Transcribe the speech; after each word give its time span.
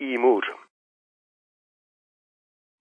ایمور. 0.00 0.54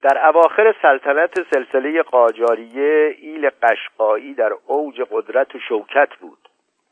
در 0.02 0.28
اواخر 0.28 0.76
سلطنت 0.82 1.54
سلسله 1.54 2.02
قاجاریه 2.02 3.16
ایل 3.20 3.50
قشقایی 3.50 4.34
در 4.34 4.54
اوج 4.68 5.02
قدرت 5.12 5.56
و 5.56 5.60
شوکت 5.60 6.10
بود. 6.22 6.50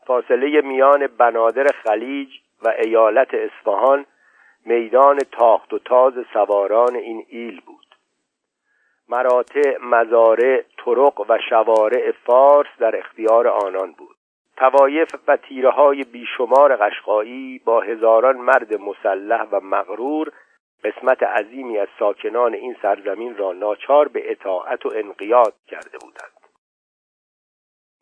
فاصله 0.07 0.61
میان 0.61 1.07
بنادر 1.07 1.67
خلیج 1.83 2.29
و 2.63 2.73
ایالت 2.83 3.33
اصفهان 3.33 4.05
میدان 4.65 5.17
تاخت 5.17 5.73
و 5.73 5.79
تاز 5.79 6.13
سواران 6.33 6.95
این 6.95 7.25
ایل 7.29 7.61
بود. 7.65 7.95
مراتع 9.09 9.77
مزارع 9.81 10.63
طرق 10.85 11.19
و 11.29 11.37
شوارع 11.49 12.11
فارس 12.11 12.69
در 12.79 12.95
اختیار 12.95 13.47
آنان 13.47 13.91
بود. 13.91 14.16
توایف 14.57 15.15
و 15.27 15.37
تیره 15.37 15.69
های 15.69 16.03
بیشمار 16.03 16.75
قشقایی 16.75 17.61
با 17.65 17.81
هزاران 17.81 18.37
مرد 18.37 18.81
مسلح 18.81 19.43
و 19.51 19.59
مغرور 19.59 20.31
قسمت 20.83 21.23
عظیمی 21.23 21.77
از 21.77 21.87
ساکنان 21.99 22.53
این 22.53 22.75
سرزمین 22.81 23.37
را 23.37 23.51
ناچار 23.51 24.07
به 24.07 24.31
اطاعت 24.31 24.85
و 24.85 24.91
انقیاد 24.95 25.53
کرده 25.67 25.97
بودند. 25.97 26.31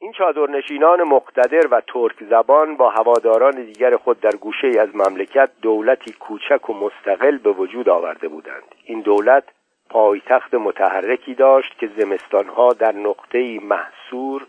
این 0.02 0.12
چادرنشینان 0.12 1.04
مقتدر 1.04 1.68
و 1.72 1.82
ترک 1.82 2.24
زبان 2.30 2.78
با 2.78 2.90
هواداران 2.90 3.52
دیگر 3.52 3.98
خود 3.98 4.20
در 4.20 4.36
گوشه 4.36 4.68
از 4.80 4.96
مملکت 4.96 5.50
دولتی 5.62 6.14
کوچک 6.14 6.70
و 6.70 6.74
مستقل 6.74 7.38
به 7.38 7.52
وجود 7.52 7.90
آورده 7.90 8.28
بودند. 8.28 8.76
این 8.86 9.02
دولت 9.02 9.44
پایتخت 9.90 10.54
متحرکی 10.54 11.34
داشت 11.34 11.78
که 11.80 11.90
زمستانها 11.98 12.74
در 12.74 12.92
نقطه‌ای 12.92 13.60
محصور 13.60 14.48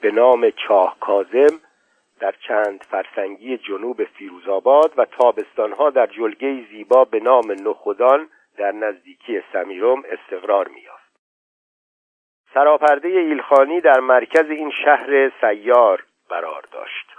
به 0.00 0.10
نام 0.10 0.50
چاه 0.50 0.96
کازم 1.00 1.60
در 2.20 2.34
چند 2.48 2.82
فرسنگی 2.90 3.58
جنوب 3.58 4.04
فیروزآباد 4.04 4.92
و 4.96 5.04
تابستانها 5.04 5.90
در 5.90 6.06
جلگه 6.06 6.66
زیبا 6.70 7.04
به 7.04 7.20
نام 7.20 7.52
نخودان 7.68 8.28
در 8.56 8.72
نزدیکی 8.72 9.42
سمیرم 9.52 10.02
استقرار 10.04 10.68
می‌یافت. 10.68 11.08
سراپرده 12.54 13.08
ایلخانی 13.08 13.80
در 13.80 14.00
مرکز 14.00 14.50
این 14.50 14.70
شهر 14.84 15.32
سیار 15.40 16.04
قرار 16.28 16.64
داشت. 16.72 17.17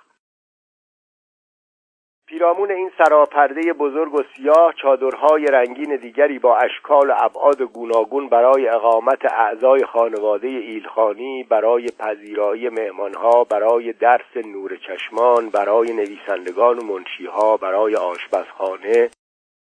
پیرامون 2.30 2.72
این 2.72 2.92
سراپرده 2.98 3.74
بزرگ 3.74 4.14
و 4.14 4.24
سیاه 4.36 4.74
چادرهای 4.82 5.46
رنگین 5.46 5.96
دیگری 5.96 6.40
با 6.40 6.58
اشکال 6.58 7.10
و 7.10 7.14
ابعاد 7.18 7.62
گوناگون 7.62 8.30
برای 8.30 8.68
اقامت 8.68 9.26
اعضای 9.26 9.86
خانواده 9.86 10.48
ایلخانی 10.48 11.44
برای 11.44 11.88
پذیرایی 12.00 12.70
مهمانها 12.70 13.44
برای 13.44 13.94
درس 13.94 14.38
نور 14.46 14.76
چشمان 14.76 15.50
برای 15.50 15.94
نویسندگان 15.94 16.80
و 16.80 16.84
منشیها 16.84 17.58
برای 17.58 17.96
آشپزخانه 17.96 19.10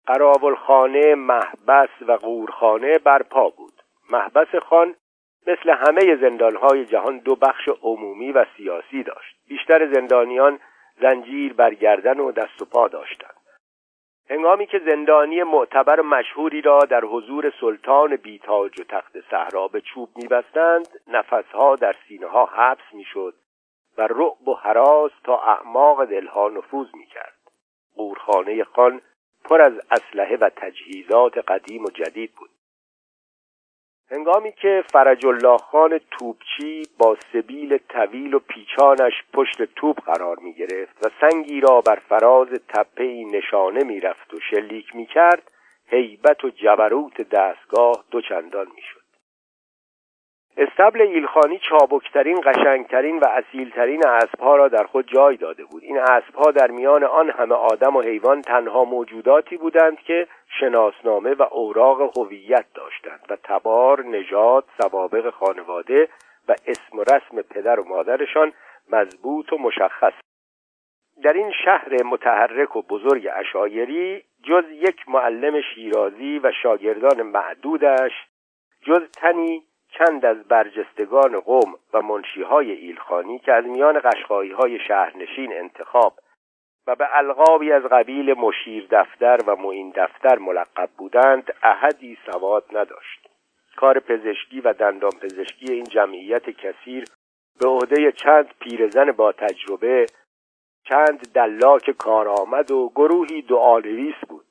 قراولخانه 0.07 1.15
محبس 1.15 1.91
و 2.09 2.13
قورخانه 2.13 2.99
برپا 2.99 3.49
بود. 3.49 3.75
محبس 4.11 4.55
خان 4.69 4.95
مثل 5.47 5.71
همه 5.71 6.17
زندانهای 6.17 6.87
جهان 6.87 7.19
دو 7.19 7.37
بخش 7.37 7.69
عمومی 7.83 8.33
و 8.33 8.45
سیاسی 8.57 9.03
داشت. 9.03 9.37
بیشتر 9.49 9.93
زندانیان 9.95 10.59
زنجیر 11.01 11.53
برگردن 11.53 12.21
و 12.21 12.33
دست 12.33 12.63
و 12.63 12.65
پا 12.65 12.89
داشتند. 12.89 13.35
هنگامی 14.31 14.67
که 14.67 14.81
زندانی 14.91 15.43
معتبر 15.43 16.01
مشهوری 16.01 16.61
را 16.61 16.79
در 16.79 17.05
حضور 17.05 17.53
سلطان 17.61 18.17
بیتاج 18.17 18.81
و 18.81 18.85
تخت 18.85 19.21
صحرا 19.31 19.69
به 19.69 19.81
چوب 19.81 20.09
میبستند 20.17 20.89
نفسها 21.09 21.77
در 21.77 21.97
سینه 22.09 22.27
ها 22.27 22.47
حبس 22.47 22.93
می‌شد 22.93 23.35
و 23.99 24.03
رعب 24.03 24.49
و 24.49 24.55
حراس 24.55 25.13
تا 25.25 25.37
اعماق 25.37 26.05
دلها 26.05 26.49
نفوذ 26.49 26.89
می‌کرد. 26.95 27.39
قورخانه 27.97 28.65
خان 28.65 29.01
پر 29.45 29.63
از 29.63 29.73
اسلحه 29.91 30.37
و 30.37 30.51
تجهیزات 30.57 31.39
قدیم 31.39 31.85
و 31.85 31.91
جدید 31.91 32.33
بود. 32.33 32.51
هنگامی 34.13 34.53
که 34.53 34.85
فرج 34.93 35.27
الله 35.27 35.59
خان 35.59 36.01
توپچی 36.11 36.83
با 36.99 37.17
سبیل 37.33 37.79
طویل 37.89 38.35
و 38.35 38.39
پیچانش 38.39 39.13
پشت 39.33 39.63
توپ 39.77 40.01
قرار 40.05 40.37
می 40.39 40.55
گرفت 40.55 41.07
و 41.07 41.11
سنگی 41.21 41.61
را 41.61 41.81
بر 41.81 41.99
فراز 42.09 42.49
تپه 42.69 43.25
نشانه 43.33 43.85
می 43.85 44.01
رفت 44.01 44.35
و 44.35 44.41
شلیک 44.51 44.97
می 44.97 45.07
کرد 45.07 45.43
حیبت 45.87 46.45
و 46.45 46.51
جبروت 46.51 47.29
دستگاه 47.31 48.05
دوچندان 48.11 48.67
می 48.67 48.83
شد 48.83 49.02
استبل 50.57 51.01
ایلخانی 51.01 51.59
چابکترین 51.59 52.41
قشنگترین 52.41 53.19
و 53.19 53.27
اصیلترین 53.27 54.07
اسبها 54.07 54.57
را 54.57 54.69
در 54.69 54.85
خود 54.85 55.09
جای 55.09 55.37
داده 55.37 55.65
بود. 55.65 55.83
این 55.83 55.99
اسبها 55.99 56.51
در 56.51 56.71
میان 56.71 57.05
آن 57.05 57.31
همه 57.31 57.55
آدم 57.55 57.97
و 57.97 58.03
حیوان 58.03 58.43
تنها 58.43 58.85
موجوداتی 58.85 59.57
بودند 59.57 59.99
که 59.99 60.27
شناسنامه 60.61 61.35
و 61.35 61.43
اوراق 61.43 62.19
هویت 62.19 62.65
داشتند 62.75 63.21
و 63.31 63.37
تبار 63.45 64.05
نژاد 64.05 64.65
سوابق 64.83 65.31
خانواده 65.31 66.09
و 66.49 66.55
اسم 66.67 66.99
و 66.99 67.03
رسم 67.03 67.43
پدر 67.51 67.81
و 67.81 67.89
مادرشان 67.89 68.53
مضبوط 68.93 69.53
و 69.53 69.59
مشخص. 69.59 70.13
در 71.25 71.33
این 71.33 71.53
شهر 71.65 72.03
متحرک 72.03 72.77
و 72.77 72.83
بزرگ 72.83 73.29
اشایری 73.35 74.23
جز 74.43 74.65
یک 74.71 75.09
معلم 75.09 75.61
شیرازی 75.75 76.39
و 76.39 76.53
شاگردان 76.63 77.23
معدودش 77.23 78.13
جز 78.87 79.11
تنی 79.11 79.63
چند 79.99 80.25
از 80.25 80.49
برجستگان 80.49 81.41
قوم 81.41 81.75
و 81.93 82.03
منشیهای 82.03 82.73
ایلخانی 82.73 83.39
که 83.39 83.53
از 83.53 83.65
میان 83.65 84.01
قشقایی 84.05 84.53
های 84.53 84.79
شهرنشین 84.89 85.53
انتخاب 85.53 86.15
و 86.87 86.95
به 86.95 87.17
القابی 87.17 87.73
از 87.73 87.83
قبیل 87.83 88.33
مشیر 88.33 88.87
دفتر 88.91 89.39
و 89.47 89.57
معین 89.57 89.93
دفتر 89.97 90.39
ملقب 90.39 90.91
بودند 90.99 91.55
احدی 91.63 92.19
سواد 92.27 92.65
نداشت. 92.73 93.29
کار 93.77 94.01
پزشکی 94.01 94.61
و 94.61 94.73
دندان 94.73 95.11
پزشکی 95.23 95.73
این 95.73 95.85
جمعیت 95.85 96.51
کثیر 96.51 97.05
به 97.61 97.69
عهده 97.69 98.13
چند 98.13 98.55
پیرزن 98.61 99.13
با 99.13 99.33
تجربه 99.33 100.07
چند 100.89 101.33
دلاک 101.35 101.91
کارآمد 101.91 102.71
و 102.71 102.93
گروهی 102.95 103.43
دعانویس 103.43 104.17
بود. 104.29 104.47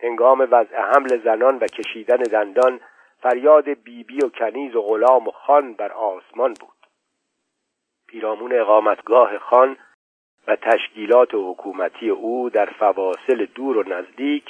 هنگام 0.00 0.48
وضع 0.50 0.76
حمل 0.76 1.18
زنان 1.24 1.56
و 1.58 1.66
کشیدن 1.66 2.16
دندان 2.16 2.80
فریاد 3.20 3.64
بیبی 3.64 4.04
بی 4.04 4.24
و 4.24 4.28
کنیز 4.28 4.76
و 4.76 4.82
غلام 4.82 5.28
و 5.28 5.30
خان 5.30 5.72
بر 5.72 5.92
آسمان 5.92 6.54
بود. 6.54 6.78
پیرامون 8.06 8.60
اقامتگاه 8.60 9.38
خان 9.38 9.76
و 10.46 10.56
تشکیلات 10.56 11.28
حکومتی 11.32 12.10
او 12.10 12.50
در 12.50 12.66
فواصل 12.66 13.46
دور 13.54 13.76
و 13.76 13.82
نزدیک 13.82 14.44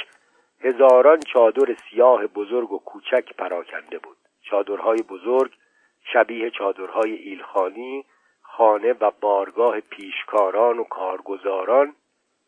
هزاران 0.61 1.21
چادر 1.21 1.75
سیاه 1.75 2.27
بزرگ 2.27 2.73
و 2.73 2.79
کوچک 2.79 3.37
پراکنده 3.37 3.99
بود. 3.99 4.17
چادرهای 4.43 5.03
بزرگ 5.03 5.53
شبیه 6.12 6.50
چادرهای 6.50 7.15
ایلخانی 7.15 8.05
خانه 8.43 8.93
و 8.93 9.11
بارگاه 9.21 9.81
پیشکاران 9.81 10.79
و 10.79 10.85
کارگزاران 10.85 11.95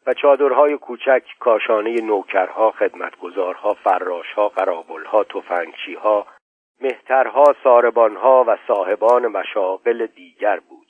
و 0.06 0.14
چادرهای 0.14 0.76
کوچک 0.76 1.22
کاشانه 1.38 2.00
نوکرها 2.00 2.70
خدمتگزارها 2.70 3.74
فراشها 3.74 4.48
قرابلها 4.48 5.24
تفنگچیها 5.24 6.26
مهترها 6.80 7.44
ساربانها 7.64 8.44
و 8.48 8.56
صاحبان 8.68 9.26
مشاغل 9.26 10.06
دیگر 10.06 10.60
بود. 10.60 10.86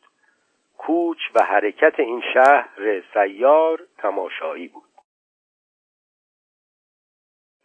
کوچ 0.78 1.19
و 1.34 1.44
حرکت 1.44 2.00
این 2.00 2.22
شهر 2.34 3.03
سیار 3.15 3.81
تماشایی 3.99 4.69
بود. 4.69 4.90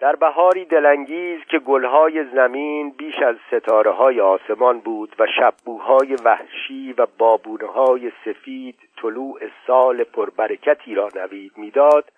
در 0.05 0.15
بهاری 0.15 0.65
دلانگیز 0.65 1.39
که 1.49 1.59
گلهای 1.59 2.25
زمین 2.25 2.89
بیش 2.89 3.15
از 3.19 3.35
ستاره 3.47 3.91
های 3.91 4.21
آسمان 4.21 4.79
بود 4.79 5.15
و 5.19 5.27
شبوهای 5.39 6.15
وحشی 6.25 6.93
و 6.97 7.07
بابونه 7.17 7.67
های 7.67 8.11
سفید 8.25 8.75
طلوع 9.01 9.39
سال 9.67 10.03
پربرکتی 10.03 10.95
را 10.95 11.09
نوید 11.15 11.51
می‌داد 11.57 12.11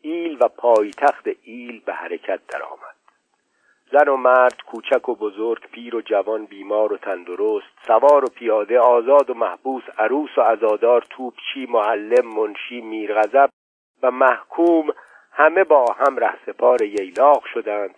ایل 0.00 0.38
و 0.40 0.48
پایتخت 0.48 1.28
ایل 1.42 1.82
به 1.86 1.92
حرکت 1.92 2.40
درآمد. 2.48 2.96
زن 3.92 4.08
و 4.08 4.16
مرد 4.16 4.62
کوچک 4.66 5.08
و 5.08 5.14
بزرگ 5.14 5.62
پیر 5.70 5.96
و 5.96 6.00
جوان 6.00 6.44
بیمار 6.44 6.92
و 6.92 6.96
تندرست 6.96 7.86
سوار 7.86 8.24
و 8.24 8.28
پیاده 8.28 8.78
آزاد 8.78 9.30
و 9.30 9.34
محبوس 9.34 9.84
عروس 9.98 10.38
و 10.38 10.40
عزادار 10.40 11.04
توپچی 11.10 11.66
معلم 11.66 12.26
منشی 12.36 12.80
میرغضب 12.80 13.48
و 14.02 14.10
محکوم 14.10 14.86
همه 15.32 15.64
با 15.64 15.92
هم 15.92 16.16
رهسپار 16.16 16.82
ییلاق 16.82 17.44
شدند 17.44 17.94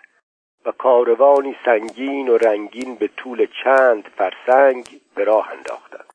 و 0.65 0.73
کاروانی 0.73 1.57
سنگین 1.65 2.29
و 2.29 2.37
رنگین 2.37 2.95
به 2.95 3.09
طول 3.09 3.47
چند 3.65 4.09
فرسنگ 4.09 4.89
به 5.15 5.25
راه 5.25 5.51
انداختند. 5.51 6.15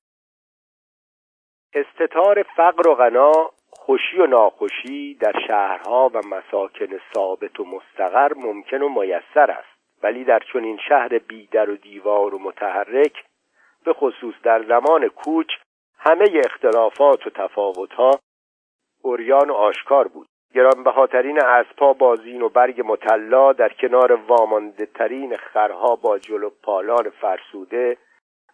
استتار 1.73 2.43
فقر 2.43 2.87
و 2.87 2.95
غنا 2.95 3.51
خوشی 3.69 4.17
و 4.19 4.25
ناخوشی 4.25 5.13
در 5.15 5.33
شهرها 5.47 6.11
و 6.13 6.21
مساکن 6.27 6.99
ثابت 7.13 7.59
و 7.59 7.65
مستقر 7.65 8.33
ممکن 8.33 8.81
و 8.81 8.89
میسر 8.89 9.51
است. 9.51 9.79
ولی 10.03 10.23
در 10.23 10.39
چنین 10.53 10.79
شهر 10.89 11.17
بیدر 11.17 11.69
و 11.69 11.75
دیوار 11.75 12.35
و 12.35 12.39
متحرک 12.39 13.25
به 13.83 13.93
خصوص 13.93 14.35
در 14.43 14.63
زمان 14.63 15.07
کوچ 15.07 15.47
همه 15.97 16.41
اختلافات 16.45 17.27
و 17.27 17.29
تفاوتها 17.29 18.19
اوریان 19.01 19.49
و 19.49 19.53
آشکار 19.53 20.07
بود. 20.07 20.28
گرانبهاترین 20.55 21.43
اسبها 21.43 21.93
با 21.93 22.15
زین 22.15 22.41
و 22.41 22.49
برگ 22.49 22.81
مطلا 22.85 23.53
در 23.53 23.69
کنار 23.69 24.11
وامانده 24.11 24.85
ترین 24.85 25.37
خرها 25.37 25.95
با 25.95 26.19
جلو 26.19 26.49
پالان 26.63 27.09
فرسوده 27.09 27.97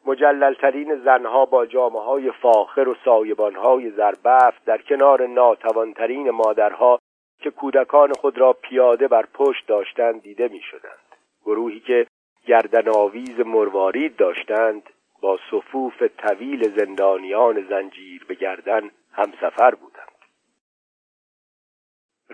مجللترین 0.05 0.95
زنها 0.95 1.45
با 1.45 1.65
جامعه 1.65 2.01
های 2.01 2.31
فاخر 2.31 2.87
و 2.87 2.95
سایبانهای 3.05 3.91
زربفت 3.91 4.65
در 4.65 4.77
کنار 4.77 5.27
ناتوانترین 5.27 6.29
مادرها 6.29 6.99
که 7.39 7.51
کودکان 7.51 8.13
خود 8.13 8.37
را 8.37 8.53
پیاده 8.53 9.07
بر 9.07 9.25
پشت 9.33 9.67
داشتند 9.67 10.21
دیده 10.21 10.47
می 10.47 10.61
شدند. 10.61 11.15
گروهی 11.45 11.79
که 11.79 12.07
گردن 12.47 12.89
آویز 12.89 13.39
مروارید 13.39 14.15
داشتند 14.15 14.83
با 15.21 15.39
صفوف 15.51 16.03
طویل 16.17 16.77
زندانیان 16.77 17.65
زنجیر 17.69 18.25
به 18.27 18.35
گردن 18.35 18.91
همسفر 19.11 19.75
بودند. 19.75 20.14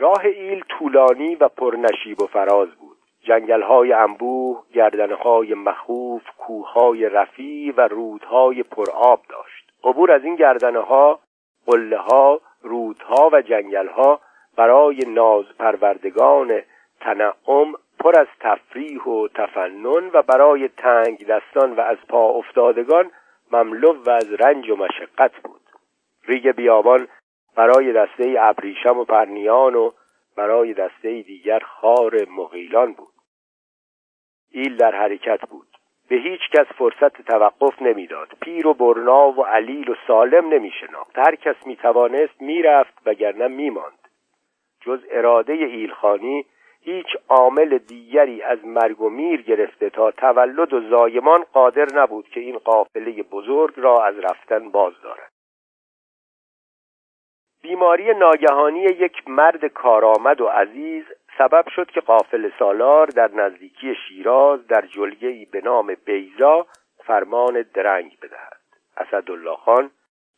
راه 0.02 0.26
ایل 0.26 0.64
طولانی 0.70 1.36
و 1.36 1.48
پرنشیب 1.48 2.22
و 2.22 2.28
فراز 2.28 2.70
بود. 2.70 2.98
جنگلهای 3.24 3.94
انبوه، 3.94 4.64
گردنهای 4.74 5.54
مخوف، 5.54 6.22
کوههای 6.38 7.10
رفی 7.10 7.72
و 7.72 7.88
رودهای 7.88 8.64
پرآب 8.64 9.22
داشت. 9.30 9.72
عبور 9.84 10.12
از 10.12 10.24
این 10.24 10.36
گردنه 10.36 10.80
ها، 10.80 11.20
قله 11.66 11.98
ها، 11.98 12.42
رودها 12.62 13.30
و 13.34 13.42
جنگلها 13.42 14.20
برای 14.58 14.98
ناز 15.08 15.46
پروردگان 15.60 16.62
تنعم 17.00 17.74
پر 18.00 18.20
از 18.20 18.28
تفریح 18.40 19.04
و 19.04 19.28
تفنن 19.28 20.10
و 20.14 20.22
برای 20.22 20.68
تنگ 20.68 21.28
دستان 21.28 21.74
و 21.74 21.82
از 21.82 21.98
پا 22.10 22.30
افتادگان 22.30 23.12
مملو 23.52 23.94
و 24.06 24.10
از 24.10 24.34
رنج 24.34 24.70
و 24.70 24.76
مشقت 24.76 25.32
بود 25.44 25.62
ریگ 26.28 26.52
بیابان 26.52 27.08
برای 27.56 27.94
دسته 27.94 28.36
ابریشم 28.40 28.98
و 28.98 29.04
پرنیان 29.04 29.76
و 29.76 29.92
برای 30.38 30.74
دسته 30.74 31.22
دیگر 31.22 31.60
خار 31.60 32.26
مغیلان 32.30 32.94
بود. 32.94 33.14
ایل 34.52 34.78
در 34.78 34.96
حرکت 34.96 35.42
بود. 35.50 35.68
به 36.10 36.16
هیچ 36.16 36.42
کس 36.54 36.66
فرصت 36.78 37.22
توقف 37.22 37.82
نمی‌داد. 37.82 38.28
پیر 38.42 38.68
و 38.68 38.74
برنا 38.74 39.32
و 39.32 39.46
علیل 39.46 39.90
و 39.90 39.96
سالم 40.08 40.54
نمی 40.54 40.72
شناخت 40.72 41.18
هر 41.18 41.36
کس 41.36 41.56
می 41.66 41.76
توانست 41.76 42.42
می‌رفت 42.42 42.94
وگرنه 43.06 43.48
میماند. 43.48 44.08
جز 44.82 45.00
اراده 45.12 45.54
ایلخانی 45.54 46.46
هیچ 46.82 47.08
عامل 47.30 47.78
دیگری 47.78 48.42
از 48.42 48.66
مرگ 48.66 49.02
و 49.02 49.10
میر 49.10 49.42
گرفته 49.42 49.90
تا 49.90 50.12
تولد 50.12 50.74
و 50.74 50.90
زایمان 50.90 51.44
قادر 51.54 51.88
نبود 51.96 52.30
که 52.30 52.40
این 52.40 52.58
قافله 52.58 53.24
بزرگ 53.24 53.74
را 53.78 54.06
از 54.06 54.20
رفتن 54.20 54.70
باز 54.70 54.94
دارد. 55.04 55.32
بیماری 57.62 58.14
ناگهانی 58.14 58.82
یک 58.82 59.28
مرد 59.28 59.66
کارآمد 59.66 60.42
و 60.42 60.48
عزیز 60.48 61.04
سبب 61.38 61.66
شد 61.76 61.92
که 61.92 62.02
قافل 62.02 62.50
سالار 62.60 63.08
در 63.08 63.32
نزدیکی 63.34 63.96
شیراز 63.96 64.68
در 64.68 64.82
جلگهی 64.82 65.46
به 65.46 65.62
نام 65.62 65.96
بیزا 66.06 66.68
فرمان 67.06 67.66
درنگ 67.74 68.18
بدهد. 68.22 68.62
اسدالله 68.98 69.56
خان 69.56 69.92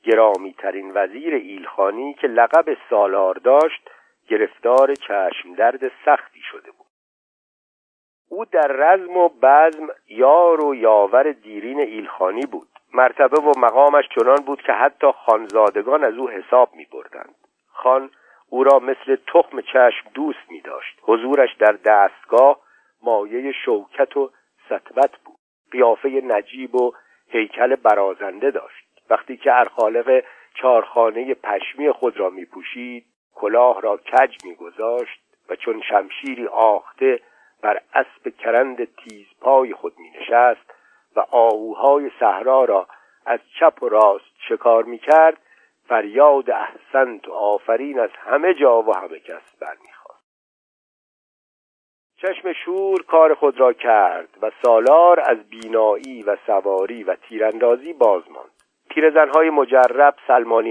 گرامی 0.04 0.54
ترین 0.54 0.92
وزیر 0.96 1.34
ایلخانی 1.34 2.14
که 2.14 2.28
لقب 2.28 2.78
سالار 2.90 3.36
داشت 3.36 3.90
گرفتار 4.28 4.96
چشم 4.96 5.56
درد 5.58 5.92
سختی 6.06 6.42
شده 6.52 6.72
بود. 6.72 6.88
او 8.30 8.46
در 8.46 8.68
رزم 8.68 9.18
و 9.18 9.30
بزم 9.42 9.88
یار 10.08 10.66
و 10.66 10.76
یاور 10.76 11.32
دیرین 11.32 11.80
ایلخانی 11.80 12.46
بود. 12.46 12.73
مرتبه 12.94 13.42
و 13.42 13.60
مقامش 13.60 14.06
چنان 14.16 14.44
بود 14.46 14.62
که 14.62 14.72
حتی 14.72 15.12
خانزادگان 15.12 16.04
از 16.04 16.14
او 16.14 16.30
حساب 16.30 16.76
می 16.76 16.88
بردند 16.94 17.36
خان 17.68 18.10
او 18.50 18.64
را 18.64 18.80
مثل 18.80 19.18
تخم 19.34 19.62
چشم 19.62 20.10
دوست 20.14 20.50
می 20.50 20.62
داشت 20.62 21.00
حضورش 21.02 21.50
در 21.60 21.72
دستگاه 21.86 22.60
مایه 23.04 23.52
شوکت 23.66 24.18
و 24.18 24.32
سطبت 24.70 25.12
بود. 25.26 25.38
قیافه 25.72 26.10
نجیب 26.10 26.76
و 26.76 26.94
هیکل 27.28 27.76
برازنده 27.76 28.52
داشت. 28.52 28.86
وقتی 29.10 29.38
که 29.38 29.54
ارخالق 29.54 30.24
چارخانه 30.54 31.34
پشمی 31.34 31.92
خود 31.92 32.18
را 32.18 32.30
می 32.30 32.46
پوشید 32.46 33.06
کلاه 33.36 33.82
را 33.82 33.98
کج 33.98 34.46
میگذاشت 34.46 35.24
و 35.50 35.56
چون 35.56 35.82
شمشیری 35.90 36.48
آخته 36.48 37.20
بر 37.62 37.82
اسب 37.94 38.38
کرند 38.38 38.96
تیزپای 38.96 39.74
خود 39.74 39.94
می 40.00 40.10
نشست 40.10 40.73
و 41.16 41.20
آهوهای 41.32 42.12
صحرا 42.20 42.66
را 42.66 42.88
از 43.26 43.40
چپ 43.60 43.84
و 43.84 43.90
راست 43.90 44.36
شکار 44.50 44.84
می 44.84 44.98
کرد 44.98 45.38
فریاد 45.88 46.50
احسنت 46.50 47.28
و 47.28 47.34
آفرین 47.34 48.00
از 48.00 48.10
همه 48.18 48.54
جا 48.54 48.82
و 48.82 48.96
همه 48.96 49.20
کس 49.20 49.56
برمیخواست 49.60 50.24
چشم 52.18 52.54
شور 52.54 53.04
کار 53.04 53.34
خود 53.34 53.60
را 53.60 53.74
کرد 53.74 54.30
و 54.42 54.52
سالار 54.66 55.20
از 55.20 55.50
بینایی 55.50 56.24
و 56.24 56.38
سواری 56.48 57.04
و 57.04 57.16
تیراندازی 57.16 57.94
باز 57.94 58.24
ماند. 58.32 58.50
پیرزنهای 58.90 59.50
مجرب 59.50 60.16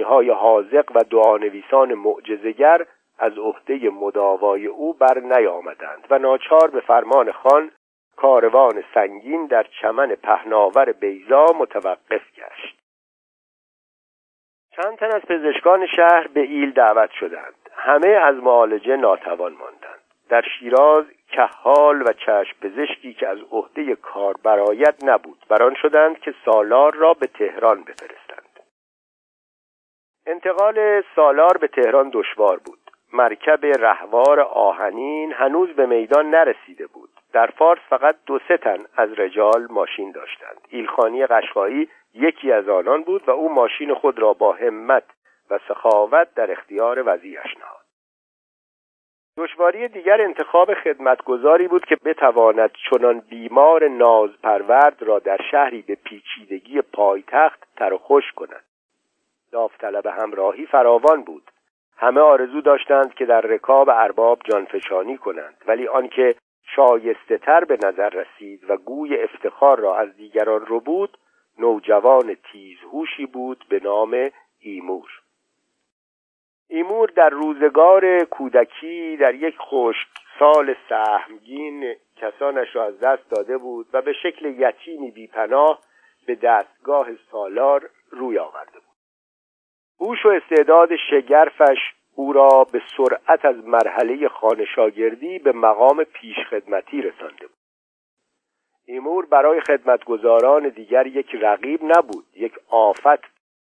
های 0.07 0.31
حاضق 0.31 0.91
و 0.95 1.05
دعانویسان 1.11 1.95
معجزگر 1.95 2.87
از 3.19 3.39
عهده 3.39 3.91
مداوای 3.91 4.67
او 4.67 4.93
بر 4.93 5.19
نیامدند 5.19 6.07
و 6.11 6.19
ناچار 6.19 6.71
به 6.71 6.81
فرمان 6.81 7.33
خان 7.33 7.71
کاروان 8.23 8.85
سنگین 8.95 9.47
در 9.47 9.67
چمن 9.81 10.15
پهناور 10.15 10.93
بیزا 10.93 11.47
متوقف 11.59 12.23
گشت. 12.37 12.79
چند 14.77 14.99
تن 14.99 15.13
از 15.13 15.23
پزشکان 15.23 15.87
شهر 15.87 16.27
به 16.27 16.41
ایل 16.41 16.71
دعوت 16.71 17.11
شدند. 17.11 17.55
همه 17.73 18.09
از 18.09 18.37
معالجه 18.37 18.97
ناتوان 18.97 19.53
ماندند. 19.53 20.03
در 20.29 20.43
شیراز 20.59 21.05
کهال 21.33 22.03
و 22.03 22.13
چشم 22.13 22.57
پزشکی 22.61 23.15
که 23.15 23.29
از 23.29 23.39
عهده 23.51 23.97
کار 23.97 24.35
برایت 24.43 24.95
نبود. 25.05 25.39
بران 25.49 25.75
شدند 25.75 26.19
که 26.19 26.35
سالار 26.45 26.95
را 26.95 27.15
به 27.15 27.27
تهران 27.27 27.85
بفرستند. 27.85 28.61
انتقال 30.27 31.03
سالار 31.17 31.57
به 31.57 31.67
تهران 31.67 32.11
دشوار 32.13 32.59
بود. 32.65 32.91
مرکب 33.13 33.67
رهوار 33.67 34.41
آهنین 34.41 35.33
هنوز 35.33 35.69
به 35.69 35.87
میدان 35.87 36.31
نرسیده 36.31 36.87
بود. 36.87 37.02
در 37.33 37.47
فارس 37.47 37.81
فقط 37.89 38.17
دو 38.27 38.39
سه 38.49 38.57
تن 38.57 38.79
از 38.97 39.13
رجال 39.13 39.67
ماشین 39.71 40.13
داشتند. 40.13 40.61
ایلخانی 40.69 41.27
قشقایی 41.27 41.89
یکی 42.15 42.53
از 42.53 42.69
آنان 42.69 43.03
بود 43.03 43.29
و 43.29 43.31
او 43.31 43.55
ماشین 43.55 43.95
خود 43.95 44.19
را 44.19 44.33
با 44.33 44.53
همت 44.53 45.05
و 45.51 45.59
سخاوت 45.69 46.35
در 46.35 46.53
اختیار 46.53 47.03
وزیرش 47.07 47.57
نهاد. 47.61 47.83
دشواری 49.37 49.89
دیگر 49.89 50.21
انتخاب 50.21 50.75
خدمتگذاری 50.75 51.69
بود 51.69 51.85
که 51.85 51.97
بتواند 52.05 52.71
چنان 52.91 53.21
بیمار 53.21 53.89
نازپرورد 53.89 55.03
را 55.03 55.19
در 55.19 55.39
شهری 55.51 55.83
به 55.83 55.95
پیچیدگی 55.95 56.83
پایتخت 56.83 57.69
تر 57.77 57.97
خوش 57.97 58.33
کند. 58.33 58.65
داوطلب 59.53 60.07
همراهی 60.07 60.67
فراوان 60.67 61.23
بود. 61.23 61.43
همه 61.97 62.21
آرزو 62.21 62.61
داشتند 62.61 63.15
که 63.15 63.27
در 63.27 63.41
رکاب 63.41 63.89
ارباب 63.89 64.39
جانفشانی 64.45 65.17
کنند 65.17 65.57
ولی 65.67 65.89
آنکه 65.89 66.35
شایسته 66.77 67.39
تر 67.39 67.65
به 67.65 67.79
نظر 67.85 68.09
رسید 68.09 68.71
و 68.71 68.77
گوی 68.77 69.17
افتخار 69.17 69.81
را 69.81 69.97
از 69.97 70.17
دیگران 70.17 70.67
رو 70.67 70.81
بود 70.81 71.19
نوجوان 71.59 72.37
تیزهوشی 72.53 73.27
بود 73.27 73.65
به 73.69 73.81
نام 73.85 74.31
ایمور. 74.61 75.11
ایمور 76.69 77.09
در 77.09 77.29
روزگار 77.29 78.25
کودکی 78.25 79.17
در 79.17 79.35
یک 79.35 79.55
خشک 79.59 80.09
سال 80.39 80.75
سهمگین 80.89 81.95
کسانش 82.17 82.77
را 82.77 82.85
از 82.85 83.01
دست 83.01 83.31
داده 83.31 83.59
بود 83.59 83.87
و 83.93 84.03
به 84.03 84.13
شکل 84.13 84.47
یتیمی 84.47 85.11
بیپناه 85.11 85.81
به 86.27 86.35
دستگاه 86.35 87.09
سالار 87.31 87.91
روی 88.11 88.39
آورده 88.39 88.73
بود. 88.73 88.93
هوش 90.01 90.27
و 90.27 90.29
استعداد 90.29 90.97
شگرفش 91.11 91.79
او 92.15 92.33
را 92.33 92.65
به 92.73 92.83
سرعت 92.97 93.45
از 93.45 93.57
مرحله 93.65 94.29
خانشاگردی 94.29 95.39
به 95.39 95.53
مقام 95.53 96.05
پیشخدمتی 96.05 97.03
رسانده 97.03 97.47
بود. 97.47 97.57
ایمور 98.87 99.27
برای 99.27 99.61
خدمتگزاران 99.61 100.69
دیگر 100.69 101.07
یک 101.07 101.35
رقیب 101.35 101.81
نبود 101.83 102.27
یک 102.35 102.53
آفت 102.69 103.33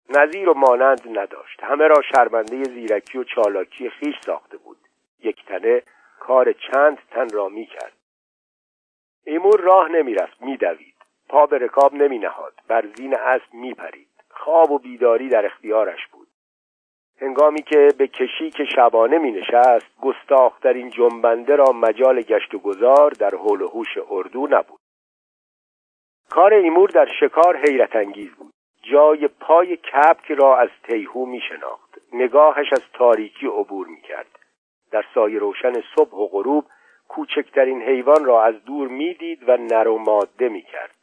نظیر 0.08 0.48
و 0.48 0.54
مانند 0.54 1.18
نداشت. 1.18 1.62
همه 1.62 1.86
را 1.86 2.02
شرمنده 2.02 2.64
زیرکی 2.64 3.18
و 3.18 3.24
چالاکی 3.24 3.90
خیش 3.90 4.14
ساخته 4.20 4.56
بود. 4.56 4.78
یک 5.20 5.44
تنه 5.46 5.82
کار 6.20 6.52
چند 6.52 6.98
تن 7.10 7.28
را 7.28 7.48
می 7.48 7.66
کرد. 7.66 7.92
ایمور 9.24 9.60
راه 9.60 9.88
نمی 9.88 10.14
رفت 10.14 10.42
می 10.42 10.56
دوید. 10.56 10.94
پا 11.28 11.46
به 11.46 11.58
رکاب 11.58 11.94
نمی 11.94 12.18
نهاد. 12.18 12.54
بر 12.68 12.86
زین 12.96 13.14
اسب 13.14 13.54
می 13.54 13.74
پرید. 13.74 14.08
خواب 14.30 14.70
و 14.70 14.78
بیداری 14.78 15.28
در 15.28 15.46
اختیارش 15.46 16.06
بود. 16.06 16.17
هنگامی 17.20 17.62
که 17.62 17.88
به 17.98 18.06
کشی 18.06 18.50
که 18.50 18.64
شبانه 18.64 19.18
می 19.18 19.32
نشست 19.32 20.00
گستاخترین 20.02 20.90
جنبنده 20.90 21.56
را 21.56 21.72
مجال 21.72 22.22
گشت 22.22 22.54
و 22.54 22.58
گذار 22.58 23.10
در 23.10 23.30
حول 23.34 23.62
هوش 23.62 23.98
اردو 24.10 24.48
نبود. 24.50 24.80
کار 26.30 26.54
ایمور 26.54 26.90
در 26.90 27.08
شکار 27.20 27.56
حیرت 27.56 27.96
انگیز 27.96 28.30
بود. 28.30 28.52
جای 28.82 29.28
پای 29.28 29.76
کپک 29.76 30.32
را 30.32 30.58
از 30.58 30.68
تیهو 30.82 31.26
می 31.26 31.40
شناخت 31.40 31.98
نگاهش 32.12 32.72
از 32.72 32.82
تاریکی 32.92 33.46
عبور 33.46 33.86
می 33.86 34.00
کرد 34.00 34.38
در 34.90 35.04
سایه 35.14 35.38
روشن 35.38 35.72
صبح 35.96 36.14
و 36.14 36.26
غروب 36.26 36.64
کوچکترین 37.08 37.82
حیوان 37.82 38.24
را 38.24 38.44
از 38.44 38.64
دور 38.64 38.88
می‌دید 38.88 39.48
و 39.48 39.56
نر 39.56 39.88
و 39.88 39.98
ماده 39.98 40.48
می‌کرد. 40.48 40.94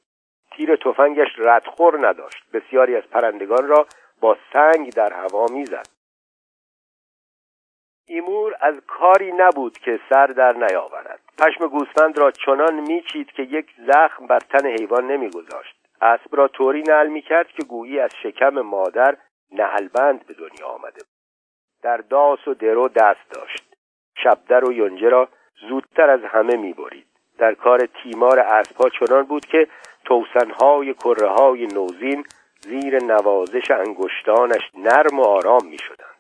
تیر 0.52 0.76
تفنگش 0.76 1.28
ردخور 1.38 2.08
نداشت. 2.08 2.44
بسیاری 2.54 2.96
از 2.96 3.04
پرندگان 3.04 3.68
را 3.68 3.88
با 4.22 4.38
سنگ 4.54 4.94
در 4.94 5.14
هوا 5.14 5.46
می‌زد. 5.52 5.95
ایمور 8.08 8.56
از 8.62 8.76
کاری 8.88 9.32
نبود 9.32 9.78
که 9.78 10.00
سر 10.10 10.28
در 10.28 10.54
نیاورد. 10.54 11.20
پشم 11.38 11.68
گوسفند 11.68 12.18
را 12.18 12.32
چنان 12.32 12.80
میچید 12.80 13.32
که 13.32 13.44
یک 13.44 13.68
زخم 13.88 14.28
بر 14.28 14.40
تن 14.40 14.68
حیوان 14.68 15.08
نمیگذاشت. 15.08 15.76
اسب 16.02 16.36
را 16.36 16.48
طوری 16.48 16.82
نعل 16.82 17.08
می‌کرد 17.08 17.48
که 17.48 17.64
گویی 17.64 18.00
از 18.00 18.12
شکم 18.24 18.50
مادر 18.50 19.18
نعلبند 19.52 20.26
به 20.26 20.34
دنیا 20.34 20.68
آمده 20.68 21.02
در 21.84 21.98
داس 21.98 22.48
و 22.48 22.54
درو 22.54 22.88
دست 22.88 23.30
داشت. 23.32 23.76
شبدر 24.24 24.66
و 24.66 24.74
یونجه 24.74 25.10
را 25.10 25.30
زودتر 25.70 26.10
از 26.10 26.22
همه 26.24 26.58
می‌برید. 26.58 27.08
در 27.38 27.54
کار 27.54 27.86
تیمار 28.04 28.40
اسبها 28.40 28.90
چنان 28.90 29.24
بود 29.24 29.46
که 29.46 29.68
توسنهای 30.06 30.94
کره 30.94 31.28
های 31.28 31.68
نوزین 31.68 32.26
زیر 32.62 33.04
نوازش 33.04 33.72
انگشتانش 33.72 34.72
نرم 34.78 35.20
و 35.20 35.24
آرام 35.24 35.66
می 35.66 35.78
شدن. 35.78 36.15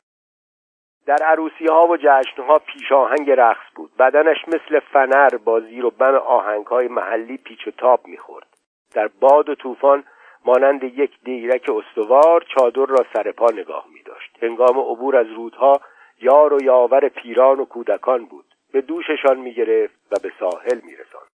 در 1.05 1.17
عروسی 1.23 1.65
ها 1.65 1.87
و 1.87 1.97
جشن 1.97 2.41
ها 2.47 2.59
پیشاهنگ 2.59 3.31
رقص 3.31 3.65
بود. 3.75 3.91
بدنش 3.99 4.37
مثل 4.47 4.79
فنر 4.79 5.29
با 5.37 5.59
زیر 5.59 5.85
و 5.85 5.89
بم 5.89 6.15
آهنگ 6.15 6.65
های 6.65 6.87
محلی 6.87 7.37
پیچ 7.37 7.67
و 7.67 7.71
تاب 7.71 8.07
می‌خورد. 8.07 8.47
در 8.93 9.07
باد 9.07 9.49
و 9.49 9.55
طوفان 9.55 10.03
مانند 10.45 10.83
یک 10.83 11.11
دیرک 11.23 11.69
استوار 11.69 12.45
چادر 12.55 12.85
را 12.85 13.05
سر 13.13 13.31
پا 13.31 13.51
نگاه 13.51 13.85
می 13.93 14.03
داشت 14.03 14.37
هنگام 14.41 14.79
عبور 14.79 15.15
از 15.15 15.27
رودها 15.27 15.81
یار 16.21 16.53
و 16.53 16.63
یاور 16.63 17.09
پیران 17.09 17.59
و 17.59 17.65
کودکان 17.65 18.25
بود. 18.25 18.45
به 18.73 18.81
دوششان 18.81 19.39
می 19.39 19.53
گرفت 19.53 19.95
و 20.11 20.15
به 20.23 20.31
ساحل 20.39 20.79
می 20.83 20.95
رساند. 20.95 21.31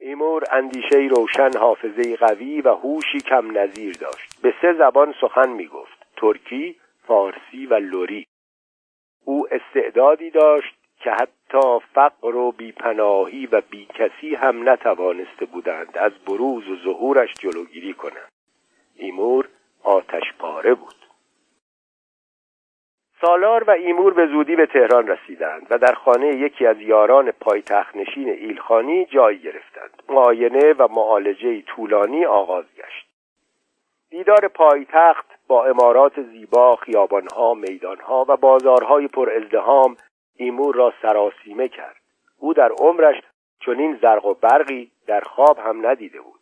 ایمور 0.00 0.44
اندیشه 0.52 0.96
روشن 0.96 1.58
حافظه 1.58 2.16
قوی 2.16 2.60
و 2.60 2.68
هوشی 2.68 3.20
کم 3.20 3.58
نظیر 3.58 3.96
داشت. 4.00 4.42
به 4.42 4.54
سه 4.62 4.72
زبان 4.72 5.14
سخن 5.20 5.48
می 5.48 5.66
گفت 5.66 6.06
ترکی، 6.16 6.76
فارسی 7.06 7.66
و 7.66 7.74
لوری 7.74 8.26
او 9.24 9.46
استعدادی 9.50 10.30
داشت 10.30 10.74
که 10.96 11.10
حتی 11.10 11.78
فقر 11.94 12.36
و 12.36 12.52
بیپناهی 12.52 13.46
و 13.46 13.60
بیکسی 13.70 14.34
هم 14.34 14.68
نتوانسته 14.68 15.44
بودند 15.44 15.98
از 15.98 16.12
بروز 16.26 16.68
و 16.68 16.76
ظهورش 16.76 17.34
جلوگیری 17.34 17.94
کنند. 17.94 18.32
ایمور 18.96 19.48
آتش 19.82 20.32
پاره 20.38 20.74
بود. 20.74 20.94
سالار 23.20 23.64
و 23.64 23.70
ایمور 23.70 24.14
به 24.14 24.26
زودی 24.26 24.56
به 24.56 24.66
تهران 24.66 25.08
رسیدند 25.08 25.66
و 25.70 25.78
در 25.78 25.94
خانه 25.94 26.26
یکی 26.26 26.66
از 26.66 26.80
یاران 26.80 27.30
پایتخت 27.30 27.96
نشین 27.96 28.28
ایلخانی 28.28 29.04
جای 29.04 29.38
گرفتند. 29.38 30.02
معاینه 30.08 30.72
و 30.72 30.88
معالجه 30.88 31.62
طولانی 31.62 32.24
آغاز 32.24 32.64
گشت. 32.76 33.11
دیدار 34.12 34.48
پایتخت 34.48 35.26
با 35.48 35.64
امارات 35.64 36.22
زیبا 36.22 36.76
خیابانها 36.76 37.54
میدانها 37.54 38.24
و 38.28 38.36
بازارهای 38.36 39.08
پر 39.08 39.30
ازدهام 39.30 39.96
ایمور 40.36 40.74
را 40.74 40.92
سراسیمه 41.02 41.68
کرد. 41.68 41.96
او 42.38 42.54
در 42.54 42.72
عمرش 42.72 43.22
چنین 43.60 43.98
زرق 44.02 44.26
و 44.26 44.34
برقی 44.34 44.90
در 45.06 45.20
خواب 45.20 45.58
هم 45.58 45.86
ندیده 45.86 46.20
بود. 46.20 46.40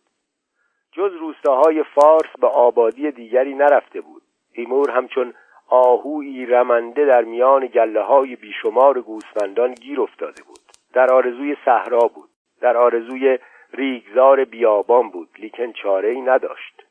جز 0.92 1.12
روستاهای 1.12 1.82
فارس 1.82 2.30
به 2.40 2.46
آبادی 2.46 3.10
دیگری 3.10 3.54
نرفته 3.54 4.00
بود. 4.00 4.22
ایمور 4.52 4.90
همچون 4.90 5.34
آهوی 5.68 6.46
رمنده 6.46 7.06
در 7.06 7.22
میان 7.22 7.66
گله 7.66 8.02
های 8.02 8.36
بیشمار 8.36 9.00
گوسفندان 9.00 9.74
گیر 9.74 10.00
افتاده 10.00 10.42
بود. 10.42 10.60
در 10.92 11.12
آرزوی 11.12 11.56
صحرا 11.64 12.10
بود. 12.14 12.30
در 12.60 12.76
آرزوی 12.76 13.38
ریگزار 13.72 14.44
بیابان 14.44 15.10
بود. 15.10 15.28
لیکن 15.38 15.72
چاره 15.72 16.08
ای 16.08 16.20
نداشت. 16.20 16.89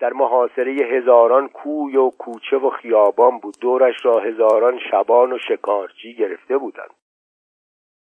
در 0.00 0.12
محاصره 0.12 0.72
هزاران 0.72 1.48
کوی 1.48 1.96
و 1.96 2.10
کوچه 2.10 2.56
و 2.56 2.70
خیابان 2.70 3.38
بود. 3.38 3.56
دورش 3.60 3.94
را 4.04 4.18
هزاران 4.18 4.78
شبان 4.90 5.32
و 5.32 5.38
شکارچی 5.48 6.14
گرفته 6.14 6.58
بودند. 6.58 6.94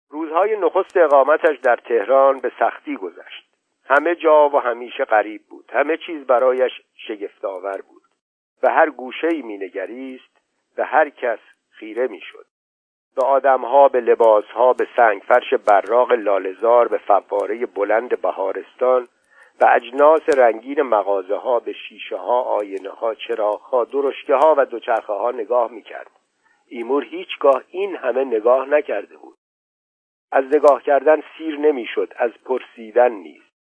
روزهای 0.10 0.58
نخست 0.58 0.98
اقامتش 0.98 1.58
در 1.63 1.75
تهران 1.75 2.39
به 2.39 2.51
سختی 2.60 2.96
گذشت. 2.96 3.56
همه 3.86 4.15
جا 4.15 4.50
و 4.50 4.60
همیشه 4.60 5.06
غریب 5.06 5.42
بود. 5.50 5.72
همه 5.74 5.98
چیز 5.98 6.25
برایش 6.25 6.72
شگفتآور 7.08 7.82
بود. 7.82 8.01
به 8.62 8.72
هر 8.72 8.89
گوشه 8.89 9.27
ای 9.32 9.42
مینگریست 9.42 10.42
به 10.75 10.86
هر 10.86 11.10
کس 11.10 11.39
خیره 11.70 12.08
می‌شد. 12.08 12.46
به 13.15 13.25
آدمها 13.25 13.88
به 13.88 14.01
لباسها 14.01 14.74
به 14.74 14.88
سنگفرش 14.96 15.54
براق 15.54 16.12
لالزار 16.12 16.88
به 16.88 16.98
فواره 16.98 17.65
بلند 17.65 18.22
بهارستان 18.22 19.08
به 19.59 19.75
اجناس 19.75 20.21
رنگین 20.38 20.81
مغازه 20.81 21.35
ها 21.35 21.59
به 21.59 21.74
شیشه 21.74 22.17
ها 22.17 22.41
آینه 22.41 22.89
ها 22.89 23.15
چراغ 23.15 23.62
ها 23.62 23.83
درشکه 23.83 24.35
ها 24.35 24.55
و 24.57 24.65
دوچرخه 24.65 25.13
ها 25.13 25.31
نگاه 25.31 25.71
می‌کرد. 25.71 26.12
ایمور 26.67 27.03
هیچگاه 27.03 27.63
این 27.69 27.95
همه 27.95 28.24
نگاه 28.24 28.69
نکرده 28.69 29.17
بود. 29.17 29.38
از 30.31 30.45
نگاه 30.45 30.83
کردن 30.83 31.24
سیر 31.38 31.57
نمی‌شد 31.57 32.13
از 32.17 32.31
پرسیدن 32.45 33.12
نیست. 33.12 33.55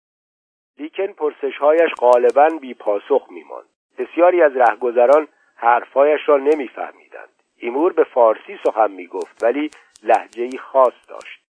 لیکن 0.78 1.08
پرسشهایش 1.08 1.92
غالبا 2.00 2.50
بی 2.62 2.74
پاسخ 2.74 3.28
میماند. 3.30 3.70
بسیاری 3.98 4.42
از 4.42 4.58
رهگذران 4.58 5.28
حرفهایش 5.56 6.22
را 6.26 6.38
نمیفهمیدند. 6.38 7.30
ایمور 7.58 7.94
به 7.94 8.04
فارسی 8.04 8.60
سخن 8.66 8.92
می‌گفت 8.92 9.44
ولی 9.44 9.72
لحجهای 10.04 10.58
خاص 10.58 10.94
داشت. 11.08 11.43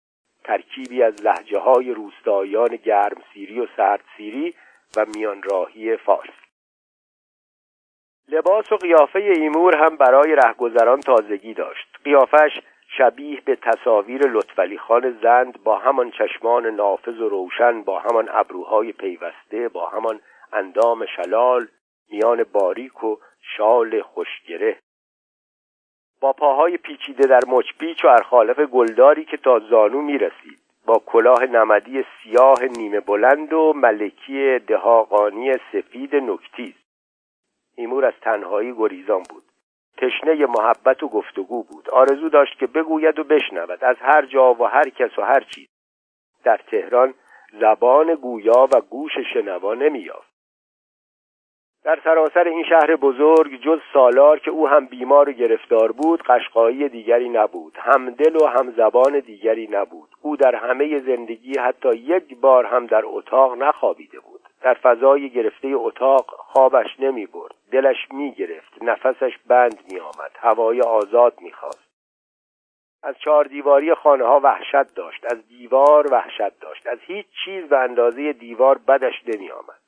ترکیبی 0.43 1.03
از 1.03 1.25
لحجه 1.25 1.59
های 1.59 1.93
گرم 2.77 3.21
سیری 3.33 3.59
و 3.59 3.67
سرد 3.77 4.03
سیری 4.17 4.55
و 4.97 5.05
میان 5.15 5.43
راهی 5.43 5.97
فارس. 5.97 6.33
لباس 8.27 8.71
و 8.71 8.75
قیافه 8.75 9.19
ایمور 9.19 9.75
هم 9.75 9.97
برای 9.97 10.35
رهگذران 10.35 10.99
تازگی 10.99 11.53
داشت. 11.53 11.87
قیافش 12.03 12.59
شبیه 12.97 13.41
به 13.45 13.55
تصاویر 13.55 14.21
لطفلی 14.27 14.77
خان 14.77 15.19
زند 15.23 15.63
با 15.63 15.77
همان 15.77 16.11
چشمان 16.11 16.65
نافذ 16.65 17.19
و 17.19 17.29
روشن 17.29 17.81
با 17.81 17.99
همان 17.99 18.29
ابروهای 18.31 18.91
پیوسته 18.91 19.69
با 19.69 19.89
همان 19.89 20.19
اندام 20.53 21.05
شلال 21.05 21.67
میان 22.09 22.43
باریک 22.43 23.03
و 23.03 23.17
شال 23.57 24.01
خوشگره. 24.01 24.77
با 26.21 26.33
پاهای 26.33 26.77
پیچیده 26.77 27.27
در 27.27 27.39
مچپیچ 27.47 28.05
و 28.05 28.07
ارخالف 28.07 28.59
گلداری 28.59 29.25
که 29.25 29.37
تا 29.37 29.59
زانو 29.59 30.01
می‌رسید. 30.01 30.59
با 30.85 31.01
کلاه 31.05 31.45
نمدی 31.45 32.05
سیاه 32.23 32.65
نیمه 32.65 32.99
بلند 32.99 33.53
و 33.53 33.73
ملکی 33.75 34.59
دهاقانی 34.59 35.53
سفید 35.71 36.15
نکتیز. 36.15 36.73
ایمور 37.75 38.05
از 38.05 38.13
تنهایی 38.21 38.73
گریزان 38.73 39.23
بود. 39.29 39.43
تشنه 39.97 40.45
محبت 40.45 41.03
و 41.03 41.07
گفتگو 41.07 41.63
بود. 41.63 41.89
آرزو 41.89 42.29
داشت 42.29 42.59
که 42.59 42.67
بگوید 42.67 43.19
و 43.19 43.23
بشنود. 43.23 43.83
از 43.83 43.95
هر 43.99 44.25
جا 44.25 44.53
و 44.53 44.63
هر 44.63 44.89
کس 44.89 45.19
و 45.19 45.21
هر 45.21 45.39
چیز. 45.39 45.67
در 46.43 46.57
تهران 46.57 47.13
زبان 47.59 48.15
گویا 48.15 48.69
و 48.73 48.81
گوش 48.81 49.11
شنوا 49.33 49.73
نمییافت. 49.73 50.30
در 51.83 51.99
سراسر 52.03 52.47
این 52.47 52.63
شهر 52.63 52.95
بزرگ 52.95 53.61
جز 53.61 53.79
سالار 53.93 54.39
که 54.39 54.51
او 54.51 54.67
هم 54.67 54.85
بیمار 54.85 55.29
و 55.29 55.31
گرفتار 55.31 55.91
بود 55.91 56.23
قشقایی 56.23 56.89
دیگری 56.89 57.29
نبود. 57.29 57.77
هم 57.77 58.09
دل 58.09 58.35
و 58.35 58.45
هم 58.45 58.71
زبان 58.71 59.19
دیگری 59.19 59.67
نبود. 59.71 60.09
او 60.21 60.37
در 60.37 60.55
همه 60.55 60.99
زندگی 60.99 61.59
حتی 61.59 61.95
یک 61.95 62.37
بار 62.37 62.65
هم 62.65 62.85
در 62.85 63.01
اتاق 63.05 63.53
نخوابیده 63.53 64.19
بود. 64.19 64.41
در 64.61 64.73
فضای 64.73 65.29
گرفته 65.29 65.67
اتاق 65.73 66.25
خوابش 66.25 66.99
نمی 66.99 67.25
برد. 67.25 67.55
دلش 67.71 68.11
می 68.11 68.31
گرفت. 68.31 68.83
نفسش 68.83 69.37
بند 69.47 69.79
می 69.91 69.99
آمد. 69.99 70.31
هوای 70.39 70.81
آزاد 70.81 71.33
می 71.41 71.51
خواست. 71.51 71.91
از 73.03 73.15
چهار 73.17 73.45
دیواری 73.45 73.93
خانه 73.93 74.25
ها 74.25 74.39
وحشت 74.39 74.95
داشت. 74.95 75.25
از 75.31 75.47
دیوار 75.47 76.13
وحشت 76.13 76.59
داشت. 76.59 76.87
از 76.87 76.99
هیچ 77.01 77.25
چیز 77.45 77.69
به 77.69 77.77
اندازه 77.77 78.33
دیوار 78.33 78.77
بدش 78.87 79.13
نمی 79.27 79.51
آمد. 79.51 79.81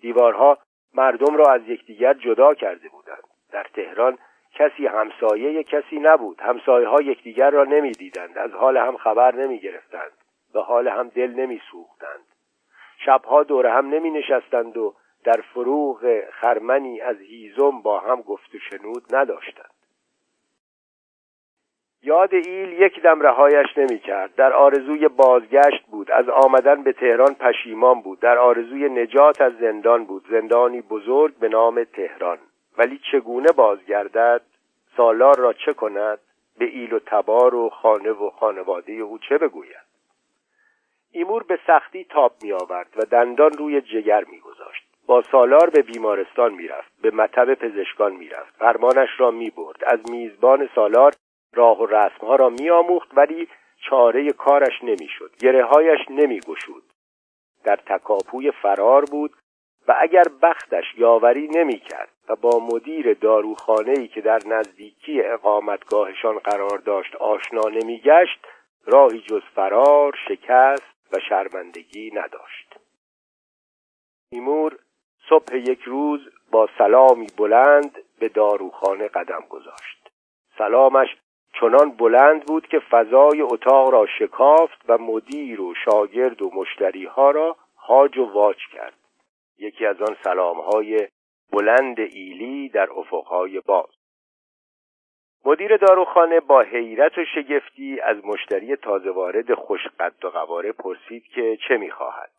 دیوارها 0.00 0.58
مردم 0.94 1.36
را 1.36 1.52
از 1.52 1.68
یکدیگر 1.68 2.14
جدا 2.14 2.54
کرده 2.54 2.88
بودند. 2.88 3.24
در 3.52 3.66
تهران 3.74 4.18
کسی 4.54 4.86
همسایه 4.86 5.62
کسی 5.62 5.98
نبود. 5.98 6.40
همسایه 6.40 6.88
ها 6.88 7.02
یکدیگر 7.02 7.50
را 7.50 7.64
نمی‌دیدند. 7.64 8.38
از 8.38 8.50
حال 8.50 8.76
هم 8.76 8.96
خبر 8.96 9.34
نمی 9.34 9.58
گرفتند 9.58 10.12
به 10.52 10.62
حال 10.62 10.88
هم 10.88 11.08
دل 11.08 11.30
نمی 11.30 11.60
سوختند 11.70 12.24
شبها 13.04 13.42
دور 13.42 13.66
هم 13.66 13.88
نمی 13.88 14.10
نشستند 14.10 14.76
و 14.76 14.94
در 15.24 15.40
فروغ 15.54 16.20
خرمنی 16.30 17.00
از 17.00 17.16
هیزم 17.20 17.82
با 17.82 18.00
هم 18.00 18.22
گفت 18.22 18.54
و 18.54 18.58
شنود 18.58 19.14
نداشتند. 19.14 19.71
یاد 22.04 22.34
ایل 22.34 22.72
یک 22.72 23.02
دم 23.02 23.20
رهایش 23.20 23.78
نمی 23.78 23.98
کرد 23.98 24.34
در 24.34 24.52
آرزوی 24.52 25.08
بازگشت 25.08 25.86
بود. 25.90 26.10
از 26.10 26.28
آمدن 26.28 26.82
به 26.82 26.92
تهران 26.92 27.34
پشیمان 27.34 28.00
بود. 28.00 28.20
در 28.20 28.38
آرزوی 28.38 28.88
نجات 28.88 29.40
از 29.40 29.52
زندان 29.60 30.04
بود. 30.04 30.26
زندانی 30.30 30.80
بزرگ 30.80 31.34
به 31.34 31.48
نام 31.48 31.84
تهران. 31.84 32.38
ولی 32.78 33.00
چگونه 33.12 33.52
بازگردد؟ 33.56 34.40
سالار 34.96 35.38
را 35.38 35.52
چه 35.52 35.72
کند؟ 35.72 36.18
به 36.58 36.64
ایل 36.64 36.92
و 36.92 36.98
تبار 37.06 37.54
و 37.54 37.68
خانه 37.68 38.10
و 38.10 38.30
خانواده 38.30 38.92
او 38.92 39.18
چه 39.18 39.38
بگوید؟ 39.38 39.92
ایمور 41.12 41.42
به 41.42 41.58
سختی 41.66 42.04
تاب 42.04 42.32
می 42.42 42.52
آورد 42.52 42.88
و 42.96 43.04
دندان 43.04 43.52
روی 43.52 43.80
جگر 43.80 44.24
می 44.24 44.40
گذاشت 44.40 44.82
با 45.06 45.22
سالار 45.22 45.70
به 45.70 45.82
بیمارستان 45.82 46.54
می 46.54 46.68
رفت 46.68 46.92
به 47.02 47.10
مطب 47.10 47.54
پزشکان 47.54 48.12
می 48.12 48.28
رفت 48.28 48.54
فرمانش 48.58 49.08
را 49.18 49.30
می 49.30 49.50
برد 49.50 49.84
از 49.86 50.10
میزبان 50.10 50.68
سالار 50.74 51.12
راه 51.54 51.80
و 51.80 51.86
رسمها 51.86 52.36
را 52.36 52.48
می 52.48 52.70
آموخت 52.70 53.08
ولی 53.14 53.48
چاره 53.90 54.32
کارش 54.32 54.82
نمی 54.82 55.08
شد 55.18 55.36
گره 55.40 55.64
هایش 55.64 56.00
نمی 56.10 56.40
گشود 56.40 56.82
در 57.64 57.76
تکاپوی 57.76 58.50
فرار 58.50 59.04
بود 59.04 59.32
و 59.88 59.96
اگر 60.00 60.24
بختش 60.42 60.84
یاوری 60.96 61.48
نمی 61.48 61.78
کرد 61.78 62.10
و 62.28 62.36
با 62.36 62.68
مدیر 62.72 63.14
داروخانه 63.14 63.98
ای 63.98 64.08
که 64.08 64.20
در 64.20 64.38
نزدیکی 64.46 65.22
اقامتگاهشان 65.22 66.38
قرار 66.38 66.78
داشت 66.78 67.16
آشنا 67.16 67.68
نمی 67.68 68.00
گشت 68.00 68.46
راهی 68.86 69.20
جز 69.20 69.42
فرار 69.54 70.18
شکست 70.28 70.92
و 71.12 71.18
شرمندگی 71.28 72.10
نداشت. 72.14 72.76
ایمور 74.32 74.78
صبح 75.28 75.56
یک 75.56 75.82
روز 75.82 76.20
با 76.50 76.68
سلامی 76.78 77.26
بلند 77.38 77.98
به 78.18 78.28
داروخانه 78.28 79.08
قدم 79.08 79.44
گذاشت. 79.48 80.10
سلامش 80.58 81.08
چنان 81.60 81.90
بلند 81.90 82.46
بود 82.46 82.66
که 82.66 82.78
فضای 82.78 83.40
اتاق 83.40 83.90
را 83.90 84.06
شکافت 84.18 84.84
و 84.88 84.98
مدیر 84.98 85.60
و 85.60 85.74
شاگرد 85.74 86.42
و 86.42 86.50
مشتریها 86.54 87.30
را 87.30 87.56
هاج 87.76 88.18
و 88.18 88.24
واج 88.24 88.56
کرد. 88.72 88.98
یکی 89.58 89.86
از 89.86 90.02
آن 90.02 90.16
سلامهای 90.24 91.08
بلند 91.52 92.00
ایلی 92.00 92.68
در 92.68 92.90
افقهای 92.90 93.60
باز. 93.60 93.90
مدیر 95.44 95.76
داروخانه 95.76 96.40
با 96.40 96.60
حیرت 96.60 97.18
و 97.18 97.24
شگفتی 97.34 98.00
از 98.00 98.16
مشتری 98.24 98.76
تازه 98.76 99.10
وارد 99.10 99.54
خوشقد 99.54 100.24
و 100.24 100.28
قواره 100.28 100.72
پرسید 100.72 101.24
که 101.24 101.58
چه 101.68 101.76
می‌خواهد. 101.76 102.30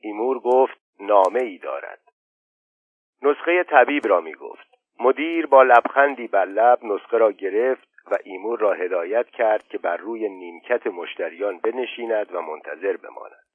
ایمور 0.00 0.38
گفت 0.38 0.78
نامه 1.00 1.40
ای 1.40 1.58
دارد. 1.58 2.00
نسخه 3.22 3.62
طبیب 3.62 4.06
را 4.06 4.20
می‌گفت. 4.20 4.66
مدیر 5.00 5.46
با 5.46 5.62
لبخندی 5.62 6.26
بر 6.26 6.44
لب 6.44 6.84
نسخه 6.84 7.18
را 7.18 7.32
گرفت 7.32 7.95
و 8.10 8.16
ایمور 8.24 8.58
را 8.58 8.72
هدایت 8.72 9.30
کرد 9.30 9.68
که 9.68 9.78
بر 9.78 9.96
روی 9.96 10.28
نیمکت 10.28 10.86
مشتریان 10.86 11.58
بنشیند 11.58 12.34
و 12.34 12.42
منتظر 12.42 12.96
بماند. 12.96 13.46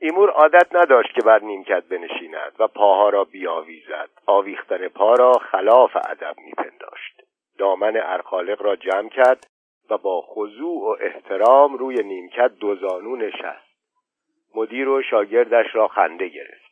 ایمور 0.00 0.30
عادت 0.30 0.66
نداشت 0.72 1.14
که 1.14 1.20
بر 1.20 1.38
نیمکت 1.38 1.84
بنشیند 1.84 2.52
و 2.58 2.66
پاها 2.66 3.08
را 3.08 3.24
بیاویزد. 3.24 4.10
آویختن 4.26 4.88
پا 4.88 5.14
را 5.14 5.32
خلاف 5.32 5.96
ادب 5.96 6.34
میپنداشت. 6.38 7.22
دامن 7.58 7.96
ارخالق 7.96 8.62
را 8.62 8.76
جمع 8.76 9.08
کرد 9.08 9.46
و 9.90 9.98
با 9.98 10.20
خضوع 10.20 10.82
و 10.82 10.96
احترام 11.00 11.76
روی 11.76 12.02
نیمکت 12.02 12.48
دو 12.60 12.76
زانو 12.76 13.16
نشست. 13.16 13.68
مدیر 14.54 14.88
و 14.88 15.02
شاگردش 15.02 15.74
را 15.74 15.88
خنده 15.88 16.28
گرفت. 16.28 16.67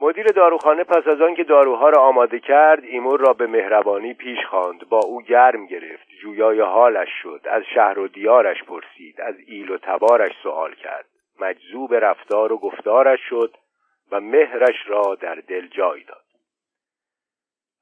مدیر 0.00 0.26
داروخانه 0.26 0.84
پس 0.84 1.06
از 1.06 1.20
آنکه 1.20 1.44
داروها 1.44 1.88
را 1.88 2.02
آماده 2.02 2.40
کرد 2.40 2.84
ایمور 2.84 3.20
را 3.20 3.32
به 3.32 3.46
مهربانی 3.46 4.14
پیش 4.14 4.38
خواند. 4.50 4.88
با 4.88 5.00
او 5.06 5.22
گرم 5.22 5.66
گرفت. 5.66 6.08
جویای 6.22 6.60
حالش 6.60 7.08
شد. 7.22 7.40
از 7.44 7.62
شهر 7.74 7.98
و 7.98 8.08
دیارش 8.08 8.64
پرسید. 8.64 9.20
از 9.20 9.34
ایل 9.46 9.70
و 9.70 9.78
تبارش 9.78 10.32
سوال 10.42 10.74
کرد. 10.74 11.06
مجذوب 11.40 11.94
رفتار 11.94 12.52
و 12.52 12.58
گفتارش 12.58 13.20
شد 13.28 13.56
و 14.12 14.20
مهرش 14.20 14.76
را 14.86 15.14
در 15.20 15.34
دل 15.34 15.66
جای 15.66 16.04
داد. 16.04 16.22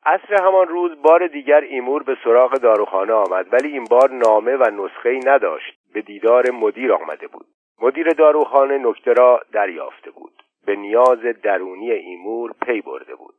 عصر 0.06 0.42
همان 0.42 0.68
روز 0.68 1.02
بار 1.02 1.26
دیگر 1.26 1.60
ایمور 1.60 2.02
به 2.02 2.16
سراغ 2.24 2.54
داروخانه 2.54 3.12
آمد 3.12 3.52
ولی 3.52 3.68
این 3.68 3.84
بار 3.84 4.10
نامه 4.10 4.56
و 4.56 4.70
نسخه 4.70 5.20
نداشت. 5.26 5.78
به 5.94 6.02
دیدار 6.02 6.50
مدیر 6.50 6.92
آمده 6.92 7.26
بود. 7.26 7.46
مدیر 7.82 8.08
داروخانه 8.08 8.78
نکته 8.78 9.12
را 9.12 9.42
دریافته 9.52 10.10
بود. 10.10 10.43
به 10.64 10.76
نیاز 10.76 11.20
درونی 11.42 11.90
ایمور 11.90 12.52
پی 12.66 12.80
برده 12.80 13.14
بود. 13.14 13.34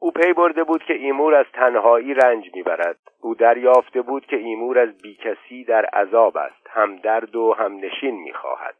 او 0.00 0.10
پی 0.10 0.32
برده 0.32 0.64
بود 0.64 0.82
که 0.82 0.94
ایمور 0.94 1.34
از 1.34 1.46
تنهایی 1.52 2.14
رنج 2.14 2.50
می‌برد. 2.54 2.98
او 3.20 3.34
دریافته 3.34 4.02
بود 4.02 4.26
که 4.26 4.36
ایمور 4.36 4.78
از 4.78 4.98
بیکسی 5.02 5.64
در 5.64 5.84
عذاب 5.84 6.36
است. 6.36 6.66
هم 6.70 6.96
درد 6.96 7.36
و 7.36 7.52
هم 7.52 7.76
نشین 7.76 8.14
می‌خواهد. 8.14 8.76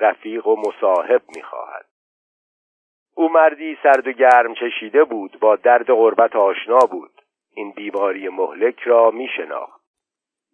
رفیق 0.00 0.46
و 0.46 0.56
مصاحب 0.56 1.22
می‌خواهد. 1.36 1.86
او 3.14 3.28
مردی 3.28 3.78
سرد 3.82 4.06
و 4.06 4.12
گرم 4.12 4.54
چشیده 4.54 5.04
بود. 5.04 5.40
با 5.40 5.56
درد 5.56 5.92
غربت 5.92 6.36
آشنا 6.36 6.78
بود. 6.78 7.22
این 7.54 7.70
بیماری 7.70 8.28
مهلک 8.28 8.80
را 8.80 9.10
میشناخت. 9.10 9.75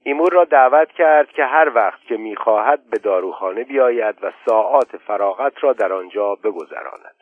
ایمور 0.05 0.33
را 0.33 0.45
دعوت 0.45 0.93
کرد 0.93 1.29
که 1.29 1.45
هر 1.45 1.73
وقت 1.75 2.03
که 2.03 2.17
می‌خواهد 2.17 2.91
به 2.91 2.99
داروخانه 2.99 3.65
بیاید 3.65 4.17
و 4.23 4.33
ساعات 4.47 4.97
فراغت 4.97 5.65
را 5.65 5.73
در 5.73 5.93
آنجا 5.93 6.35
بگذراند. 6.35 7.17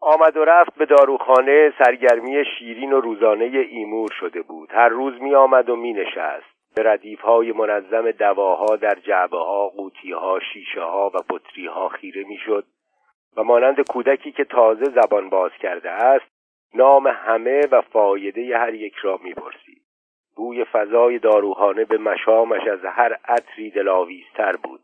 آمد 0.00 0.36
و 0.36 0.44
رفت 0.44 0.74
به 0.74 0.86
داروخانه 0.86 1.72
سرگرمی 1.78 2.44
شیرین 2.44 2.92
و 2.92 3.00
روزانه 3.00 3.44
ایمور 3.44 4.10
شده 4.20 4.42
بود. 4.42 4.72
هر 4.72 4.88
روز 4.88 5.22
می 5.22 5.34
آمد 5.34 5.70
و 5.70 5.76
می 5.76 5.92
نشست 5.92 6.52
به 6.74 6.82
ردیف 6.82 7.20
های 7.20 7.52
منظم 7.52 8.10
دواها 8.10 8.76
در 8.76 8.94
جعبه 8.94 9.38
ها 9.38 9.68
قوطی 9.68 10.12
ها 10.12 10.40
شیشه 10.52 10.80
ها 10.80 11.10
و 11.14 11.18
بطری 11.30 11.66
ها 11.66 11.88
خیره 11.88 12.24
می 12.24 12.36
شد 12.36 12.64
و 13.36 13.42
مانند 13.42 13.80
کودکی 13.88 14.32
که 14.32 14.44
تازه 14.44 14.84
زبان 14.84 15.28
باز 15.28 15.50
کرده 15.60 15.90
است 15.90 16.32
نام 16.74 17.06
همه 17.06 17.60
و 17.70 17.80
فایده 17.80 18.58
هر 18.58 18.74
یک 18.74 18.94
را 18.94 19.20
می 19.22 19.34
پرسید 19.34 19.81
بوی 20.36 20.64
فضای 20.64 21.18
داروخانه 21.18 21.84
به 21.84 21.98
مشامش 21.98 22.66
از 22.66 22.84
هر 22.84 23.12
عطری 23.28 23.70
دلاویزتر 23.70 24.56
بود. 24.56 24.80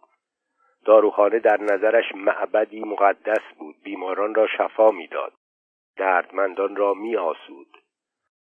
داروخانه 0.85 1.39
در 1.39 1.61
نظرش 1.61 2.15
معبدی 2.15 2.81
مقدس 2.81 3.43
بود 3.59 3.77
بیماران 3.85 4.35
را 4.35 4.47
شفا 4.47 4.91
می‌داد. 4.91 5.33
دردمندان 5.97 6.77
را 6.77 6.95
میآسود. 6.95 7.79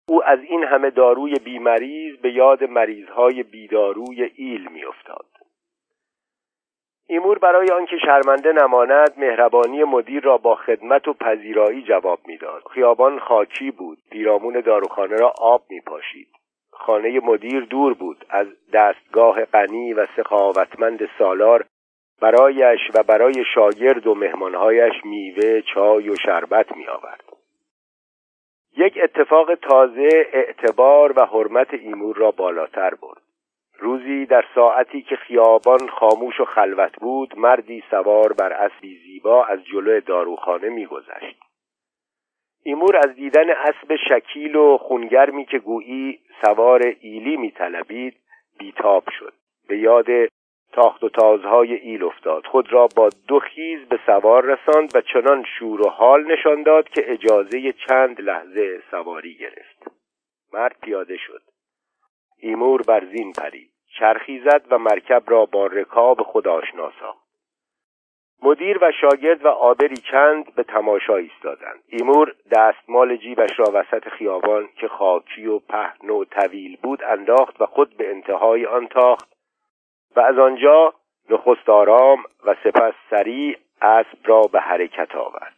او 0.09 0.25
از 0.25 0.39
این 0.43 0.65
همه 0.65 0.91
داروی 0.91 1.35
بیمریض 1.45 2.17
به 2.17 2.33
یاد 2.33 2.65
مریضهای 2.65 3.43
بیداروی 3.43 4.31
ایل 4.35 4.69
میافتاد. 4.69 5.27
ایمور 7.07 7.39
برای 7.39 7.69
آنکه 7.71 7.97
شرمنده 7.99 8.53
نماند 8.53 9.15
مهربانی 9.17 9.85
مدیر 9.85 10.23
را 10.23 10.39
با 10.39 10.55
خدمت 10.55 11.09
و 11.09 11.15
پذیرایی 11.15 11.83
جواب 11.83 12.21
می‌داد. 12.27 12.63
خیابان 12.75 13.19
خاکی 13.19 13.71
بود 13.71 13.99
پیرامون 14.11 14.61
داروخانه 14.61 15.17
را 15.17 15.33
آب 15.39 15.63
میپاشید. 15.71 16.29
خانه 16.81 17.21
مدیر 17.21 17.61
دور 17.65 17.95
بود. 17.95 18.25
از 18.31 18.47
دستگاه 18.73 19.45
غنی 19.45 19.93
و 19.93 20.07
سخاوتمند 20.17 21.09
سالار 21.19 21.65
برایش 22.21 22.81
و 22.95 23.03
برای 23.03 23.45
شاگرد 23.55 24.07
و 24.07 24.15
مهمانهایش 24.15 24.95
میوه 25.05 25.61
چای 25.75 26.09
و 26.09 26.17
شربت 26.17 26.77
می 26.77 26.89
آورد. 26.89 27.25
یک 28.77 28.99
اتفاق 29.03 29.55
تازه 29.55 30.09
اعتبار 30.33 31.13
و 31.19 31.25
حرمت 31.25 31.75
ایمور 31.75 32.17
را 32.17 32.31
بالاتر 32.31 32.95
برد. 32.95 33.23
روزی 33.79 34.27
در 34.27 34.45
ساعتی 34.55 35.03
که 35.03 35.17
خیابان 35.17 35.89
خاموش 35.89 36.41
و 36.41 36.45
خلوت 36.45 36.97
بود 37.01 37.39
مردی 37.39 37.83
سوار 37.91 38.33
بر 38.33 38.53
اسبی 38.53 38.99
زیبا 38.99 39.45
از 39.45 39.65
جلو 39.65 40.01
داروخانه 40.01 40.69
میگذشت. 40.69 41.50
ایمور 42.63 42.97
از 42.97 43.15
دیدن 43.15 43.51
اسب 43.51 43.97
شکیل 44.09 44.57
و 44.57 44.79
خونگرمی 44.79 45.45
که 45.45 45.59
گویی 45.59 46.19
سوار 46.45 46.83
ایلی 47.01 47.37
میطلبید 47.37 48.17
بیتاب 48.59 49.05
شد. 49.19 49.33
به 49.69 49.79
یاد 49.79 50.07
تاخت 50.73 51.05
و 51.05 51.09
تازهای 51.09 51.75
ایل 51.75 52.05
افتاد. 52.05 52.47
خود 52.47 52.73
را 52.73 52.89
با 52.97 53.09
دو 53.29 53.39
خیز 53.39 53.89
به 53.89 53.99
سوار 54.07 54.45
رساند 54.45 54.97
و 54.97 55.01
چنان 55.01 55.45
شور 55.59 55.81
و 55.81 55.89
حال 55.89 56.33
نشان 56.33 56.63
داد 56.63 56.89
که 56.89 57.13
اجازه 57.13 57.73
چند 57.73 58.21
لحظه 58.21 58.83
سواری 58.91 59.35
گرفت. 59.35 59.91
مرد 60.53 60.77
پیاده 60.83 61.17
شد. 61.17 61.43
ایمور 62.39 62.83
بر 62.83 63.05
زین 63.05 63.33
پرید. 63.33 63.71
چرخی 63.99 64.41
زد 64.41 64.67
و 64.71 64.79
مرکب 64.79 65.23
را 65.27 65.45
با 65.45 65.67
رکاب 65.67 66.23
خود 66.23 66.49
آشنا 66.49 66.93
ساخت. 67.01 67.20
مدیر 68.43 68.79
و 68.85 68.93
شاگرد 68.93 69.45
و 69.45 69.49
آبری 69.49 69.97
چند 69.97 70.55
به 70.55 70.63
تماشا 70.63 71.17
ایستادند. 71.17 71.83
ایمور 71.87 72.35
دستمال 72.51 73.17
جیبش 73.17 73.51
را 73.59 73.65
وسط 73.73 74.09
خیابان 74.09 74.69
که 74.77 74.89
خاکی 74.89 75.47
و 75.47 75.59
پهن 75.59 76.11
و 76.11 76.25
طویل 76.25 76.77
بود 76.83 77.05
انداخت 77.05 77.61
و 77.61 77.67
خود 77.67 77.97
به 77.97 78.11
انتهای 78.11 78.67
آن 78.67 78.87
تاخت 78.87 79.33
و 80.17 80.21
از 80.21 80.39
آنجا 80.39 80.95
نخست 81.31 81.69
آرام 81.69 82.25
و 82.47 82.55
سپس 82.65 82.95
سریع 83.11 83.59
اسب 83.83 84.19
را 84.25 84.43
به 84.43 84.61
حرکت 84.61 85.15
آورد. 85.15 85.57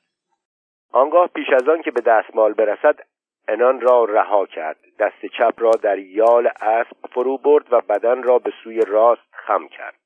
آنگاه 0.92 1.26
پیش 1.26 1.48
از 1.48 1.68
آن 1.68 1.82
که 1.82 1.90
به 1.90 2.00
دستمال 2.00 2.52
برسد 2.52 3.00
انان 3.48 3.80
را 3.80 4.04
رها 4.04 4.46
کرد. 4.46 4.76
دست 4.98 5.26
چپ 5.38 5.54
را 5.58 5.70
در 5.70 5.98
یال 5.98 6.46
اسب 6.60 6.96
فرو 7.12 7.38
برد 7.38 7.72
و 7.72 7.80
بدن 7.80 8.22
را 8.22 8.38
به 8.38 8.52
سوی 8.64 8.80
راست 8.80 9.28
خم 9.32 9.68
کرد. 9.68 10.01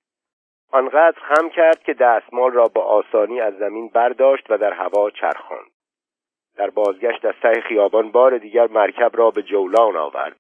آنقدر 0.73 1.21
خم 1.21 1.49
کرد 1.49 1.83
که 1.83 1.95
دستمال 1.95 2.53
را 2.53 2.65
به 2.75 2.81
آسانی 2.81 3.41
از 3.41 3.55
زمین 3.59 3.89
برداشت 3.89 4.51
و 4.51 4.59
در 4.59 4.73
هوا 4.73 5.11
چرخاند. 5.11 5.71
در 6.57 6.71
بازگشت 6.71 7.25
از 7.25 7.35
ته 7.43 7.61
خیابان 7.61 8.11
بار 8.11 8.39
دیگر 8.39 8.67
مرکب 8.67 9.11
را 9.15 9.31
به 9.31 9.43
جولان 9.43 9.97
آورد 9.97 10.37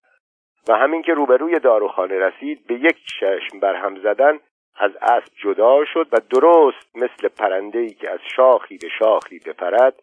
و 0.68 0.76
همین 0.76 1.02
که 1.02 1.14
روبروی 1.14 1.58
داروخانه 1.58 2.18
رسید 2.18 2.66
به 2.66 2.74
یک 2.74 2.96
چشم 3.20 3.60
برهم 3.60 4.00
زدن 4.00 4.38
از 4.78 4.90
اسب 5.02 5.32
جدا 5.42 5.84
شد 5.84 6.08
و 6.12 6.16
درست 6.30 6.96
مثل 6.96 7.28
پرنده‌ای 7.28 7.90
که 7.90 8.10
از 8.10 8.20
شاخی 8.36 8.78
به 8.78 8.88
شاخی 8.98 9.38
بپرد 9.38 9.94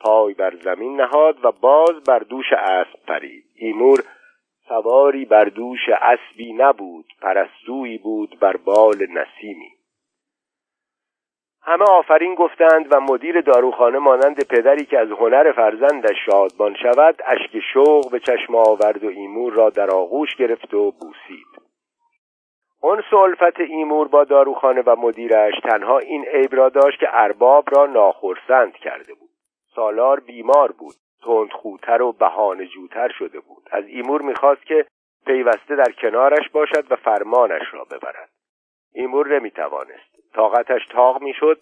پای 0.00 0.34
بر 0.34 0.54
زمین 0.56 1.00
نهاد 1.00 1.44
و 1.44 1.52
باز 1.52 2.04
بر 2.08 2.18
دوش 2.18 2.52
اسب 2.52 3.06
پرید. 3.06 3.44
ایمور 3.54 3.98
سواری 4.70 5.24
بر 5.24 5.44
دوش 5.44 5.88
اسبی 6.00 6.52
نبود 6.52 7.04
پرستویی 7.22 7.98
بود 7.98 8.38
بر 8.40 8.56
بال 8.56 8.96
نسیمی. 8.96 9.70
همه 11.62 11.84
آفرین 11.84 12.34
گفتند 12.34 12.86
و 12.90 13.00
مدیر 13.00 13.40
داروخانه 13.40 13.98
مانند 13.98 14.46
پدری 14.48 14.84
که 14.84 14.98
از 14.98 15.08
هنر 15.08 15.52
فرزندش 15.52 16.16
شادمان 16.26 16.74
شود 16.82 17.22
اشک 17.26 17.60
شوق 17.72 18.10
به 18.12 18.20
چشم 18.20 18.54
آورد 18.54 19.04
و 19.04 19.08
ایمور 19.08 19.52
را 19.52 19.70
در 19.70 19.90
آغوش 19.90 20.36
گرفت 20.36 20.74
و 20.74 20.90
بوسید. 20.90 21.46
اون 22.82 23.02
سلفت 23.10 23.60
ایمور 23.60 24.08
با 24.08 24.24
داروخانه 24.24 24.82
و 24.86 24.96
مدیرش 24.96 25.54
تنها 25.62 25.98
این 25.98 26.24
عیب 26.24 26.54
را 26.54 26.68
داشت 26.68 27.00
که 27.00 27.06
ارباب 27.10 27.64
را 27.76 27.86
ناخرسند 27.86 28.72
کرده 28.72 29.14
بود. 29.14 29.30
سالار 29.74 30.20
بیمار 30.20 30.72
بود. 30.72 30.94
تندخوتر 31.22 32.02
و 32.02 32.12
بهانه 32.12 32.66
جوتر 32.66 33.08
شده 33.18 33.40
بود. 33.40 33.68
از 33.70 33.84
ایمور 33.86 34.22
می‌خواست 34.22 34.66
که 34.66 34.86
پیوسته 35.26 35.76
در 35.76 35.92
کنارش 35.92 36.48
باشد 36.48 36.92
و 36.92 36.96
فرمانش 36.96 37.62
را 37.72 37.84
ببرد. 37.84 38.30
ایمور 38.94 39.38
نمی‌توانست. 39.38 40.32
طاقتش 40.34 40.86
تاق 40.86 41.22
می‌شد. 41.22 41.60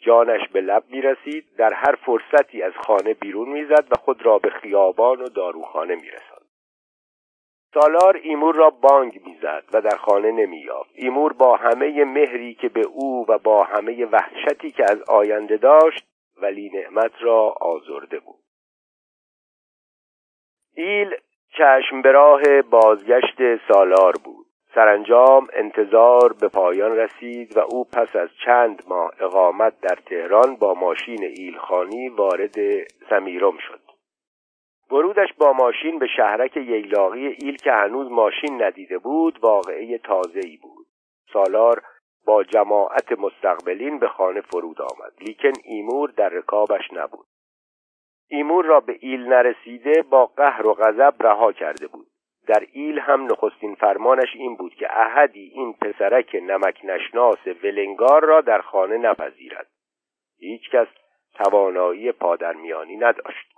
جانش 0.00 0.48
به 0.48 0.60
لب 0.60 0.84
می‌رسید. 0.88 1.56
در 1.56 1.72
هر 1.72 1.94
فرصتی 1.94 2.62
از 2.62 2.72
خانه 2.86 3.14
بیرون 3.14 3.48
می‌زد 3.48 3.86
و 3.90 3.94
خود 4.00 4.26
را 4.26 4.38
به 4.38 4.50
خیابان 4.50 5.20
و 5.20 5.28
داروخانه 5.28 5.94
میرساند. 5.94 6.44
سالار 7.74 8.16
ایمور 8.16 8.54
را 8.54 8.70
بانگ 8.70 9.20
می‌زد 9.26 9.64
و 9.72 9.80
در 9.80 9.96
خانه 9.96 10.32
نمییافت. 10.32 10.90
ایمور 10.94 11.32
با 11.32 11.56
همه 11.56 12.04
مهری 12.04 12.54
که 12.54 12.68
به 12.68 12.86
او 12.86 13.26
و 13.28 13.38
با 13.38 13.64
همه 13.64 14.06
وحشتی 14.06 14.70
که 14.70 14.84
از 14.84 15.02
آینده 15.02 15.56
داشت 15.56 16.04
ولی 16.42 16.70
نعمت 16.74 17.12
را 17.20 17.54
آزرده 17.60 18.20
بود. 18.20 18.43
ایل 20.76 21.14
چشم 21.58 22.02
به 22.02 22.12
راه 22.12 22.62
بازگشت 22.62 23.56
سالار 23.68 24.12
بود. 24.24 24.46
سرانجام 24.74 25.46
انتظار 25.52 26.32
به 26.40 26.48
پایان 26.48 26.96
رسید 26.96 27.56
و 27.56 27.60
او 27.60 27.84
پس 27.84 28.16
از 28.16 28.28
چند 28.44 28.82
ماه 28.88 29.10
اقامت 29.20 29.80
در 29.80 29.98
تهران 30.06 30.56
با 30.56 30.74
ماشین 30.74 31.24
ایلخانی 31.24 32.08
وارد 32.08 32.54
سمیرم 33.10 33.58
شد. 33.58 33.80
ورودش 34.90 35.32
با 35.38 35.52
ماشین 35.52 35.98
به 35.98 36.06
شهرک 36.16 36.56
ییلاقی 36.56 37.26
ایل 37.26 37.56
که 37.56 37.72
هنوز 37.72 38.10
ماشین 38.10 38.62
ندیده 38.62 38.98
بود 38.98 39.38
واقعه 39.42 40.00
ای 40.44 40.56
بود. 40.62 40.86
سالار 41.32 41.82
با 42.26 42.44
جماعت 42.44 43.12
مستقبلین 43.12 43.98
به 43.98 44.08
خانه 44.08 44.40
فرود 44.40 44.82
آمد. 44.82 45.12
لیکن 45.20 45.52
ایمور 45.64 46.10
در 46.10 46.28
رکابش 46.28 46.92
نبود. 46.92 47.26
ایمور 48.28 48.64
را 48.64 48.80
به 48.80 48.96
ایل 49.00 49.20
نرسیده 49.20 50.02
با 50.02 50.26
قهر 50.26 50.66
و 50.66 50.74
غضب 50.74 51.14
رها 51.20 51.52
کرده 51.52 51.86
بود. 51.86 52.06
در 52.46 52.66
ایل 52.72 52.98
هم 52.98 53.24
نخستین 53.24 53.74
فرمانش 53.74 54.28
این 54.34 54.56
بود 54.56 54.74
که 54.74 54.86
احدی 54.90 55.52
این 55.54 55.72
پسرک 55.72 56.36
نمک 56.42 56.80
نشناس 56.84 57.46
ولنگار 57.62 58.24
را 58.24 58.40
در 58.40 58.60
خانه 58.60 58.96
نپذیرد. 58.96 59.66
هیچکس 60.38 60.88
توانایی 61.34 62.12
پادرمیانی 62.12 62.96
نداشت. 62.96 63.54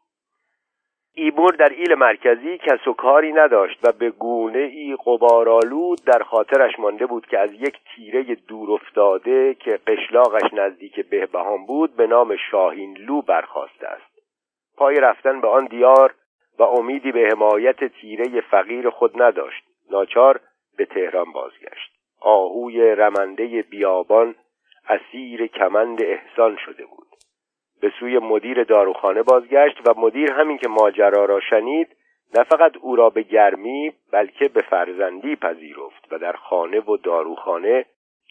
ایبور 1.18 1.55
در 1.55 1.68
ایل 1.68 1.94
مرکزی 1.94 2.59
کس 2.59 2.88
و 2.88 2.92
کاری 2.92 3.33
نداشت 3.33 3.79
و 3.83 3.92
به 3.92 4.11
گونه 4.11 4.59
ای 4.59 4.96
قبارالود 5.07 6.05
در 6.05 6.22
خاطرش 6.22 6.79
مانده 6.79 7.07
بود 7.07 7.26
که 7.26 7.38
از 7.38 7.52
یک 7.52 7.76
تیره 7.94 8.35
دور 8.35 8.72
افتاده 8.72 9.55
که 9.55 9.81
قشلاقش 9.87 10.55
نزدیک 10.55 11.00
بهبهان 11.00 11.66
بود 11.66 11.96
به 11.96 12.07
نام 12.07 12.37
شاهین 12.50 12.96
لو 12.98 13.22
برخواسته 13.22 13.87
است. 13.87 14.15
پای 14.77 14.97
رفتن 14.97 15.41
به 15.41 15.49
آن 15.49 15.65
دیار 15.65 16.15
و 16.59 16.62
امیدی 16.62 17.12
به 17.12 17.29
حمایت 17.33 17.85
تیره 17.85 18.41
فقیر 18.41 18.91
خود 18.91 19.23
نداشت. 19.23 19.65
ناچار 19.91 20.41
به 20.77 20.85
تهران 20.85 21.33
بازگشت. 21.33 21.93
آهوی 22.21 22.91
رمنده 22.91 23.62
بیابان 23.62 24.35
اسیر 24.89 25.47
کمند 25.47 26.03
احسان 26.03 26.57
شده 26.57 26.85
بود. 26.87 27.07
به 27.81 27.93
سوی 28.01 28.19
مدیر 28.19 28.65
داروخانه 28.65 29.23
بازگشت 29.23 29.89
و 29.89 29.95
مدیر 29.97 30.33
همین 30.33 30.59
که 30.59 30.69
ماجرا 30.69 31.25
را 31.25 31.41
شنید 31.41 31.97
نه 32.35 32.45
فقط 32.45 32.77
او 32.81 32.97
را 32.97 33.11
به 33.11 33.23
گرمی 33.23 33.93
بلکه 34.12 34.49
به 34.49 34.62
فرزندی 34.62 35.37
پذیرفت 35.37 36.12
و 36.12 36.19
در 36.19 36.33
خانه 36.33 36.81
و 36.81 36.97
داروخانه 36.97 37.85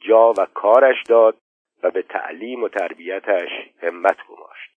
جا 0.08 0.34
و 0.38 0.46
کارش 0.54 1.04
داد 1.04 1.38
و 1.84 1.92
به 1.92 2.02
تعلیم 2.02 2.64
و 2.64 2.68
تربیتش 2.68 3.50
همت 3.82 4.18
گماشت. 4.28 4.75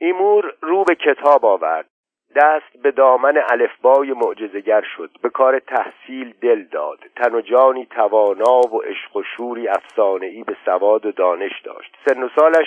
ایمور 0.00 0.54
رو 0.60 0.84
به 0.84 0.94
کتاب 0.94 1.44
آورد. 1.44 1.88
دست 2.36 2.82
به 2.82 2.90
دامن 2.90 3.42
الفبای 3.50 4.12
معجزگر 4.12 4.82
شد. 4.96 5.10
به 5.22 5.30
کار 5.30 5.58
تحصیل 5.58 6.34
دل 6.40 6.64
داد. 6.64 6.98
تن 7.16 7.34
و 7.34 7.40
جانی 7.40 7.86
توانا 7.86 8.60
و 8.60 8.82
عشق 8.82 9.16
و 9.16 9.22
شوری 9.22 9.68
افسانهای 9.68 10.44
به 10.44 10.56
سواد 10.64 11.06
و 11.06 11.12
دانش 11.12 11.62
داشت. 11.64 11.96
سن 12.08 12.22
و 12.22 12.28
سالش 12.36 12.66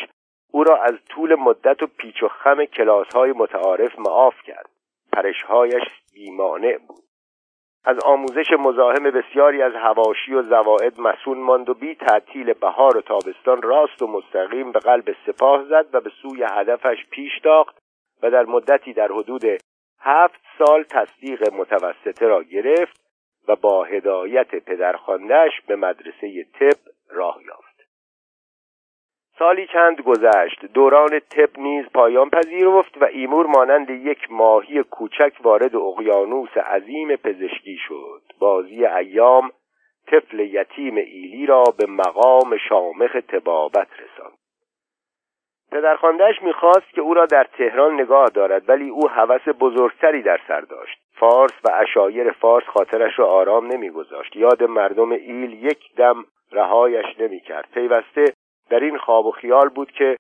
او 0.52 0.64
را 0.64 0.84
از 0.84 0.94
طول 1.10 1.36
مدت 1.36 1.84
و 1.84 1.88
پیچ 1.98 2.24
و 2.24 2.28
خم 2.28 2.66
کلاس 2.66 3.08
های 3.16 3.32
متعارف 3.32 4.00
معاف 4.00 4.42
کرد. 4.42 4.70
پرشهایش 5.14 5.84
بیمانع 6.14 6.78
بود. 6.78 7.01
از 7.84 7.98
آموزش 8.06 8.52
مزاحم 8.60 9.04
بسیاری 9.04 9.62
از 9.62 9.74
هواشی 9.76 10.34
و 10.34 10.44
زواعد 10.44 11.00
مسون 11.00 11.38
ماند 11.38 11.70
و 11.70 11.74
بی 11.74 11.96
تعطیل 11.96 12.54
بهار 12.54 12.98
و 12.98 13.02
تابستان 13.02 13.62
راست 13.62 14.02
و 14.02 14.08
مستقیم 14.08 14.72
به 14.72 14.80
قلب 14.80 15.16
سپاه 15.26 15.66
زد 15.66 15.86
و 15.94 16.02
به 16.02 16.12
سوی 16.22 16.44
هدفش 16.44 17.06
پیش 17.12 17.40
تاخت 17.44 17.78
و 18.24 18.32
در 18.32 18.46
مدتی 18.46 18.94
در 18.94 19.08
حدود 19.12 19.44
هفت 20.00 20.42
سال 20.58 20.84
تصدیق 20.84 21.54
متوسطه 21.54 22.28
را 22.28 22.44
گرفت 22.44 23.02
و 23.48 23.56
با 23.56 23.84
هدایت 23.84 24.56
پدرخواندهش 24.56 25.62
به 25.68 25.76
مدرسه 25.76 26.46
طب 26.60 26.78
راه 27.10 27.40
یافت. 27.48 27.71
سالی 29.42 29.68
چند 29.68 30.02
گذشت. 30.02 30.66
دوران 30.74 31.20
طب 31.20 31.60
نیز 31.60 31.86
پایان 31.94 32.30
پذیرفت 32.30 33.02
و 33.02 33.06
ایمور 33.06 33.46
مانند 33.46 33.90
یک 33.90 34.32
ماهی 34.32 34.84
کوچک 34.84 35.34
وارد 35.44 35.76
اقیانوس 35.76 36.58
عظیم 36.58 37.16
پزشکی 37.16 37.78
شد. 37.88 38.22
بازی 38.40 38.86
ایام 38.86 39.52
طفل 40.08 40.40
یتیم 40.40 40.96
ایلی 40.96 41.46
را 41.46 41.64
به 41.78 41.86
مقام 41.86 42.58
شامخ 42.70 43.18
تبابت 43.28 43.88
رساند. 43.94 44.38
پدرخواندهش 45.72 46.42
می‌خواست 46.42 46.90
که 46.94 47.02
او 47.02 47.14
را 47.14 47.26
در 47.26 47.48
تهران 47.58 48.02
نگاه 48.02 48.26
دارد 48.26 48.70
ولی 48.70 48.90
او 48.90 49.10
هوس 49.10 49.48
بزرگتری 49.60 50.22
در 50.22 50.40
سر 50.48 50.62
داشت. 50.62 51.00
فارس 51.14 51.54
و 51.64 51.70
اشایر 51.74 52.32
فارس 52.32 52.66
خاطرش 52.66 53.20
را 53.20 53.28
آرام 53.28 53.68
نمیگذاشت. 53.68 54.36
یاد 54.36 54.64
مردم 54.64 55.12
ایل 55.12 55.64
یک 55.64 55.96
دم 55.98 56.26
رهایش 56.52 57.06
نمی‌کرد. 57.20 57.68
پیوسته 57.74 58.26
در 58.72 58.80
این 58.80 58.98
خواب 58.98 59.26
و 59.26 59.32
خیال 59.32 59.70
بود 59.70 59.92
که 59.92 60.18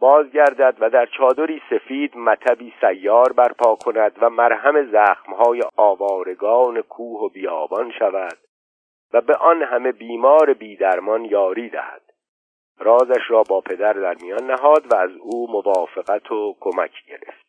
بازگردد 0.00 0.76
و 0.80 0.90
در 0.90 1.06
چادری 1.06 1.62
سفید 1.70 2.16
مطبی 2.16 2.72
سیار 2.80 3.32
برپا 3.32 3.76
کند 3.76 4.12
و 4.20 4.30
مرهم 4.30 4.90
زخمهای 4.92 5.62
آوارگان 5.76 6.80
کوه 6.80 7.20
و 7.20 7.28
بیابان 7.28 7.92
شود 7.98 8.38
و 9.12 9.20
به 9.20 9.36
آن 9.36 9.62
همه 9.62 9.92
بیمار 9.92 10.54
بیدرمان 10.54 11.24
یاری 11.24 11.68
دهد. 11.68 12.02
رازش 12.78 13.30
را 13.30 13.42
با 13.42 13.60
پدر 13.60 13.92
در 13.92 14.14
میان 14.22 14.50
نهاد 14.50 14.92
و 14.92 14.96
از 14.96 15.10
او 15.20 15.50
موافقت 15.50 16.32
و 16.32 16.56
کمک 16.60 16.92
گرفت. 17.08 17.43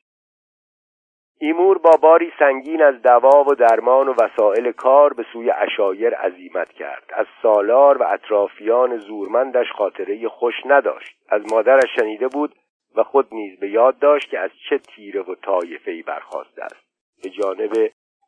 ایمور 1.39 1.78
با 1.78 1.91
باری 2.02 2.32
سنگین 2.39 2.82
از 2.82 3.02
دوا 3.02 3.43
و 3.43 3.56
درمان 3.56 4.08
و 4.08 4.13
وسایل 4.13 4.71
کار 4.71 5.13
به 5.13 5.26
سوی 5.34 5.52
اشایر 5.52 6.15
عزیمت 6.15 6.71
کرد. 6.71 7.04
از 7.13 7.26
سالار 7.41 7.98
و 7.98 8.06
اطرافیان 8.08 8.98
زورمندش 8.98 9.71
خاطره 9.78 10.30
خوش 10.30 10.54
نداشت. 10.65 11.17
از 11.30 11.54
مادرش 11.54 11.89
شنیده 12.00 12.28
بود 12.28 12.56
و 12.95 13.04
خود 13.04 13.28
نیز 13.32 13.60
به 13.60 13.69
یاد 13.69 14.00
داشت 14.00 14.30
که 14.30 14.39
از 14.39 14.52
چه 14.69 14.78
تیره 14.78 15.21
و 15.21 15.36
طایفهای 15.36 16.02
برخواسته 16.02 16.63
است. 16.63 16.86
به 17.24 17.30
جانب 17.30 17.71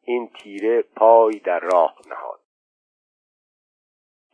این 0.03 0.29
تیره 0.43 0.83
پای 0.95 1.39
در 1.39 1.59
راه 1.59 1.95
نهاد. 2.09 2.39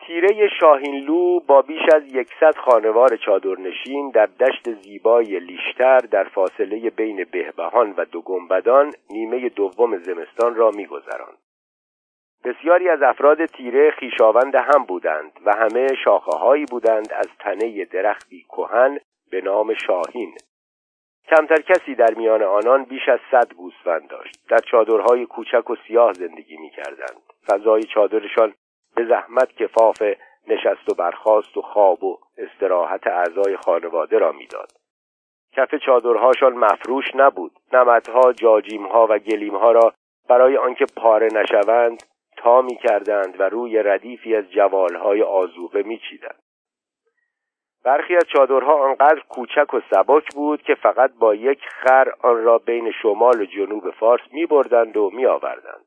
تیره 0.08 0.48
شاهینلو 0.60 1.40
با 1.40 1.62
بیش 1.62 1.82
از 1.96 2.04
یکصد 2.16 2.56
خانوار 2.56 3.18
چادرنشین 3.18 4.10
در 4.10 4.26
دشت 4.26 4.74
زیبای 4.74 5.40
لیشتر 5.40 5.98
در 5.98 6.24
فاصله 6.24 6.90
بین 6.90 7.26
بهبهان 7.32 7.94
و 7.98 8.06
دو 8.06 8.22
گنبدان 8.22 8.92
نیمه 9.10 9.50
دوم 9.50 9.98
زمستان 9.98 10.56
را 10.56 10.72
میگذراند. 10.72 11.38
بسیاری 12.46 12.90
از 12.90 13.02
افراد 13.02 13.46
تیره 13.46 13.92
خیشاوند 13.92 14.56
هم 14.56 14.84
بودند 14.84 15.32
و 15.46 15.56
همه 15.56 15.88
شاخه 16.04 16.38
هایی 16.38 16.66
بودند 16.66 17.14
از 17.14 17.28
تنه 17.40 17.86
درختی 17.86 18.46
کهن 18.50 18.98
به 19.32 19.42
نام 19.42 19.74
شاهین. 19.74 20.34
کمتر 21.30 21.62
کسی 21.62 21.96
در 21.96 22.14
میان 22.18 22.44
آنان 22.44 22.84
بیش 22.84 23.10
از 23.10 23.20
صد 23.32 23.54
گوسفند 23.54 24.08
داشت. 24.08 24.40
در 24.50 24.60
چادرهای 24.72 25.26
کوچک 25.26 25.70
و 25.70 25.76
سیاه 25.88 26.14
زندگی 26.14 26.58
می‌کردند. 26.58 27.22
فضای 27.48 27.84
چادرشان 27.84 28.54
به 28.96 29.06
زحمت 29.06 29.56
کفاف 29.56 30.02
نشست 30.48 30.90
و 30.90 30.94
برخاست 30.94 31.58
و 31.58 31.62
خواب 31.62 32.04
و 32.04 32.20
استراحت 32.38 33.08
اعضای 33.08 33.58
خانواده 33.58 34.18
را 34.18 34.32
می‌داد 34.32 34.72
کف 35.56 35.76
چادرهاشان 35.76 36.54
مفروش 36.54 37.06
نبود 37.16 37.52
نمدها 37.74 38.34
جاجیمها 38.34 39.08
و 39.10 39.20
گلیمها 39.20 39.72
را 39.72 39.94
برای 40.30 40.58
آنکه 40.58 40.86
پاره 40.96 41.28
نشوند 41.34 42.04
تا 42.38 42.62
می 42.62 42.76
کردند 42.76 43.40
و 43.40 43.44
روی 43.44 43.84
ردیفی 43.84 44.36
از 44.36 44.52
جوالهای 44.52 45.22
آزوغه 45.22 45.84
می 45.84 46.00
چیدند. 46.10 46.44
برخی 47.84 48.16
از 48.16 48.24
چادرها 48.34 48.74
آنقدر 48.74 49.20
کوچک 49.30 49.74
و 49.74 49.82
سبک 49.90 50.36
بود 50.36 50.62
که 50.62 50.76
فقط 50.76 51.12
با 51.20 51.36
یک 51.36 51.60
خر 51.68 52.14
آن 52.22 52.44
را 52.44 52.58
بین 52.58 52.92
شمال 53.02 53.42
و 53.42 53.46
جنوب 53.46 53.92
فارس 53.92 54.22
می 54.32 54.46
بردند 54.46 54.98
و 54.98 55.10
می 55.14 55.26
آوردند. 55.26 55.86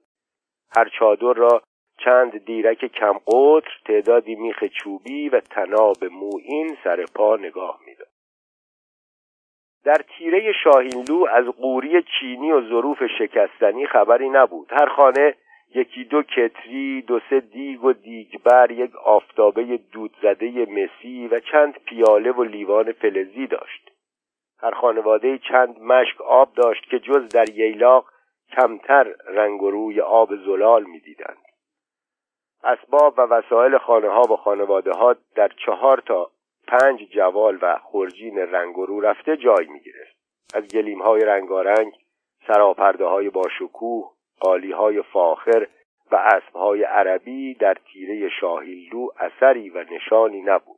هر 0.76 0.88
چادر 0.98 1.32
را 1.32 1.62
چند 2.06 2.44
دیرک 2.44 2.84
کم 2.84 3.12
قطر 3.12 3.70
تعدادی 3.84 4.34
میخ 4.34 4.64
چوبی 4.64 5.28
و 5.28 5.40
تناب 5.40 6.04
موین 6.04 6.76
سر 6.84 7.04
پا 7.14 7.36
نگاه 7.36 7.80
می‌داد. 7.86 8.08
در 9.84 10.04
تیره 10.18 10.52
شاهینلو 10.64 11.26
از 11.30 11.44
قوری 11.44 12.02
چینی 12.02 12.52
و 12.52 12.68
ظروف 12.68 12.98
شکستنی 13.18 13.86
خبری 13.86 14.28
نبود. 14.28 14.72
هر 14.72 14.86
خانه 14.86 15.34
یکی 15.74 16.04
دو 16.04 16.22
کتری 16.22 17.02
دو 17.02 17.20
سه 17.30 17.40
دیگ 17.40 17.84
و 17.84 17.92
دیگبر 17.92 18.70
یک 18.70 18.96
آفتابه 18.96 19.78
دود 19.92 20.16
زده 20.22 20.66
مسی 20.66 21.28
و 21.28 21.40
چند 21.40 21.78
پیاله 21.84 22.32
و 22.32 22.42
لیوان 22.42 22.92
فلزی 22.92 23.46
داشت. 23.46 23.90
هر 24.58 24.70
خانواده 24.70 25.38
چند 25.38 25.80
مشک 25.80 26.20
آب 26.20 26.54
داشت 26.54 26.90
که 26.90 26.98
جز 26.98 27.28
در 27.28 27.50
ییلاق 27.50 28.04
کمتر 28.56 29.14
رنگ 29.28 29.62
و 29.62 29.70
روی 29.70 30.00
آب 30.00 30.36
زلال 30.36 30.84
می‌دیدند. 30.84 31.45
اسباب 32.66 33.14
و 33.18 33.22
وسایل 33.22 33.78
خانه 33.78 34.08
ها 34.08 34.22
و 34.22 34.36
خانواده 34.36 34.92
ها 34.92 35.16
در 35.34 35.48
چهار 35.66 36.02
تا 36.06 36.30
پنج 36.68 37.00
جوال 37.14 37.58
و 37.62 37.78
خورجین 37.78 38.38
رنگ 38.38 38.74
رو 38.74 39.00
رفته 39.00 39.36
جای 39.36 39.66
می 39.66 39.80
گرفت. 39.80 40.16
از 40.54 40.68
گلیم 40.68 41.02
های 41.02 41.20
رنگارنگ 41.20 41.92
سراپرده 42.46 43.04
های 43.04 43.30
باشکوه 43.30 44.12
قالی 44.40 44.72
های 44.72 45.02
فاخر 45.02 45.66
و 46.12 46.16
اسب 46.16 46.56
های 46.56 46.82
عربی 46.82 47.54
در 47.54 47.74
تیره 47.74 48.28
شاهینلو 48.28 49.08
اثری 49.20 49.70
و 49.70 49.84
نشانی 49.90 50.42
نبود 50.42 50.76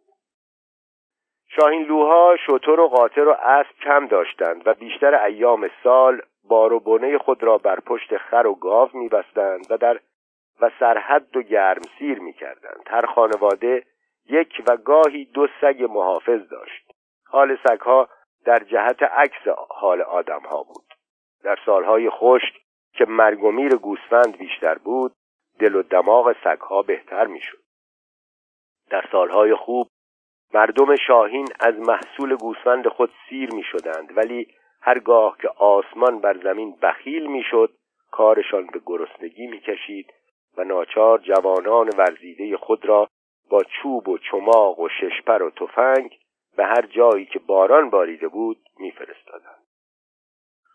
شاهینلوها 1.49 2.37
شطور 2.47 2.81
و 2.81 2.89
قاطر 2.89 3.29
و 3.29 3.33
اسب 3.33 3.79
کم 3.85 4.07
داشتند 4.07 4.67
و 4.67 4.75
بیشتر 4.75 5.15
ایام 5.15 5.71
سال 5.85 6.23
بار 6.49 6.73
و 6.73 6.81
بنه 6.81 7.19
خود 7.19 7.43
را 7.43 7.59
بر 7.59 7.81
پشت 7.81 8.17
خر 8.17 8.47
و 8.47 8.55
گاو 8.55 8.89
میبستند 8.95 9.67
و 9.71 9.77
در 9.77 10.01
و 10.61 10.71
سرحد 10.81 11.37
و 11.37 11.43
گرمسیر 11.43 12.19
می‌کردند. 12.19 12.83
هر 12.87 13.07
خانواده 13.07 13.85
یک 14.27 14.63
و 14.67 14.77
گاهی 14.77 15.25
دو 15.25 15.47
سگ 15.61 15.83
محافظ 15.91 16.49
داشت. 16.49 16.93
حال 17.27 17.59
سگها 17.69 18.09
در 18.45 18.59
جهت 18.59 19.03
عکس 19.03 19.49
حال 19.71 20.03
آدمها 20.03 20.63
بود. 20.63 20.85
در 21.45 21.57
سالهای 21.67 22.11
خشک 22.11 22.55
که 22.93 23.05
مرگ 23.05 23.45
و 23.45 23.51
میر 23.51 23.77
گوسفند 23.77 24.39
بیشتر 24.39 24.75
بود 24.75 25.13
دل 25.59 25.75
و 25.75 25.83
دماغ 25.83 26.37
سگها 26.45 26.83
بهتر 26.83 27.27
می‌شد. 27.27 27.59
در 28.91 29.05
سالهای 29.13 29.55
خوب 29.55 29.89
مردم 30.55 30.97
شاهین 30.97 31.47
از 31.61 31.75
محصول 31.75 32.37
گوسفند 32.37 32.89
خود 32.89 33.11
سیر 33.29 33.55
می 33.55 33.63
شدند 33.63 34.17
ولی 34.17 34.47
هرگاه 34.83 35.37
که 35.43 35.49
آسمان 35.49 36.21
بر 36.21 36.37
زمین 36.43 36.77
بخیل 36.83 37.27
می‌شد 37.27 37.71
کارشان 38.11 38.67
به 38.67 38.81
گرسنگی 38.87 39.47
می‌کشید 39.47 40.15
و 40.59 40.65
ناچار 40.65 41.19
جوانان 41.19 41.89
ورزیده 41.99 42.57
خود 42.57 42.87
را 42.87 43.09
با 43.51 43.63
چوب 43.63 44.09
و 44.09 44.19
چماق 44.19 44.79
و 44.79 44.89
ششپر 44.89 45.43
و 45.43 45.51
تفنگ 45.51 46.19
به 46.57 46.65
هر 46.65 46.83
جایی 46.83 47.25
که 47.25 47.39
باران 47.39 47.91
باریده 47.91 48.29
بود 48.29 48.59
میفرستادند. 48.79 49.65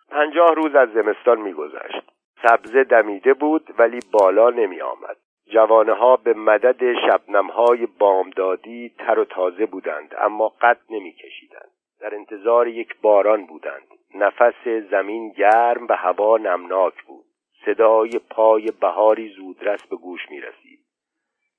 پنجاه 0.09 0.55
روز 0.55 0.75
از 0.75 0.89
زمستان 0.93 1.41
میگذشت. 1.41 2.11
سبزه 2.41 2.83
دمیده 2.83 3.33
بود 3.33 3.75
ولی 3.79 3.99
بالا 4.11 4.49
نمی 4.49 4.81
آمد 4.81 5.17
جوانه 5.53 5.93
ها 5.93 6.15
به 6.15 6.33
مدد 6.33 6.93
شبنم 6.93 7.47
های 7.47 7.85
بامدادی 7.85 8.89
تر 8.97 9.19
و 9.19 9.25
تازه 9.25 9.65
بودند 9.65 10.15
اما 10.17 10.49
قد 10.61 10.79
نمی 10.89 11.11
کشیدند 11.11 11.71
در 11.99 12.15
انتظار 12.15 12.67
یک 12.67 13.01
باران 13.01 13.45
بودند. 13.45 13.87
نفس 14.15 14.67
زمین 14.91 15.29
گرم 15.29 15.87
و 15.89 15.93
هوا 15.95 16.37
نمناک 16.37 17.03
بود. 17.03 17.25
صدای 17.65 18.19
پای 18.29 18.71
بهاری 18.71 19.29
زودرس 19.29 19.83
به 19.87 19.95
گوش 19.95 20.21
می 20.29 20.41
رسید 20.41 20.79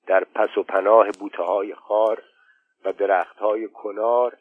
در 0.06 0.24
پس 0.24 0.58
و 0.58 0.62
پناه 0.62 1.10
بوته 1.10 1.42
های 1.42 1.74
خار 1.74 2.22
و 2.84 2.92
درخت 2.92 3.38
های 3.38 3.68
کنار 3.68 4.36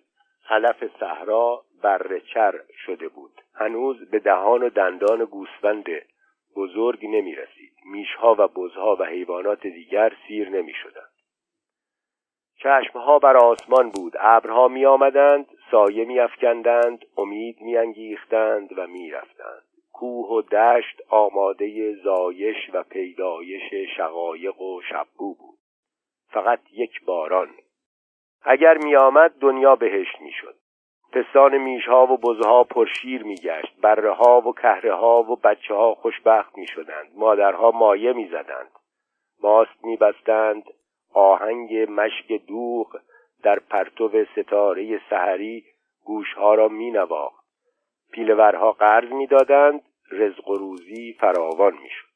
علف 0.50 0.84
صحرا 1.00 1.64
برچر 1.84 2.62
شده 2.86 3.08
بود. 3.08 3.42
هنوز 3.56 4.10
به 4.10 4.20
دهان 4.20 4.64
و 4.64 4.70
دندان 4.70 5.26
گوسفند 5.26 5.86
بزرگ 6.56 7.06
نمی 7.06 7.36
رسید 7.36 7.74
میشها 7.86 8.36
و 8.40 8.48
بزها 8.48 8.96
و 9.00 9.04
حیوانات 9.04 9.62
دیگر 9.68 10.14
سیر 10.28 10.50
نمی 10.50 10.74
شدند 10.74 11.14
چشمها 12.58 13.20
بر 13.20 13.38
آسمان 13.38 13.90
بود. 13.90 14.14
ابرها 14.20 14.68
می 14.68 14.86
آمدند 14.86 15.48
سایه 15.72 16.06
می 16.06 16.20
افکندند 16.20 17.06
امید 17.18 17.62
می 17.62 17.78
انگیختند 17.78 18.78
و 18.78 18.88
می 18.88 19.12
رفتند 19.12 19.73
کوه 19.94 20.28
و 20.28 20.42
دشت 20.42 21.02
آماده 21.10 21.96
زایش 22.04 22.70
و 22.74 22.84
پیدایش 22.84 23.74
شقایق 23.98 24.62
و 24.62 24.82
شبو 24.82 25.36
بود. 25.36 25.60
فقط 26.32 26.60
یک 26.72 27.06
باران. 27.06 27.50
اگر 28.42 28.78
می 28.78 28.96
آمد 28.96 29.32
دنیا 29.40 29.76
بهشت 29.76 30.22
می 30.22 30.32
شد 30.32 30.56
پستان 31.12 31.58
میشها 31.58 32.08
و 32.08 32.18
بزها 32.18 32.64
پرشیر 32.64 33.24
میگشت. 33.24 33.82
بره 33.82 34.12
ها 34.12 34.42
و 34.42 34.54
کهره 34.54 34.94
ها 34.94 35.24
و 35.24 35.36
بچه 35.36 35.74
ها 35.74 35.96
خوشبخت 35.96 36.58
می 36.58 36.68
شدند 36.68 37.12
مادرها 37.16 37.72
مایه 37.72 38.14
می 38.14 38.28
زدند 38.28 38.72
ماست 39.44 39.86
می 39.86 39.98
بستند 39.98 40.64
آهنگ 41.14 41.74
مشک 41.92 42.32
دوغ 42.48 42.98
در 43.44 43.60
پرتو 43.60 44.26
ستاره 44.26 45.02
سحری 45.10 45.64
گوشها 46.06 46.56
را 46.56 46.68
می 46.68 46.92
نواخت 46.92 47.43
پیلورها 48.14 48.72
قرض 48.72 49.12
می‌دادند 49.12 49.82
رزق 50.12 50.50
و 50.50 50.56
روزی 50.56 51.14
فراوان 51.20 51.74
می‌شد. 51.74 52.14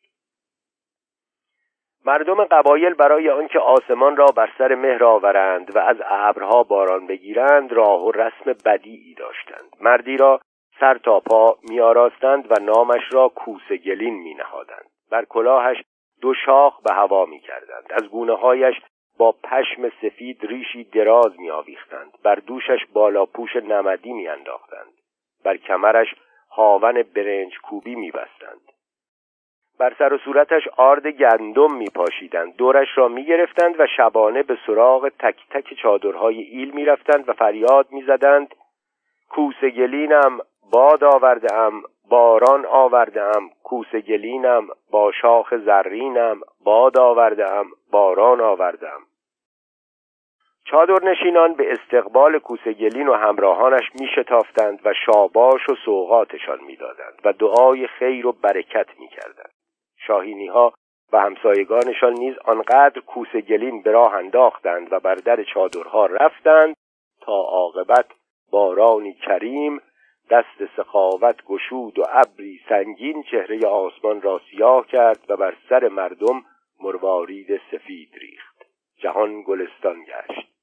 مردم 2.05 2.43
قبایل 2.43 2.93
برای 2.93 3.29
آنکه 3.29 3.60
آسمان 3.60 4.17
را 4.17 4.25
بر 4.25 4.49
سر 4.57 4.75
مهر 4.75 5.03
آورند 5.03 5.75
و 5.75 5.79
از 5.79 5.97
ابرها 6.05 6.63
باران 6.63 7.07
بگیرند 7.07 7.73
راه 7.73 8.05
و 8.05 8.12
رسم 8.12 8.55
بدیعی 8.65 9.13
داشتند. 9.13 9.75
مردی 9.81 10.17
را 10.17 10.39
سر 10.79 10.97
تا 10.97 11.19
پا 11.19 11.57
میآراستند 11.69 12.51
و 12.51 12.55
نامش 12.62 13.03
را 13.12 13.29
کوسگلین 13.29 14.13
می 14.13 14.33
نهادند 14.33 14.89
بر 15.12 15.25
کلاهش 15.25 15.83
دو 16.21 16.33
شاخ 16.45 16.81
به 16.81 16.93
هوا 16.93 17.25
می 17.25 17.39
کردند 17.39 17.86
از 17.89 18.10
گونه 18.10 18.36
هایش 18.36 18.75
با 19.17 19.31
پشم 19.31 19.89
سفید 20.01 20.45
ریشی 20.45 20.83
دراز 20.83 21.39
می 21.39 21.49
آویختند 21.49 22.12
بر 22.23 22.36
دوشش 22.36 22.86
بالاپوش 22.93 23.55
نمدی 23.55 24.13
می 24.13 24.27
انداختند 24.27 24.93
بر 25.45 25.58
کمرش 25.58 26.15
هاون 26.52 27.04
برنج 27.15 27.58
کوبی 27.58 27.95
می 27.95 28.12
بستند 28.12 28.62
بر 29.80 29.95
سر 30.00 30.13
و 30.13 30.17
صورتش 30.17 30.67
آرد 30.78 31.08
گندم 31.08 31.73
می 31.73 31.89
پاشیدند 31.95 32.56
دورش 32.56 32.88
را 32.95 33.08
می 33.08 33.26
گرفتند 33.26 33.80
و 33.80 33.88
شبانه 33.97 34.43
به 34.43 34.58
سراغ 34.67 35.10
تک 35.19 35.36
تک 35.50 35.73
چادرهای 35.73 36.41
ایل 36.41 36.71
می 36.71 36.86
رفتند 36.86 37.30
و 37.30 37.34
فریاد 37.34 37.88
می 37.91 38.02
زدند 38.02 38.56
کوسگلینم 39.30 40.39
باد 40.71 41.04
آوردم 41.04 41.82
باران 42.10 42.65
آوردم 42.65 43.50
کوسگلینم 43.63 44.67
با 44.91 45.12
شاخ 45.12 45.56
زرینم 45.58 46.41
باد 46.63 47.00
آوردم 47.00 47.65
باران 47.91 48.41
آوردم 48.41 49.00
چادر 50.71 51.03
نشینان 51.03 51.53
به 51.53 51.71
استقبال 51.71 52.39
کوسگلین 52.39 53.08
و 53.08 53.13
همراهانش 53.13 53.91
می 53.99 54.08
شتافتند 54.08 54.80
و 54.86 54.93
شاباش 55.06 55.69
و 55.69 55.75
سوقاتشان 55.86 56.60
می‌دادند 56.63 57.21
و 57.25 57.34
دعای 57.34 57.88
خیر 57.88 58.27
و 58.27 58.32
برکت 58.32 58.88
می 58.99 59.08
کردند. 59.08 59.51
شاهینی 60.08 60.47
ها 60.47 60.73
و 61.13 61.19
همسایگانشان 61.19 62.13
نیز 62.13 62.36
آنقدر 62.45 63.01
کوسگلین 63.08 63.82
به 63.82 63.91
راه 63.91 64.13
انداختند 64.13 64.93
و 64.93 64.99
بر 64.99 65.15
در 65.15 65.43
چادرها 65.43 66.06
رفتند 66.06 66.75
تا 67.21 67.34
عاقبت 67.34 68.06
بارانی 68.51 69.13
کریم 69.13 69.82
دست 70.30 70.75
سخاوت 70.77 71.43
گشود 71.45 71.99
و 71.99 72.03
ابری 72.10 72.60
سنگین 72.69 73.23
چهره 73.23 73.67
آسمان 73.67 74.21
را 74.21 74.41
سیاه 74.51 74.88
کرد 74.88 75.19
و 75.30 75.38
بر 75.38 75.53
سر 75.69 75.88
مردم 75.88 76.43
مروارید 76.80 77.62
سفید 77.71 78.10
ریخت 78.21 78.65
جهان 78.97 79.41
گلستان 79.41 80.03
گشت 80.03 80.57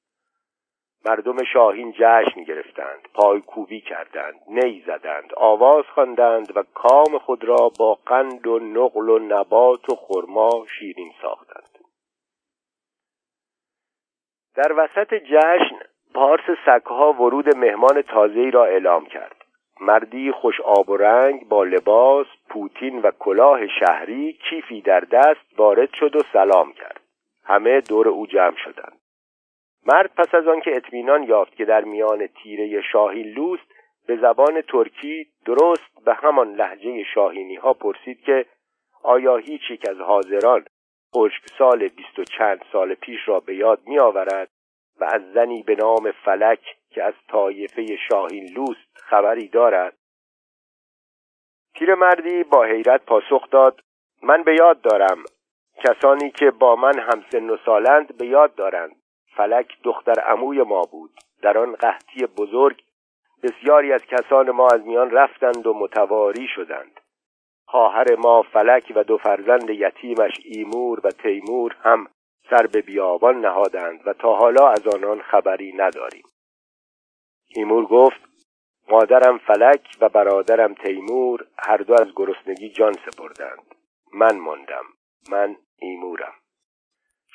مردم 1.06 1.44
شاهین 1.52 1.92
جشن 1.92 2.42
گرفتند 2.42 3.08
پای 3.14 3.40
کوبی 3.40 3.80
کردند 3.80 4.40
نی 4.48 4.84
زدند 4.86 5.34
آواز 5.36 5.84
خواندند 5.94 6.56
و 6.56 6.62
کام 6.74 7.18
خود 7.18 7.44
را 7.44 7.70
با 7.78 7.98
قند 8.06 8.46
و 8.46 8.58
نقل 8.58 9.08
و 9.08 9.18
نبات 9.18 9.90
و 9.90 9.96
خرما 9.96 10.66
شیرین 10.78 11.12
ساختند. 11.22 11.78
در 14.54 14.72
وسط 14.76 15.14
جشن 15.14 15.78
پارس 16.14 16.44
سگها 16.66 17.12
ورود 17.12 17.56
مهمان 17.56 18.02
تازه‌ای 18.02 18.50
را 18.50 18.64
اعلام 18.64 19.06
کرد. 19.06 19.36
مردی 19.80 20.32
خوش 20.32 20.60
آب 20.60 20.90
و 20.90 20.96
رنگ 20.96 21.48
با 21.48 21.64
لباس 21.64 22.26
پوتین 22.48 23.02
و 23.02 23.10
کلاه 23.10 23.66
شهری 23.66 24.32
کیفی 24.32 24.80
در 24.80 25.00
دست 25.00 25.58
وارد 25.58 25.94
شد 25.94 26.16
و 26.16 26.20
سلام 26.32 26.72
کرد. 26.72 27.00
همه 27.44 27.80
دور 27.80 28.08
او 28.08 28.26
جمع 28.26 28.56
شدند. 28.56 29.03
مرد 29.86 30.10
پس 30.16 30.34
از 30.34 30.48
آنکه 30.48 30.76
اطمینان 30.76 31.22
یافت 31.22 31.56
که 31.56 31.64
در 31.64 31.84
میان 31.84 32.26
تیره 32.26 32.82
شاهین 32.92 33.26
لوست 33.26 33.74
به 34.06 34.16
زبان 34.16 34.60
ترکی 34.60 35.26
درست 35.44 36.04
به 36.04 36.14
همان 36.14 36.54
لحجه 36.54 37.04
شاهینی 37.14 37.54
ها 37.54 37.72
پرسید 37.72 38.20
که 38.20 38.46
آیا 39.02 39.36
هیچ 39.36 39.70
یک 39.70 39.88
از 39.88 39.96
حاضران 39.96 40.64
خشک 41.16 41.42
سال 41.58 41.88
بیست 41.88 42.18
و 42.18 42.24
چند 42.24 42.64
سال 42.72 42.94
پیش 42.94 43.20
را 43.26 43.40
به 43.40 43.54
یاد 43.54 43.80
می 43.86 43.98
آورد 43.98 44.50
و 45.00 45.04
از 45.04 45.32
زنی 45.34 45.62
به 45.62 45.74
نام 45.74 46.10
فلک 46.10 46.60
که 46.90 47.02
از 47.02 47.14
طایفه 47.28 47.96
شاهین 48.08 48.48
لوست 48.56 48.88
خبری 48.94 49.48
دارد؟ 49.48 49.96
پیرمردی 51.74 52.44
با 52.44 52.64
حیرت 52.64 53.04
پاسخ 53.04 53.50
داد 53.50 53.80
من 54.22 54.42
به 54.42 54.54
یاد 54.54 54.80
دارم. 54.80 55.24
کسانی 55.84 56.30
که 56.30 56.50
با 56.50 56.76
من 56.76 56.98
همسن 56.98 57.50
و 57.50 57.56
سالند 57.66 58.16
به 58.18 58.26
یاد 58.26 58.54
دارند. 58.54 58.96
فلک 59.36 59.82
دختر 59.84 60.20
عموی 60.20 60.62
ما 60.62 60.82
بود. 60.82 61.10
در 61.42 61.58
آن 61.58 61.72
قحطی 61.72 62.26
بزرگ 62.26 62.82
بسیاری 63.42 63.92
از 63.92 64.02
کسان 64.06 64.50
ما 64.50 64.68
از 64.68 64.86
میان 64.86 65.10
رفتند 65.10 65.66
و 65.66 65.74
متواری 65.74 66.48
شدند. 66.48 67.00
خواهر 67.66 68.16
ما 68.16 68.42
فلک 68.42 68.92
و 68.96 69.04
دو 69.04 69.18
فرزند 69.18 69.70
یتیمش 69.70 70.40
ایمور 70.44 71.00
و 71.04 71.10
تیمور 71.10 71.76
هم 71.82 72.06
سر 72.50 72.66
به 72.66 72.82
بیابان 72.82 73.40
نهادند 73.40 74.00
و 74.06 74.12
تا 74.12 74.36
حالا 74.36 74.68
از 74.68 74.86
آنان 74.86 75.20
خبری 75.20 75.72
نداریم. 75.72 76.24
ایمور 77.56 77.86
گفت 77.86 78.20
مادرم 78.88 79.38
فلک 79.38 79.96
و 80.00 80.08
برادرم 80.08 80.74
تیمور 80.74 81.46
هر 81.58 81.76
دو 81.76 81.94
از 81.94 82.12
گرسنگی 82.16 82.68
جان 82.68 82.92
سپردند. 82.92 83.74
من 84.12 84.38
ماندم. 84.38 84.84
من 85.30 85.56
ایمورم. 85.78 86.34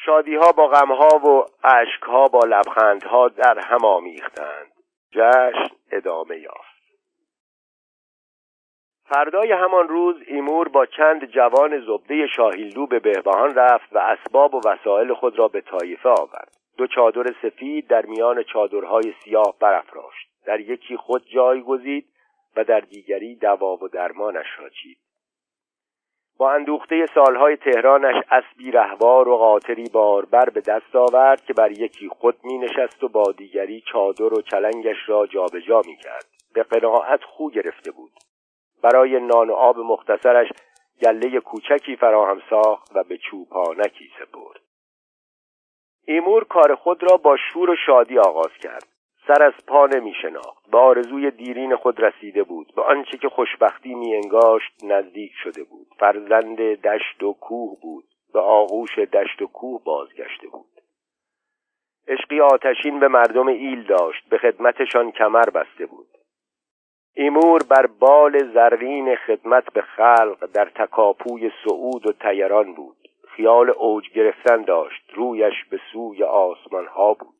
شادی 0.05 0.35
ها 0.35 0.51
با 0.51 0.67
غم 0.67 0.91
ها 0.91 1.17
و 1.17 1.45
عشق 1.63 2.03
ها 2.03 2.25
با 2.25 2.39
لبخند 2.47 3.03
ها 3.03 3.27
در 3.27 3.59
هم 3.59 3.85
آمیختند. 3.85 4.71
جشن 5.11 5.75
ادامه 5.91 6.39
یافت. 6.39 6.79
فردای 9.05 9.51
همان 9.51 9.87
روز 9.87 10.15
ایمور 10.27 10.69
با 10.69 10.85
چند 10.85 11.25
جوان 11.25 11.85
زبده 11.85 12.27
شاهیلو 12.27 12.87
به 12.87 12.99
بهبهان 12.99 13.55
رفت 13.55 13.93
و 13.93 13.97
اسباب 13.97 14.53
و 14.53 14.61
وسایل 14.65 15.13
خود 15.13 15.39
را 15.39 15.47
به 15.47 15.61
طایفه 15.61 16.09
آورد. 16.09 16.51
دو 16.77 16.87
چادر 16.87 17.33
سفید 17.41 17.87
در 17.87 18.05
میان 18.05 18.43
چادرهای 18.43 19.13
سیاه 19.23 19.55
برافراشت. 19.59 20.29
در 20.45 20.59
یکی 20.59 20.97
خود 20.97 21.25
جای 21.33 21.61
گزید 21.61 22.05
و 22.55 22.63
در 22.63 22.79
دیگری 22.79 23.35
دوا 23.35 23.75
و 23.75 23.87
درمانش 23.87 24.47
را 24.59 24.69
چید. 24.69 24.97
با 26.39 26.51
اندوخته 26.51 27.05
سالهای 27.15 27.57
تهرانش 27.57 28.23
اسبی 28.31 28.71
رهوار 28.71 29.29
و 29.29 29.37
قاطری 29.37 29.89
باربر 29.93 30.49
به 30.49 30.61
دست 30.61 30.95
آورد 30.95 31.45
که 31.45 31.53
بر 31.53 31.71
یکی 31.71 32.09
خود 32.09 32.35
می 32.43 32.57
نشست 32.57 33.03
و 33.03 33.09
با 33.09 33.31
دیگری 33.37 33.83
چادر 33.91 34.33
و 34.33 34.41
چلنگش 34.41 34.97
را 35.07 35.27
جابجا 35.27 35.81
می 35.85 35.95
کرد 35.95 36.25
به 36.53 36.63
قناعت 36.63 37.23
خو 37.23 37.49
گرفته 37.49 37.91
بود. 37.91 38.11
برای 38.83 39.19
نان 39.19 39.49
و 39.49 39.53
آب 39.53 39.77
مختصرش 39.79 40.47
گله 41.01 41.39
کوچکی 41.39 41.95
فراهم 41.95 42.41
ساخت 42.49 42.95
و 42.95 43.03
به 43.03 43.17
چوپانکی 43.17 44.09
سپرد. 44.19 44.61
ایمور 46.05 46.43
کار 46.43 46.75
خود 46.75 47.11
را 47.11 47.17
با 47.17 47.37
شور 47.53 47.69
و 47.69 47.75
شادی 47.85 48.19
آغاز 48.19 48.51
کرد. 48.63 48.87
سر 49.29 49.43
از 49.43 49.53
پا 49.67 49.85
نمی 49.85 50.13
شناخت 50.21 50.71
به 50.71 50.77
آرزوی 50.77 51.31
دیرین 51.31 51.75
خود 51.75 52.03
رسیده 52.03 52.43
بود. 52.43 52.73
به 52.75 52.81
آنچه 52.81 53.17
که 53.17 53.29
خوشبختی 53.29 53.95
می 53.95 54.15
انگاشت 54.15 54.83
نزدیک 54.83 55.31
شده 55.43 55.63
بود. 55.63 55.87
فرزند 55.99 56.57
دشت 56.57 57.23
و 57.23 57.33
کوه 57.33 57.79
بود. 57.81 58.03
به 58.33 58.39
آغوش 58.39 58.99
دشت 58.99 59.41
و 59.41 59.47
کوه 59.47 59.83
بازگشته 59.83 60.47
بود. 60.47 60.81
عشقی 62.07 62.41
آتشین 62.41 62.99
به 62.99 63.07
مردم 63.07 63.47
ایل 63.47 63.83
داشت. 63.83 64.29
به 64.29 64.37
خدمتشان 64.37 65.11
کمر 65.11 65.49
بسته 65.49 65.85
بود. 65.85 66.07
ایمور 67.13 67.63
بر 67.69 67.87
بال 67.99 68.53
زرین 68.53 69.15
خدمت 69.15 69.73
به 69.73 69.81
خلق 69.81 70.49
در 70.53 70.69
تکاپوی 70.75 71.51
صعود 71.65 72.07
و 72.07 72.11
تیران 72.11 72.73
بود. 72.73 72.97
خیال 73.27 73.69
اوج 73.69 74.09
گرفتن 74.09 74.61
داشت. 74.61 75.13
رویش 75.13 75.65
به 75.71 75.79
سوی 75.93 76.23
آسمان 76.23 76.85
ها 76.85 77.13
بود. 77.13 77.38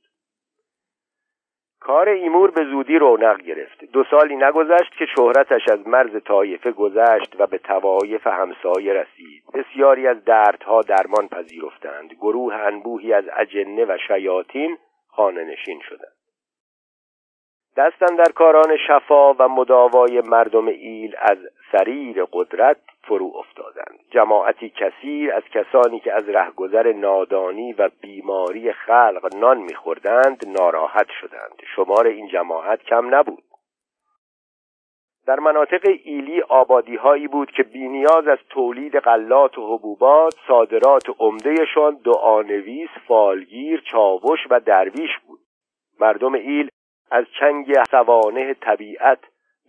کار 1.80 2.10
ایمور 2.10 2.52
به 2.52 2.66
زودی 2.66 3.00
رونق 3.00 3.42
گرفت. 3.42 3.86
دو 3.86 4.04
سالی 4.12 4.36
نگذشت 4.36 4.98
که 4.98 5.06
شهرتش 5.06 5.62
از 5.72 5.88
مرز 5.88 6.24
طایفه 6.24 6.72
گذشت 6.72 7.36
و 7.40 7.48
به 7.48 7.58
توایف 7.58 8.28
همسایه 8.28 8.94
رسید. 8.94 9.44
بسیاری 9.54 10.08
از 10.08 10.24
دردها 10.24 10.82
درمان 10.82 11.28
پذیرفتند. 11.28 12.14
گروه 12.14 12.54
انبوهی 12.54 13.14
از 13.14 13.26
اجنه 13.38 13.86
و 13.86 13.98
شیاطین 14.08 14.78
خانه 15.08 15.44
نشین 15.44 15.80
شدند. 15.90 16.20
دستن 17.78 18.16
در 18.16 18.32
کاران 18.32 18.78
شفا 18.88 19.34
و 19.34 19.48
مداوای 19.48 20.22
مردم 20.22 20.68
ایل 20.68 21.16
از 21.20 21.38
سریر 21.72 22.26
قدرت 22.32 22.78
فرو 23.04 23.32
افتادند. 23.36 24.00
جماعتی 24.12 24.70
کثیر 24.70 25.34
از 25.34 25.44
کسانی 25.44 26.00
که 26.00 26.14
از 26.14 26.30
رهگذر 26.30 26.94
نادانی 26.94 27.74
و 27.74 27.90
بیماری 28.02 28.74
خلق 28.74 29.36
نان 29.36 29.58
میخوردند 29.58 30.48
ناراحت 30.48 31.08
شدند. 31.22 31.62
شمار 31.76 32.08
این 32.08 32.28
جماعت 32.28 32.84
کم 32.84 33.16
نبود. 33.16 33.44
در 35.28 35.40
مناطق 35.40 35.82
ایلی 36.04 36.42
آبادی 36.42 36.96
هایی 36.96 37.28
بود 37.28 37.52
که 37.52 37.64
بینیاز 37.64 38.28
از 38.28 38.38
تولید 38.50 39.00
غلات 39.00 39.58
و 39.58 39.76
حبوبات 39.76 40.36
صادرات 40.48 41.04
عمدهشان 41.20 42.00
دعانویس 42.04 42.90
فالگیر 43.08 43.82
چاوش 43.92 44.40
و 44.50 44.60
درویش 44.60 45.12
بود. 45.28 45.40
مردم 46.00 46.34
ایل 46.34 46.70
از 47.12 47.26
چنگ 47.40 47.84
سوانه 47.84 48.54
طبیعت 48.54 49.20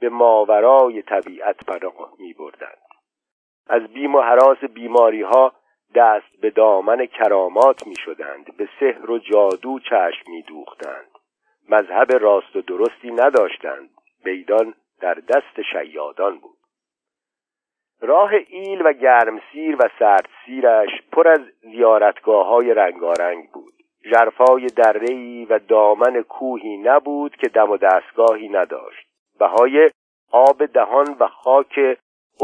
به 0.01 0.09
ماورای 0.09 1.03
طبیعت 1.03 1.65
پناه 1.67 2.13
می 2.19 2.33
بردند 2.33 2.79
از 3.67 3.83
بیم 3.83 4.15
و 4.15 4.21
حراس 4.21 4.59
بیماری 4.59 5.23
ها 5.23 5.53
دست 5.95 6.41
به 6.41 6.51
دامن 6.51 7.07
کرامات 7.07 7.87
می 7.87 7.97
شدند 7.97 8.57
به 8.57 8.69
سحر 8.81 9.11
و 9.11 9.19
جادو 9.19 9.79
چشم 9.79 10.31
می 10.31 10.43
دوختند 10.43 11.11
مذهب 11.69 12.13
راست 12.13 12.57
و 12.57 12.61
درستی 12.61 13.11
نداشتند 13.11 13.91
بیدان 14.25 14.75
در 15.01 15.15
دست 15.15 15.63
شیادان 15.73 16.39
بود. 16.39 16.59
راه 18.01 18.31
ایل 18.49 18.83
و 18.87 18.93
گرمسیر 18.93 19.77
و 19.77 19.89
سردسیرش 19.99 20.91
پر 21.13 21.29
از 21.29 21.41
زیارتگاه 21.61 22.47
های 22.47 22.75
رنگارنگ 22.75 23.51
بود. 23.51 23.73
ژرفای 24.05 24.67
درهای 24.67 25.45
و 25.45 25.59
دامن 25.59 26.23
کوهی 26.23 26.77
نبود 26.77 27.37
که 27.37 27.49
دم 27.49 27.71
و 27.71 27.77
دستگاهی 27.77 28.49
نداشت. 28.49 29.10
بهای 29.41 29.91
آب 30.33 30.67
دهان 30.67 31.17
و 31.21 31.29
خاک 31.29 31.99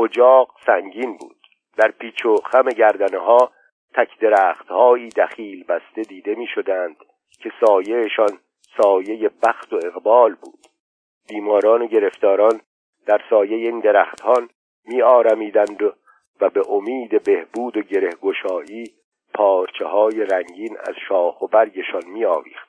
اجاق 0.05 0.51
سنگین 0.67 1.17
بود. 1.17 1.37
در 1.77 1.91
پیچ 1.91 2.27
و 2.27 2.37
خم 2.37 2.69
گردنه 2.69 3.19
ها 3.19 3.53
تک 3.95 4.19
درختهایی 4.21 5.09
دخیل 5.09 5.65
بسته 5.65 6.03
دیده 6.03 6.35
می 6.35 6.47
شدند 6.47 6.97
که 7.43 7.53
سایهشان 7.67 8.39
سایه 8.83 9.31
بخت 9.43 9.73
و 9.73 9.77
اقبال 9.77 10.35
بود. 10.35 10.67
بیماران 11.29 11.83
و 11.83 11.87
گرفتاران 11.87 12.61
در 13.07 13.21
سایه 13.31 13.57
این 13.57 13.81
درختان 13.81 14.49
می 14.85 15.03
آرمیدند 15.03 15.83
و 16.41 16.51
به 16.51 16.63
امید 16.71 17.23
بهبود 17.23 17.77
و 17.77 17.83
گرهگشایی 17.83 18.85
پارچه 19.35 19.85
های 19.85 20.25
رنگین 20.25 20.77
از 20.81 20.95
شاخ 21.09 21.43
و 21.43 21.47
برگشان 21.47 22.03
می 22.07 22.25
آویختند 22.25 22.66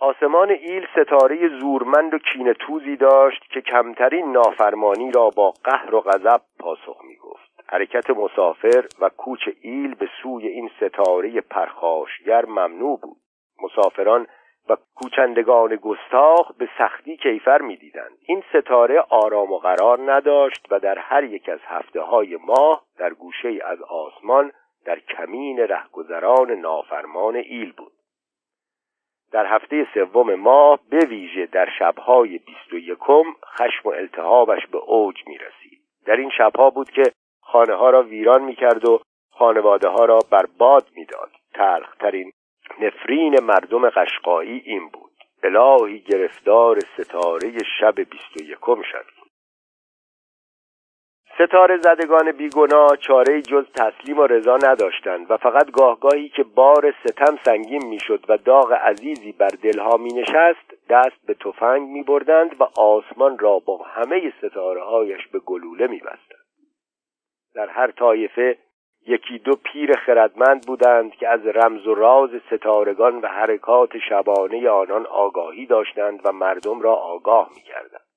آسمان 0.00 0.50
ایل 0.50 0.86
ستاره 0.86 1.48
زورمند 1.48 2.14
و 2.14 2.18
توزی 2.54 2.96
داشت 2.96 3.42
که 3.50 3.60
کمترین 3.60 4.32
نافرمانی 4.32 5.10
را 5.10 5.30
با 5.30 5.50
قهر 5.64 5.94
و 5.94 6.00
غضب 6.00 6.40
پاسخ 6.58 7.04
می 7.04 7.16
گفت 7.16 7.50
حرکت 7.66 8.10
مسافر 8.10 8.84
و 9.00 9.08
کوچ 9.08 9.48
ایل 9.62 9.94
به 9.94 10.08
سوی 10.22 10.48
این 10.48 10.70
ستاره 10.76 11.40
پرخاشگر 11.40 12.44
ممنوع 12.44 13.00
بود. 13.02 13.16
مسافران 13.62 14.26
و 14.68 14.76
کوچندگان 14.94 15.76
گستاخ 15.76 16.52
به 16.58 16.68
سختی 16.78 17.16
کیفر 17.16 17.58
می‌دیدند. 17.58 18.18
این 18.26 18.42
ستاره 18.54 19.00
آرام 19.10 19.52
و 19.52 19.58
قرار 19.58 20.12
نداشت 20.12 20.66
و 20.70 20.80
در 20.80 20.98
هر 20.98 21.24
یک 21.24 21.48
از 21.48 21.60
هفته 21.64 22.00
های 22.00 22.36
ماه 22.36 22.82
در 22.98 23.14
گوشه 23.14 23.58
از 23.64 23.82
آسمان 23.82 24.52
در 24.84 24.98
کمین 24.98 25.58
رهگذران 25.58 26.50
نافرمان 26.50 27.36
ایل 27.36 27.72
بود. 27.72 27.92
در 29.32 29.46
هفته 29.46 29.86
سوم 29.94 30.34
ماه 30.34 30.80
به 30.90 30.98
ویژه 30.98 31.46
در 31.46 31.68
شبهای 31.78 32.38
بیست 32.38 32.72
و 32.72 32.78
یکم 32.78 33.24
خشم 33.56 33.88
و 33.88 33.88
التهابش 33.88 34.66
به 34.66 34.78
اوج 34.78 35.16
می 35.26 35.38
رسید. 35.38 35.80
در 36.06 36.16
این 36.16 36.30
شبها 36.38 36.70
بود 36.70 36.90
که 36.90 37.02
خانه 37.40 37.74
ها 37.74 37.90
را 37.90 38.02
ویران 38.02 38.42
می 38.42 38.54
کرد 38.54 38.88
و 38.88 39.00
خانواده 39.30 39.88
ها 39.88 40.04
را 40.04 40.18
برباد 40.30 40.86
می‌داد. 40.96 41.30
تلخترین 41.54 42.32
نفرین 42.80 43.40
مردم 43.42 43.90
قشقایی 43.90 44.62
این 44.64 44.88
بود. 44.88 45.10
الهی 45.42 46.00
گرفتار 46.00 46.78
ستاره 46.80 47.52
شب 47.80 47.94
بیست 47.94 48.36
و 48.36 48.42
یکم 48.42 48.82
شد. 48.82 49.19
ستاره 51.46 51.76
زدگان 51.76 52.32
بیگناه 52.32 52.96
چاره 52.96 53.42
جز 53.42 53.64
تسلیم 53.72 54.18
و 54.18 54.26
رضا 54.26 54.56
نداشتند 54.56 55.30
و 55.30 55.36
فقط 55.36 55.70
گاهگاهی 55.70 56.28
که 56.28 56.42
بار 56.42 56.94
ستم 57.04 57.38
سنگین 57.44 57.86
می‌شد 57.86 58.24
و 58.28 58.36
داغ 58.36 58.72
عزیزی 58.72 59.32
بر 59.32 59.48
دلها 59.62 59.96
می 59.96 60.12
نشست 60.12 60.74
دست 60.88 61.26
به 61.26 61.34
تفنگ 61.34 61.88
می 61.88 62.02
بردند 62.02 62.60
و 62.60 62.64
آسمان 62.80 63.38
را 63.38 63.58
با 63.58 63.76
همه 63.76 64.32
ستاره 64.38 64.84
هایش 64.84 65.26
به 65.26 65.38
گلوله 65.38 65.86
می 65.86 65.98
بستند. 65.98 66.46
در 67.54 67.66
هر 67.66 67.90
طایفه 67.90 68.58
یکی 69.06 69.38
دو 69.38 69.52
پیر 69.56 69.96
خردمند 69.96 70.66
بودند 70.66 71.12
که 71.12 71.28
از 71.28 71.46
رمز 71.46 71.86
و 71.86 71.94
راز 71.94 72.30
ستارگان 72.50 73.20
و 73.20 73.26
حرکات 73.26 73.98
شبانه 74.08 74.68
آنان 74.68 75.06
آگاهی 75.06 75.66
داشتند 75.66 76.20
و 76.24 76.32
مردم 76.32 76.80
را 76.80 76.94
آگاه 76.94 77.50
می 77.54 77.62
کردند. 77.62 78.09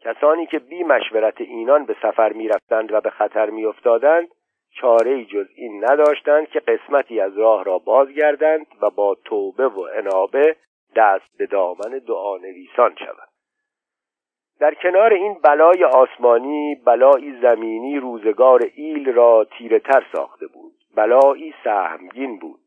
کسانی 0.00 0.46
که 0.46 0.58
بی 0.58 0.82
مشورت 0.82 1.40
اینان 1.40 1.84
به 1.84 1.96
سفر 2.02 2.32
می 2.32 2.48
رفتند 2.48 2.92
و 2.92 3.00
به 3.00 3.10
خطر 3.10 3.50
می 3.50 3.64
افتادند 3.64 4.28
چاره 4.70 5.24
جز 5.24 5.46
این 5.54 5.84
نداشتند 5.84 6.48
که 6.48 6.60
قسمتی 6.60 7.20
از 7.20 7.38
راه 7.38 7.64
را 7.64 7.78
بازگردند 7.78 8.66
و 8.82 8.90
با 8.90 9.16
توبه 9.24 9.68
و 9.68 9.80
انابه 9.94 10.56
دست 10.96 11.36
به 11.38 11.46
دامن 11.46 12.00
دعا 12.06 12.36
نویسان 12.36 12.94
شوند. 12.94 13.30
در 14.60 14.74
کنار 14.74 15.12
این 15.12 15.34
بلای 15.34 15.84
آسمانی 15.84 16.74
بلایی 16.86 17.38
زمینی 17.42 17.98
روزگار 17.98 18.60
ایل 18.74 19.12
را 19.12 19.46
تیره 19.58 19.78
تر 19.78 20.06
ساخته 20.12 20.46
بود. 20.46 20.72
بلایی 20.96 21.54
سهمگین 21.64 22.38
بود. 22.38 22.60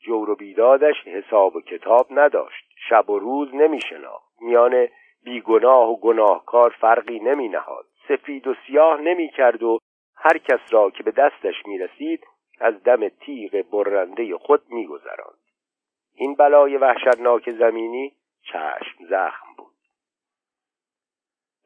جور 0.00 0.30
و 0.30 0.36
بیدادش 0.36 0.94
حساب 1.06 1.56
و 1.56 1.60
کتاب 1.60 2.06
نداشت. 2.10 2.64
شب 2.88 3.10
و 3.10 3.18
روز 3.18 3.54
نمی 3.54 3.80
شناخت 3.80 4.32
میان 4.40 4.88
بیگناه 5.24 5.90
و 5.90 5.96
گناهکار 5.96 6.70
فرقی 6.80 7.20
نمی 7.20 7.48
نهاد 7.48 7.86
سفید 8.08 8.46
و 8.46 8.54
سیاه 8.66 9.00
نمی 9.00 9.28
کرد 9.28 9.62
و 9.62 9.78
هر 10.16 10.38
کس 10.38 10.60
را 10.70 10.90
که 10.90 11.02
به 11.02 11.10
دستش 11.10 11.66
می 11.66 11.78
رسید 11.78 12.26
از 12.60 12.82
دم 12.82 13.08
تیغ 13.08 13.64
برنده 13.72 14.38
خود 14.38 14.62
می 14.68 14.86
گذراند. 14.86 15.38
این 16.14 16.34
بلای 16.34 16.76
وحشتناک 16.76 17.50
زمینی 17.50 18.12
چشم 18.42 19.04
زخم 19.10 19.46
بود. 19.58 19.74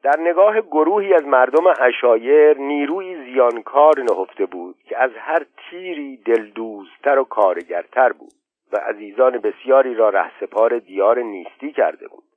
در 0.03 0.19
نگاه 0.19 0.61
گروهی 0.61 1.13
از 1.13 1.25
مردم 1.25 1.67
اشایر 1.79 2.57
نیروی 2.57 3.15
زیانکار 3.15 3.99
نهفته 3.99 4.45
بود 4.45 4.75
که 4.85 4.97
از 4.97 5.11
هر 5.17 5.45
تیری 5.69 6.17
دلدوزتر 6.17 7.19
و 7.19 7.23
کارگرتر 7.23 8.11
بود 8.11 8.33
و 8.73 8.77
عزیزان 8.77 9.37
بسیاری 9.37 9.95
را 9.95 10.09
رهسپار 10.09 10.79
دیار 10.79 11.19
نیستی 11.19 11.71
کرده 11.71 12.07
بود. 12.07 12.28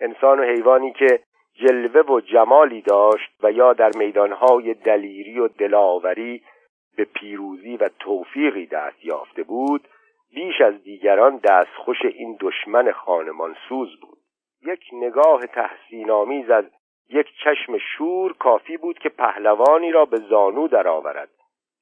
انسان 0.00 0.40
و 0.40 0.42
حیوانی 0.42 0.92
که 0.92 1.20
جلوه 1.54 2.00
و 2.00 2.20
جمالی 2.20 2.82
داشت 2.82 3.30
و 3.42 3.52
یا 3.52 3.72
در 3.72 3.90
میدانهای 3.96 4.74
دلیری 4.74 5.38
و 5.38 5.48
دلاوری 5.48 6.42
به 6.96 7.04
پیروزی 7.04 7.76
و 7.76 7.88
توفیقی 7.98 8.66
دست 8.66 9.04
یافته 9.04 9.42
بود 9.42 9.88
بیش 10.34 10.60
از 10.60 10.82
دیگران 10.82 11.36
دستخوش 11.36 12.04
این 12.04 12.36
دشمن 12.40 12.92
خانمان 12.92 13.56
سوز 13.68 14.00
بود. 14.00 14.18
یک 14.66 14.80
نگاه 14.92 15.46
تحسین 15.46 16.10
آمیز 16.10 16.50
از 16.50 16.64
یک 17.10 17.26
چشم 17.44 17.78
شور 17.78 18.32
کافی 18.32 18.76
بود 18.76 18.98
که 18.98 19.08
پهلوانی 19.08 19.92
را 19.92 20.04
به 20.04 20.16
زانو 20.16 20.68
درآورد 20.68 21.30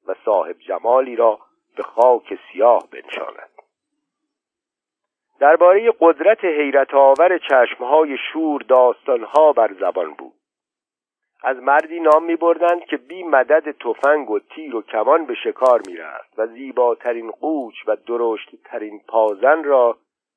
و 0.09 0.15
صاحب 0.25 0.57
جمالی 0.59 1.17
را 1.17 1.39
به 1.77 1.83
خاک 1.83 2.39
سیاه 2.53 2.83
بنشاند. 2.93 3.54
درباره 5.41 5.93
قدرت 6.01 6.45
حیرت 6.45 6.95
آور 6.95 7.39
چشمهای 7.39 8.17
شور 8.33 8.63
داستانها 8.63 9.53
بر 9.53 9.73
زبان 9.73 10.15
بود 10.15 10.33
از 11.45 11.57
مردی 11.57 12.01
نام 12.01 12.25
می 12.25 12.37
بردند 12.37 12.85
که 12.85 12.97
بی 12.97 13.23
مدد 13.23 13.71
تفنگ 13.71 14.31
و 14.31 14.39
تیر 14.39 14.77
و 14.77 14.83
کمان 14.83 15.27
به 15.27 15.35
شکار 15.35 15.83
می 15.87 15.97
رفت 15.97 16.39
و 16.39 16.47
زیباترین 16.47 17.31
قوچ 17.31 17.75
و 17.87 17.97
درشتترین 18.07 19.01
پازن 19.09 19.65
را 19.65 19.97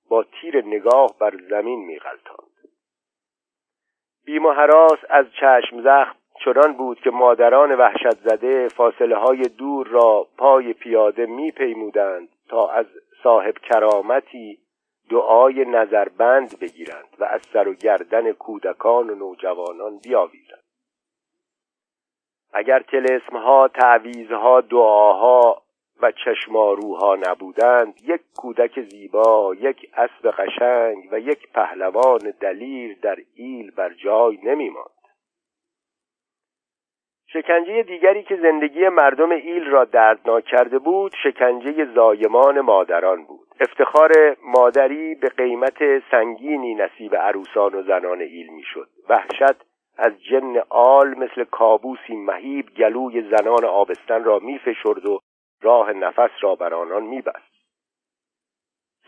با 0.09 0.23
تیر 0.23 0.65
نگاه 0.65 1.09
بر 1.19 1.33
زمین 1.49 1.85
می 1.85 1.99
غلطاند. 1.99 2.47
بیم 4.25 4.45
و 4.45 4.53
از 5.09 5.25
چشم 5.39 5.81
زخم 5.81 6.15
چنان 6.45 6.73
بود 6.73 6.99
که 6.99 7.09
مادران 7.09 7.71
وحشت 7.71 8.17
زده 8.17 8.67
فاصله 8.67 9.15
های 9.15 9.41
دور 9.41 9.87
را 9.87 10.27
پای 10.37 10.73
پیاده 10.73 11.25
می 11.25 11.51
پیمودند 11.51 12.29
تا 12.49 12.69
از 12.69 12.85
صاحب 13.23 13.57
کرامتی 13.57 14.57
دعای 15.09 15.65
نظربند 15.65 16.59
بگیرند 16.59 17.15
و 17.19 17.23
از 17.23 17.41
سر 17.53 17.67
و 17.67 17.73
گردن 17.73 18.31
کودکان 18.31 19.09
و 19.09 19.15
نوجوانان 19.15 19.97
بیاویزند. 19.97 20.63
اگر 22.53 22.79
تلسمها 22.79 23.67
تعویزها 23.67 24.61
دعاها 24.61 25.61
و 26.01 26.11
چشماروها 26.11 27.15
نبودند 27.15 28.01
یک 28.03 28.21
کودک 28.35 28.81
زیبا 28.81 29.55
یک 29.59 29.91
اسب 29.93 30.31
قشنگ 30.31 31.07
و 31.11 31.19
یک 31.19 31.51
پهلوان 31.51 32.33
دلیر 32.39 32.97
در 33.01 33.17
ایل 33.35 33.71
بر 33.71 33.93
جای 33.93 34.39
نمیماند. 34.43 34.89
شکنجه 37.27 37.83
دیگری 37.83 38.23
که 38.23 38.35
زندگی 38.35 38.89
مردم 38.89 39.31
ایل 39.31 39.65
را 39.65 39.85
دردناک 39.85 40.45
کرده 40.45 40.79
بود 40.79 41.13
شکنجه 41.23 41.85
زایمان 41.85 42.61
مادران 42.61 43.25
بود. 43.25 43.46
افتخار 43.59 44.11
مادری 44.43 45.15
به 45.15 45.29
قیمت 45.29 45.77
سنگینی 46.11 46.75
نصیب 46.75 47.15
عروسان 47.15 47.75
و 47.75 47.83
زنان 47.83 48.21
ایل 48.21 48.53
می‌شد. 48.53 48.89
وحشت 49.09 49.63
از 49.97 50.23
جن 50.23 50.57
آل 50.69 51.17
مثل 51.17 51.43
کابوسی 51.43 52.15
مهیب 52.15 52.69
گلوی 52.77 53.21
زنان 53.21 53.65
آبستن 53.65 54.23
را 54.23 54.39
میفشرد 54.39 55.05
و 55.05 55.19
راه 55.61 55.93
نفس 55.93 56.31
را 56.41 56.55
بر 56.55 56.73
آنان 56.73 57.03
میبست. 57.03 57.46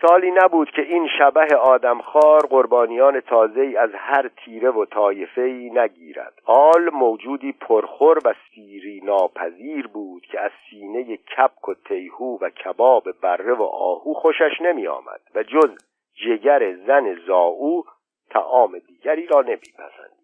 سالی 0.01 0.31
نبود 0.31 0.71
که 0.71 0.81
این 0.81 1.07
شبه 1.17 1.55
آدمخوار 1.55 2.47
قربانیان 2.47 3.19
تازه 3.19 3.73
از 3.77 3.89
هر 3.93 4.27
تیره 4.27 4.69
و 4.69 4.85
طایفه 4.85 5.69
نگیرد. 5.73 6.33
آل 6.45 6.89
موجودی 6.93 7.51
پرخور 7.51 8.17
و 8.25 8.33
سیری 8.55 9.01
ناپذیر 9.03 9.87
بود 9.87 10.25
که 10.25 10.39
از 10.39 10.51
سینه 10.69 11.17
کپک 11.17 11.69
و 11.69 11.73
تیهو 11.73 12.37
و 12.41 12.49
کباب 12.49 13.03
بره 13.21 13.53
و 13.53 13.63
آهو 13.63 14.13
خوشش 14.13 14.61
نمی 14.61 14.87
آمد 14.87 15.21
و 15.35 15.43
جز 15.43 15.77
جگر 16.25 16.75
زن 16.75 17.15
زاو 17.27 17.83
تعام 18.29 18.79
دیگری 18.87 19.25
را 19.25 19.41
نمیپسند 19.41 20.18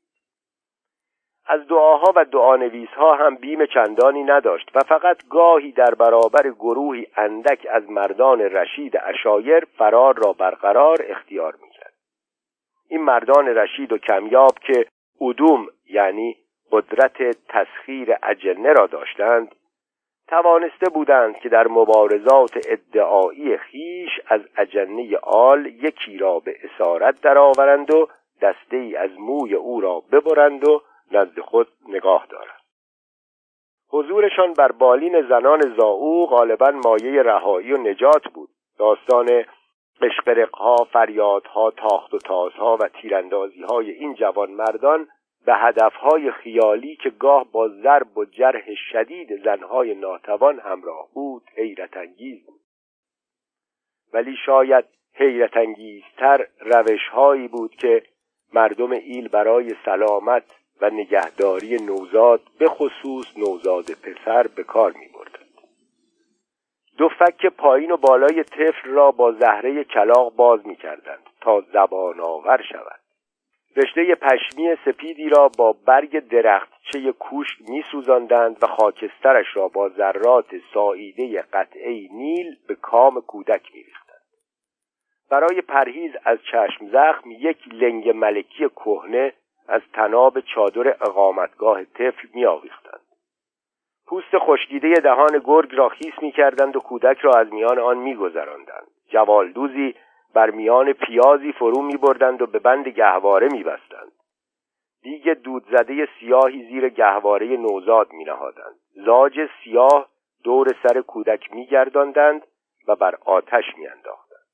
از 1.48 1.68
دعاها 1.68 2.14
و 2.16 2.26
دعانویسها 2.26 3.16
هم 3.16 3.36
بیم 3.36 3.66
چندانی 3.66 4.24
نداشت 4.24 4.72
و 4.76 4.80
فقط 4.80 5.18
گاهی 5.30 5.72
در 5.72 5.96
برابر 5.96 6.50
گروهی 6.50 7.08
اندک 7.18 7.68
از 7.70 7.90
مردان 7.90 8.42
رشید 8.42 8.98
اشایر 9.04 9.66
فرار 9.78 10.16
را 10.26 10.34
برقرار 10.34 10.98
اختیار 11.10 11.56
می‌کرد. 11.62 11.94
این 12.90 13.02
مردان 13.02 13.48
رشید 13.48 13.94
و 13.94 13.98
کمیاب 13.98 14.60
که 14.60 14.86
ادوم 15.22 15.68
یعنی 15.90 16.36
قدرت 16.72 17.18
تسخیر 17.50 18.16
اجنه 18.24 18.74
را 18.74 18.88
داشتند 18.88 19.56
توانسته 20.28 20.90
بودند 20.90 21.38
که 21.38 21.50
در 21.50 21.68
مبارزات 21.68 22.58
ادعایی 22.70 23.58
خیش 23.58 24.12
از 24.28 24.42
اجنه 24.58 25.18
آل 25.24 25.66
یکی 25.66 26.18
را 26.18 26.40
به 26.40 26.56
اسارت 26.64 27.22
درآورند 27.22 27.94
و 27.94 28.08
دسته 28.42 28.78
ای 28.78 28.96
از 28.96 29.10
موی 29.20 29.54
او 29.54 29.82
را 29.82 30.04
ببرند 30.12 30.68
و 30.68 30.82
نزد 31.12 31.40
خود 31.40 31.68
نگاه 31.88 32.28
دارند 32.30 32.66
حضورشان 33.90 34.54
بر 34.54 34.72
بالین 34.72 35.22
زنان 35.22 35.76
زاو 35.78 36.26
غالبا 36.26 36.72
مایه 36.86 37.22
رهایی 37.22 37.74
و 37.74 37.78
نجات 37.78 38.28
بود. 38.34 38.50
داستان 38.80 39.46
قشقرقها 40.02 40.76
فریادها 40.76 41.72
تاخت 41.72 42.14
و 42.14 42.18
تازها 42.18 42.78
و 42.78 42.88
تیراندازیهای 42.88 43.92
این 43.92 44.14
جوان 44.14 44.52
مردان 44.52 45.08
به 45.46 45.56
هدفهای 45.56 46.32
خیالی 46.32 46.96
که 46.96 47.10
گاه 47.10 47.52
با 47.52 47.68
ضرب 47.68 48.18
و 48.18 48.26
جرح 48.26 48.76
شدید 48.92 49.44
زنهای 49.44 49.96
ناتوان 49.96 50.60
همراه 50.60 51.08
بود 51.14 51.44
حیرت 51.56 51.98
انگیز 51.98 52.46
بود. 52.46 52.62
ولی 54.14 54.36
شاید 54.46 54.86
حیرت 55.14 55.58
انگیزتر 55.58 56.48
روشهایی 56.60 57.48
بود 57.48 57.76
که 57.76 58.04
مردم 58.54 58.92
ایل 58.92 59.28
برای 59.28 59.76
سلامت 59.86 60.44
و 60.82 60.90
نگهداری 60.90 61.76
نوزاد 61.76 62.42
به 62.60 62.68
خصوص 62.68 63.38
نوزاد 63.38 63.86
پسر 63.86 64.48
به 64.48 64.64
کار 64.64 64.92
می 64.92 65.08
بردند. 65.08 65.46
دو 66.98 67.10
فک 67.10 67.46
پایین 67.46 67.92
و 67.92 67.98
بالای 67.98 68.44
طفل 68.44 68.90
را 68.90 69.12
با 69.12 69.32
زهره 69.32 69.84
کلاق 69.84 70.36
باز 70.36 70.68
می 70.68 70.76
کردند 70.76 71.30
تا 71.42 71.62
زبان 71.62 72.20
آور 72.20 72.62
شود 72.72 73.00
رشته 73.78 74.16
پشمی 74.16 74.76
سپیدی 74.86 75.30
را 75.30 75.50
با 75.58 75.76
برگ 75.86 76.20
درختچه 76.20 77.12
کوشک 77.12 77.62
می 77.70 77.84
سوزاندند 77.92 78.58
و 78.64 78.68
خاکسترش 78.68 79.46
را 79.54 79.68
با 79.68 79.90
ذرات 79.90 80.46
ساییده 80.74 81.42
قطعه 81.42 82.08
نیل 82.12 82.56
به 82.68 82.76
کام 82.76 83.22
کودک 83.22 83.72
می 83.74 83.84
ریختند. 83.84 84.06
برای 85.30 85.62
پرهیز 85.62 86.12
از 86.24 86.40
چشم 86.52 86.88
زخم 86.92 87.32
یک 87.32 87.58
لنگ 87.74 88.10
ملکی 88.10 88.70
کهنه 88.70 89.34
از 89.68 89.82
تناب 89.94 90.40
چادر 90.40 90.96
اقامتگاه 91.02 91.84
طفل 91.84 92.28
می 92.34 92.46
آویختند. 92.46 93.02
پوست 94.08 94.38
خشکیده 94.38 94.94
دهان 94.94 95.42
گرگ 95.46 95.76
را 95.76 95.90
خیس 95.90 96.14
می 96.22 96.32
کردند 96.32 96.76
و 96.76 96.80
کودک 96.80 97.18
را 97.18 97.32
از 97.34 97.54
میان 97.54 97.80
آن 97.80 97.98
می 97.98 98.16
گذراندند. 98.16 98.88
جوالدوزی 99.10 99.96
بر 100.34 100.50
میان 100.50 100.94
پیازی 100.94 101.52
فرو 101.52 101.82
می 101.82 101.98
بردند 101.98 102.42
و 102.42 102.46
به 102.46 102.60
بند 102.60 102.88
گهواره 102.88 103.48
می 103.52 103.64
بستند. 103.64 104.12
دیگ 105.02 105.30
دود 105.30 105.66
زده 105.72 106.08
سیاهی 106.20 106.68
زیر 106.68 106.90
گهواره 106.90 107.48
نوزاد 107.48 108.14
می 108.14 108.24
نهادند. 108.24 108.76
زاج 109.06 109.40
سیاه 109.64 110.10
دور 110.44 110.68
سر 110.84 111.02
کودک 111.02 111.54
می 111.54 111.66
گرداندند 111.66 112.48
و 112.88 112.96
بر 112.96 113.16
آتش 113.26 113.64
می 113.78 113.88
انداختند. 113.88 114.46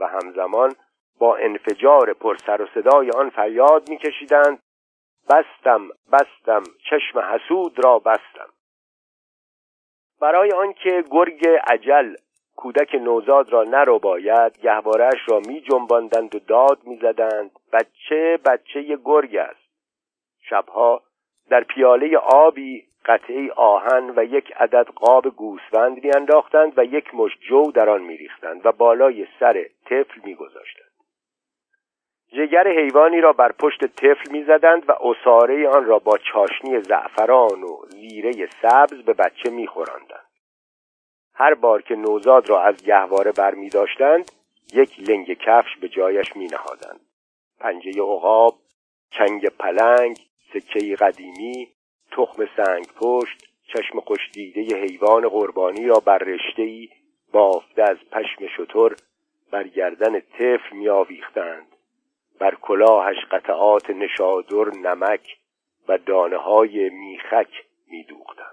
و 0.00 0.06
همزمان 0.06 0.74
با 1.22 1.36
انفجار 1.36 2.12
پر 2.12 2.36
سر 2.36 2.62
و 2.62 2.66
صدای 2.74 3.10
آن 3.10 3.30
فریاد 3.30 3.88
می 3.88 3.98
کشیدند 3.98 4.58
بستم 5.30 5.88
بستم 6.12 6.62
چشم 6.90 7.18
حسود 7.18 7.84
را 7.84 7.98
بستم. 7.98 8.48
برای 10.20 10.52
آنکه 10.52 11.04
گرگ 11.10 11.48
عجل 11.66 12.14
کودک 12.56 12.94
نوزاد 12.94 13.52
را 13.52 13.62
نرو 13.62 13.98
باید 13.98 14.58
گهوارش 14.58 15.28
را 15.28 15.40
می 15.46 15.60
جنباندند 15.60 16.34
و 16.34 16.38
داد 16.38 16.78
می 16.84 16.96
زدند 16.96 17.50
بچه 17.72 18.38
بچه 18.46 18.98
گرگ 19.04 19.36
است. 19.36 19.70
شبها 20.48 21.02
در 21.50 21.64
پیاله 21.64 22.16
آبی 22.18 22.86
قطعه 23.04 23.52
آهن 23.52 24.12
و 24.16 24.24
یک 24.24 24.52
عدد 24.56 24.86
قاب 24.86 25.28
گوسفند 25.28 26.04
میانداختند 26.04 26.78
و 26.78 26.84
یک 26.84 27.14
مش 27.14 27.38
جو 27.48 27.72
در 27.72 27.88
آن 27.88 28.02
میریختند 28.02 28.66
و 28.66 28.72
بالای 28.72 29.26
سر 29.40 29.66
طفل 29.84 30.20
میگذاشتند. 30.24 30.91
جگر 32.32 32.68
حیوانی 32.68 33.20
را 33.20 33.32
بر 33.32 33.52
پشت 33.52 33.86
طفل 33.86 34.30
می‌زدند 34.30 34.88
و 34.88 34.92
اصاره 34.92 35.68
آن 35.68 35.84
را 35.84 35.98
با 35.98 36.18
چاشنی 36.18 36.80
زعفران 36.80 37.62
و 37.62 37.86
زیره 37.88 38.48
سبز 38.62 39.02
به 39.04 39.12
بچه 39.12 39.50
میخوراندند. 39.50 40.26
هر 41.34 41.54
بار 41.54 41.82
که 41.82 41.94
نوزاد 41.94 42.48
را 42.48 42.62
از 42.62 42.84
گهواره 42.84 43.32
بر 43.32 43.54
می 43.54 43.68
داشتند 43.68 44.32
یک 44.72 45.10
لنگ 45.10 45.34
کفش 45.34 45.76
به 45.80 45.88
جایش 45.88 46.36
می 46.36 46.46
نهادند 46.46 47.00
پنجه 47.60 48.02
عقاب 48.02 48.54
چنگ 49.10 49.48
پلنگ 49.48 50.18
سکه 50.52 50.96
قدیمی 50.96 51.68
تخم 52.10 52.48
سنگ 52.56 52.86
پشت 53.00 53.46
چشم 53.64 54.00
خوشدیده 54.00 54.76
حیوان 54.76 55.28
قربانی 55.28 55.86
را 55.86 56.00
بر 56.00 56.18
رشته 56.18 56.88
بافته 57.32 57.82
از 57.82 57.96
پشم 58.12 58.46
شتر 58.46 58.96
بر 59.50 59.68
گردن 59.68 60.20
طفل 60.20 60.76
می 60.76 60.88
آویختند 60.88 61.71
بر 62.40 62.54
کلاهش 62.54 63.16
قطعات 63.30 63.90
نشادر 63.90 64.70
نمک 64.82 65.36
و 65.88 65.98
دانه 65.98 66.36
های 66.36 66.88
میخک 66.88 67.64
می 67.90 68.04
دوختند. 68.04 68.52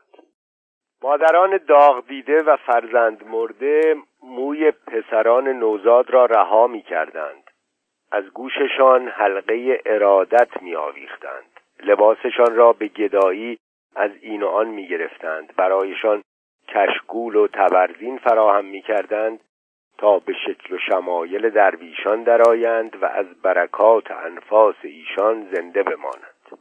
مادران 1.02 1.58
داغ 1.58 2.08
دیده 2.08 2.44
و 2.44 2.58
فرزند 2.58 3.28
مرده 3.28 3.96
موی 4.24 4.72
پسران 4.72 5.48
نوزاد 5.48 6.10
را 6.10 6.26
رها 6.26 6.68
می 6.68 6.82
کردند. 6.82 7.44
از 8.12 8.30
گوششان 8.30 9.08
حلقه 9.08 9.82
ارادت 9.86 10.62
می 10.62 10.76
آویختند. 10.76 11.60
لباسشان 11.84 12.56
را 12.56 12.74
به 12.74 12.88
گدایی 12.88 13.60
از 13.96 14.12
این 14.22 14.44
و 14.44 14.48
آن 14.48 14.68
می 14.68 14.88
گرفتند. 14.88 15.54
برایشان 15.56 16.24
کشگول 16.68 17.36
و 17.36 17.48
تبرزین 17.48 18.18
فراهم 18.18 18.66
می 18.66 18.82
کردند 18.82 19.40
تا 20.00 20.20
به 20.20 20.34
شکل 20.34 20.76
و 20.76 20.78
شمایل 20.78 21.50
درویشان 21.50 22.24
درآیند 22.24 23.04
و 23.04 23.06
از 23.06 23.26
برکات 23.44 24.12
انفاس 24.12 24.76
ایشان 24.82 25.48
زنده 25.54 25.84
بمانند. 25.84 26.60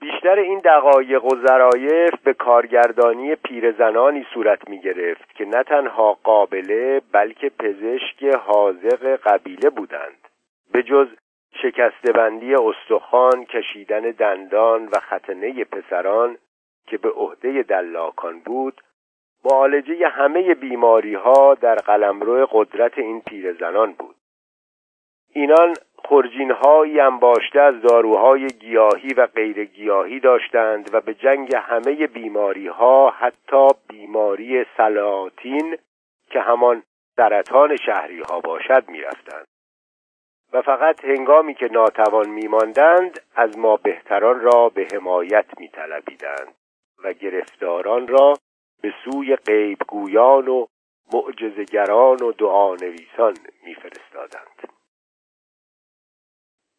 بیشتر 0.00 0.38
این 0.38 0.58
دقایق 0.58 1.24
و 1.24 1.46
ظرایف 1.46 2.14
به 2.24 2.34
کارگردانی 2.34 3.34
پیرزنانی 3.34 4.26
صورت 4.34 4.68
می 4.68 4.80
گرفت 4.80 5.34
که 5.34 5.44
نه 5.44 5.62
تنها 5.62 6.12
قابله 6.12 7.02
بلکه 7.12 7.50
پزشک 7.58 8.24
حاضق 8.24 9.20
قبیله 9.24 9.70
بودند 9.70 10.28
به 10.72 10.82
جز 10.82 11.08
شکستبندی 11.62 12.54
استخوان 12.54 13.44
کشیدن 13.44 14.00
دندان 14.00 14.84
و 14.84 14.98
ختنه 14.98 15.64
پسران 15.64 16.36
که 16.86 16.98
به 16.98 17.10
عهده 17.10 17.62
دلاکان 17.62 18.40
بود 18.40 18.80
معالجه 19.44 20.08
همه 20.08 20.54
بیماری 20.54 21.14
ها 21.14 21.54
در 21.54 21.74
قلمرو 21.74 22.48
قدرت 22.52 22.98
این 22.98 23.20
پیرزنان 23.20 23.92
بود. 23.92 24.16
اینان 25.34 25.74
خرجینهایی 26.04 27.00
انباشته 27.00 27.60
از 27.60 27.82
داروهای 27.82 28.46
گیاهی 28.46 29.14
و 29.14 29.26
غیر 29.26 29.64
گیاهی 29.64 30.20
داشتند 30.20 30.94
و 30.94 31.00
به 31.00 31.14
جنگ 31.14 31.54
همه 31.54 32.06
بیماری 32.06 32.66
ها 32.66 33.10
حتی 33.10 33.68
بیماری 33.88 34.64
سلاطین 34.76 35.78
که 36.30 36.40
همان 36.40 36.82
سرطان 37.16 37.76
شهری 37.76 38.20
ها 38.20 38.40
باشد 38.40 38.88
می‌رفتند. 38.88 39.46
و 40.52 40.62
فقط 40.62 41.04
هنگامی 41.04 41.54
که 41.54 41.68
ناتوان 41.72 42.28
میماندند 42.28 43.20
از 43.36 43.58
ما 43.58 43.76
بهتران 43.76 44.40
را 44.40 44.68
به 44.68 44.86
حمایت 44.92 45.46
میطلبیدند 45.58 46.54
و 47.04 47.12
گرفتاران 47.12 48.08
را 48.08 48.34
به 48.82 48.94
سوی 49.04 49.36
غیبگویان 49.36 50.48
و 50.48 50.66
معجزگران 51.12 52.22
و 52.22 52.32
دعانویسان 52.32 53.34
میفرستادند 53.64 54.68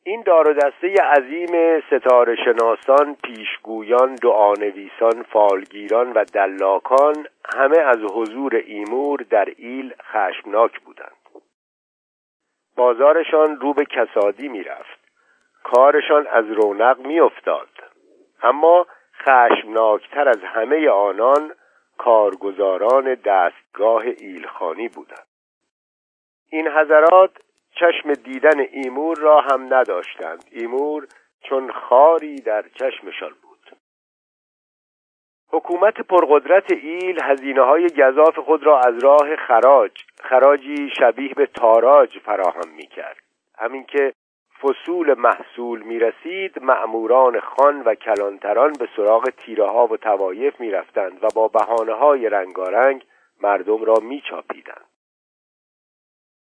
این 0.06 0.22
دار 0.22 0.50
و 0.50 0.54
دسته 0.54 0.88
عظیم 1.04 1.80
ستاره 1.80 2.36
شناسان، 2.36 3.16
پیشگویان، 3.24 4.16
دعانویسان، 4.16 5.24
فالگیران 5.24 6.14
و 6.14 6.26
دلاکان 6.34 7.28
همه 7.56 7.78
از 7.78 7.98
حضور 7.98 8.56
ایمور 8.56 9.20
در 9.30 9.54
ایل 9.58 9.94
خشمناک 10.02 10.80
بودند. 10.80 11.16
بازارشان 12.76 13.60
رو 13.60 13.74
به 13.74 13.86
کسادی 13.86 14.48
می‌رفت. 14.48 15.00
کارشان 15.64 16.28
از 16.28 16.46
رونق 16.46 17.00
میافتاد. 17.00 17.70
اما 18.42 18.88
خشمناکتر 19.26 20.30
از 20.30 20.40
همه 20.44 20.90
آنان 20.90 21.52
کارگزاران 21.98 23.16
دستگاه 23.16 24.04
ایلخانی 24.18 24.88
بودند. 24.88 25.28
این 26.50 26.68
حضرات 26.68 27.32
چشم 27.76 28.14
دیدن 28.14 28.60
ایمور 28.60 29.18
را 29.18 29.42
هم 29.42 29.74
نداشتند. 29.74 30.46
ایمور 30.52 31.08
چون 31.42 31.72
خاری 31.72 32.36
در 32.36 32.66
چشمشان 32.80 33.30
بود. 33.30 33.78
حکومت 35.54 36.02
پرقدرت 36.02 36.72
ایل 36.72 37.20
هزینه 37.24 37.62
های 37.62 37.88
گذاف 37.90 38.40
خود 38.40 38.64
را 38.64 38.80
از 38.80 39.04
راه 39.04 39.36
خراج 39.36 39.92
خراجی 40.22 40.90
شبیه 41.00 41.34
به 41.34 41.46
تاراج 41.46 42.20
فراهم 42.20 42.70
می 42.76 42.88
کرد 42.88 43.18
همین 43.58 43.84
که 43.84 44.14
فصول 44.64 45.14
محصول 45.14 45.82
می 45.82 46.00
رسید 46.00 46.64
معموران 46.64 47.40
خان 47.40 47.82
و 47.82 47.96
کلانتران 47.96 48.74
به 48.74 48.90
سراغ 48.96 49.30
تیره 49.30 49.66
ها 49.66 49.88
و 49.88 49.98
توایف 49.98 50.60
می 50.60 50.72
رفتند 50.72 51.24
و 51.24 51.28
با 51.36 51.48
بحانه 51.48 51.94
های 51.94 52.30
رنگارنگ 52.30 53.06
مردم 53.42 53.84
را 53.84 53.96
می 54.02 54.22
چاپیدند 54.30 54.86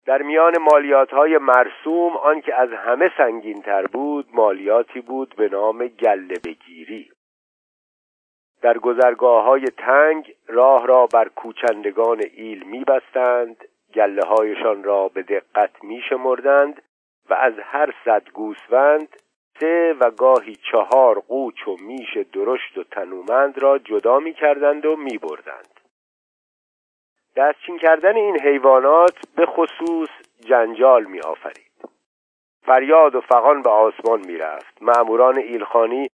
در 0.06 0.22
میان 0.22 0.58
مالیات 0.58 1.10
های 1.10 1.38
مرسوم 1.38 2.16
آنکه 2.16 2.54
از 2.54 2.68
همه 2.72 3.10
سنگین 3.18 3.62
تر 3.62 3.86
بود 3.86 4.26
مالیاتی 4.32 5.00
بود 5.00 5.34
به 5.36 5.48
نام 5.48 5.86
گله 5.86 6.34
بگیری 6.44 7.10
در 8.62 8.78
گذرگاه 8.78 9.44
های 9.44 9.64
تنگ 9.64 10.34
راه 10.48 10.86
را 10.86 11.06
بر 11.06 11.28
کوچندگان 11.28 12.22
ایل 12.34 12.62
میبستند 12.66 13.56
گله 13.94 14.22
هایشان 14.22 14.84
را 14.84 15.08
به 15.08 15.22
دقت 15.22 15.84
میشمردند 15.84 16.82
و 17.30 17.34
از 17.34 17.52
هر 17.58 17.94
صد 18.04 18.30
گوسفند 18.30 19.16
سه 19.60 19.96
و 20.00 20.10
گاهی 20.10 20.56
چهار 20.72 21.20
قوچ 21.20 21.68
و 21.68 21.76
میش 21.80 22.16
درشت 22.32 22.78
و 22.78 22.84
تنومند 22.84 23.58
را 23.58 23.78
جدا 23.78 24.18
می‌کردند 24.18 24.86
و 24.86 24.96
میبردند. 24.96 25.80
دستچین 27.36 27.78
کردن 27.78 28.16
این 28.16 28.40
حیوانات 28.40 29.18
به 29.36 29.46
خصوص 29.46 30.08
جنجال 30.40 31.04
می 31.04 31.20
آفرید 31.20 31.72
فریاد 32.66 33.14
و 33.14 33.20
فقان 33.20 33.62
به 33.62 33.70
آسمان 33.70 34.20
می 34.26 34.38
رفت 34.38 34.82
معموران 34.82 35.38
ایلخانی 35.38 36.08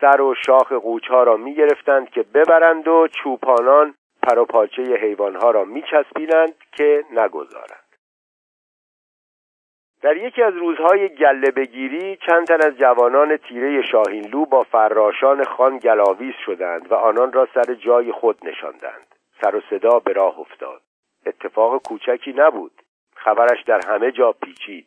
سر 0.00 0.20
و 0.20 0.34
شاخ 0.46 0.72
قوچها 0.72 1.22
را 1.22 1.36
می 1.36 1.54
گرفتند 1.54 2.10
که 2.10 2.22
ببرند 2.22 2.88
و 2.88 3.08
چوپانان 3.08 3.94
پر 4.22 4.38
و 4.38 4.44
پاچه 4.44 4.82
حیوانها 4.82 5.50
را 5.50 5.64
میچسبینند 5.64 6.54
که 6.72 7.04
نگذارند. 7.10 7.83
در 10.04 10.16
یکی 10.16 10.42
از 10.42 10.56
روزهای 10.56 11.08
گله 11.08 11.50
بگیری 11.50 12.16
چند 12.16 12.46
تن 12.46 12.66
از 12.66 12.78
جوانان 12.78 13.36
تیره 13.36 13.82
شاهینلو 13.82 14.44
با 14.44 14.62
فراشان 14.62 15.44
خان 15.44 15.78
گلاویز 15.78 16.34
شدند 16.46 16.92
و 16.92 16.94
آنان 16.94 17.32
را 17.32 17.48
سر 17.54 17.74
جای 17.74 18.12
خود 18.12 18.38
نشاندند. 18.46 19.14
سر 19.40 19.56
و 19.56 19.60
صدا 19.70 19.98
به 19.98 20.12
راه 20.12 20.40
افتاد. 20.40 20.80
اتفاق 21.26 21.82
کوچکی 21.82 22.32
نبود. 22.36 22.72
خبرش 23.14 23.62
در 23.62 23.80
همه 23.88 24.12
جا 24.12 24.32
پیچید. 24.32 24.86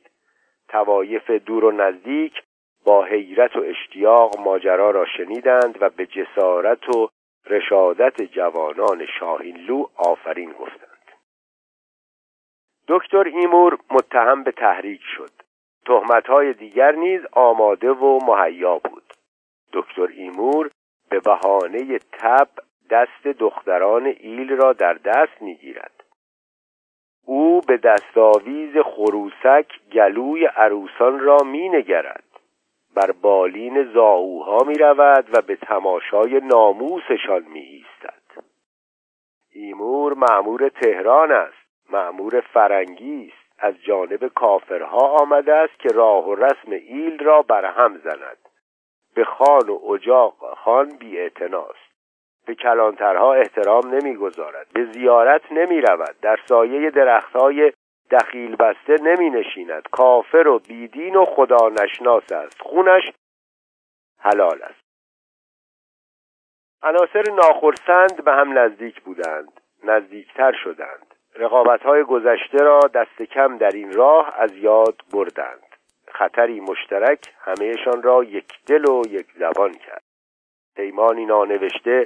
توایف 0.70 1.32
دور 1.32 1.65
و 1.65 1.72
نزدیک 1.72 2.34
با 2.86 3.03
حیرت 3.03 3.55
و 3.55 3.59
اشتیاق 3.59 4.39
ماجرا 4.39 4.91
را 4.91 5.05
شنیدند 5.05 5.78
و 5.82 5.89
به 5.89 6.05
جسارت 6.05 6.95
و 6.95 7.09
رشادت 7.45 8.22
جوانان 8.22 9.05
شاهینلو 9.20 9.86
آفرین 9.95 10.51
گفتند. 10.51 10.87
دکتر 12.88 13.24
ایمور 13.24 13.78
متهم 13.92 14.44
به 14.44 14.52
تحریک 14.52 15.02
شد. 15.18 15.32
تهمتهای 15.86 16.54
دیگر 16.54 16.92
نیز 16.92 17.22
آماده 17.32 17.92
و 17.92 18.20
مهیا 18.26 18.80
بود. 18.80 19.14
دکتر 19.74 20.08
ایمور 20.08 20.70
به 21.10 21.20
بهانه 21.20 22.00
تب 22.00 22.50
دست 22.90 23.28
دختران 23.28 24.06
ایل 24.06 24.50
را 24.50 24.74
در 24.74 24.94
دست 24.94 25.42
می‌گیرد. 25.42 26.04
او 27.26 27.62
به 27.62 27.78
دستاویز 27.78 28.78
خروسک 28.78 29.68
گلوی 29.94 30.46
عروسان 30.46 31.20
را 31.20 31.38
مینگرد. 31.46 32.24
بر 32.96 33.12
بالین 33.12 33.94
زاوها 33.94 34.58
می 34.68 34.78
رود 34.78 35.30
و 35.34 35.42
به 35.42 35.56
تماشای 35.56 36.40
ناموسشان 36.40 37.44
می 37.44 37.60
ایستد 37.60 38.44
ایمور 39.52 40.14
معمور 40.14 40.70
تهران 40.70 41.32
است. 41.32 41.66
معمور 41.90 42.42
فرنگی 42.42 43.34
است 43.34 43.54
از 43.60 43.74
جانب 43.84 44.28
کافرها 44.28 45.18
آمده 45.22 45.54
است 45.54 45.80
که 45.80 45.90
راه 45.90 46.30
و 46.30 46.36
رسم 46.36 46.72
ایل 46.72 47.24
را 47.24 47.42
برهم 47.42 47.98
زند. 47.98 48.38
به 49.16 49.26
خان 49.26 49.70
و 49.70 49.92
اجاق 49.92 50.54
خان 50.58 50.98
بی 50.98 51.30
به 52.46 52.56
کلانترها 52.56 53.34
احترام 53.34 53.96
نمی‌گذارد 53.96 54.68
به 54.74 54.86
زیارت 54.94 55.52
نمی 55.52 55.82
رود. 55.82 56.16
در 56.22 56.40
سایه 56.46 56.90
درختهای 56.90 57.74
دخیل 58.12 58.56
بسته 58.56 58.96
نمی 59.02 59.30
نشیند. 59.30 59.88
کافر 59.92 60.48
و 60.48 60.60
بیدین 60.60 61.16
و 61.16 61.26
خدا 61.26 61.70
نشناس 61.70 62.32
است. 62.32 62.62
خونش 62.62 63.04
حلال 64.20 64.64
است. 64.64 64.88
عناصر 66.84 67.24
ناخرسند 67.32 68.24
به 68.24 68.32
هم 68.32 68.60
نزدیک 68.60 69.02
بودند. 69.02 69.62
نزدیکتر 69.84 70.52
شدند. 70.64 71.07
رقابتهای 71.40 72.04
گذشته 72.04 72.58
را 72.58 72.80
دست 72.94 73.22
کم 73.22 73.58
در 73.58 73.72
این 73.72 73.94
راه 73.94 74.34
از 74.38 74.58
یاد 74.58 75.02
بردند. 75.14 75.64
خطری 76.08 76.60
مشترک 76.60 77.20
همهشان 77.40 78.04
را 78.04 78.24
یک 78.24 78.48
دل 78.68 78.90
و 78.90 79.02
یک 79.10 79.26
زبان 79.40 79.74
کرد. 79.74 80.04
پیمانی 80.76 81.26
نانوشته 81.26 82.04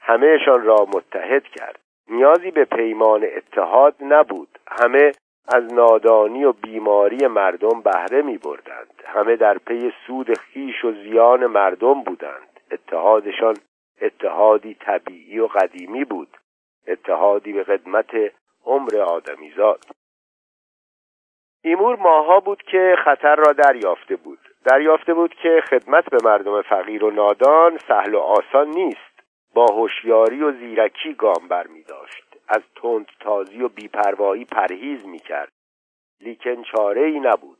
همهشان 0.00 0.62
را 0.62 0.86
متحد 0.94 1.44
کرد. 1.44 1.78
نیازی 2.08 2.50
به 2.50 2.64
پیمان 2.64 3.24
اتحاد 3.36 3.94
نبود. 4.00 4.58
همه 4.68 5.12
از 5.48 5.74
نادانی 5.74 6.44
و 6.44 6.52
بیماری 6.52 7.26
مردم 7.26 7.80
بهره 7.80 8.22
می 8.22 8.38
بردند 8.38 9.02
همه 9.06 9.36
در 9.36 9.58
پی 9.58 9.92
سود 10.06 10.38
خیش 10.38 10.84
و 10.84 10.92
زیان 10.92 11.46
مردم 11.46 12.02
بودند. 12.02 12.60
اتحادشان 12.70 13.56
اتحادی 14.00 14.74
طبیعی 14.74 15.38
و 15.38 15.46
قدیمی 15.46 16.04
بود. 16.04 16.36
اتحادی 16.86 17.52
به 17.52 17.64
خدمت 17.64 18.10
عمر 18.64 18.96
آدمیزاد. 18.96 19.84
ایمور 21.64 21.96
ماها 21.96 22.40
بود 22.40 22.62
که 22.62 22.96
خطر 23.04 23.36
را 23.36 23.52
دریافته 23.52 24.16
بود. 24.16 24.38
دریافته 24.64 25.14
بود 25.14 25.34
که 25.34 25.62
خدمت 25.70 26.10
به 26.10 26.18
مردم 26.24 26.62
فقیر 26.62 27.04
و 27.04 27.10
نادان 27.10 27.78
سهل 27.78 28.14
و 28.14 28.18
آسان 28.18 28.68
نیست. 28.68 29.22
با 29.54 29.66
هوشیاری 29.66 30.42
و 30.42 30.52
زیرکی 30.52 31.14
گام 31.14 31.48
بر 31.48 31.66
می 31.66 31.82
داشت. 31.82 32.24
از 32.48 32.62
تند 32.82 33.06
تازی 33.20 33.62
و 33.62 33.68
بیپروایی 33.68 34.44
پرهیز 34.44 35.06
می‌کرد 35.06 35.52
لیکن 36.20 36.62
چاره 36.62 37.02
ای 37.02 37.20
نبود. 37.20 37.58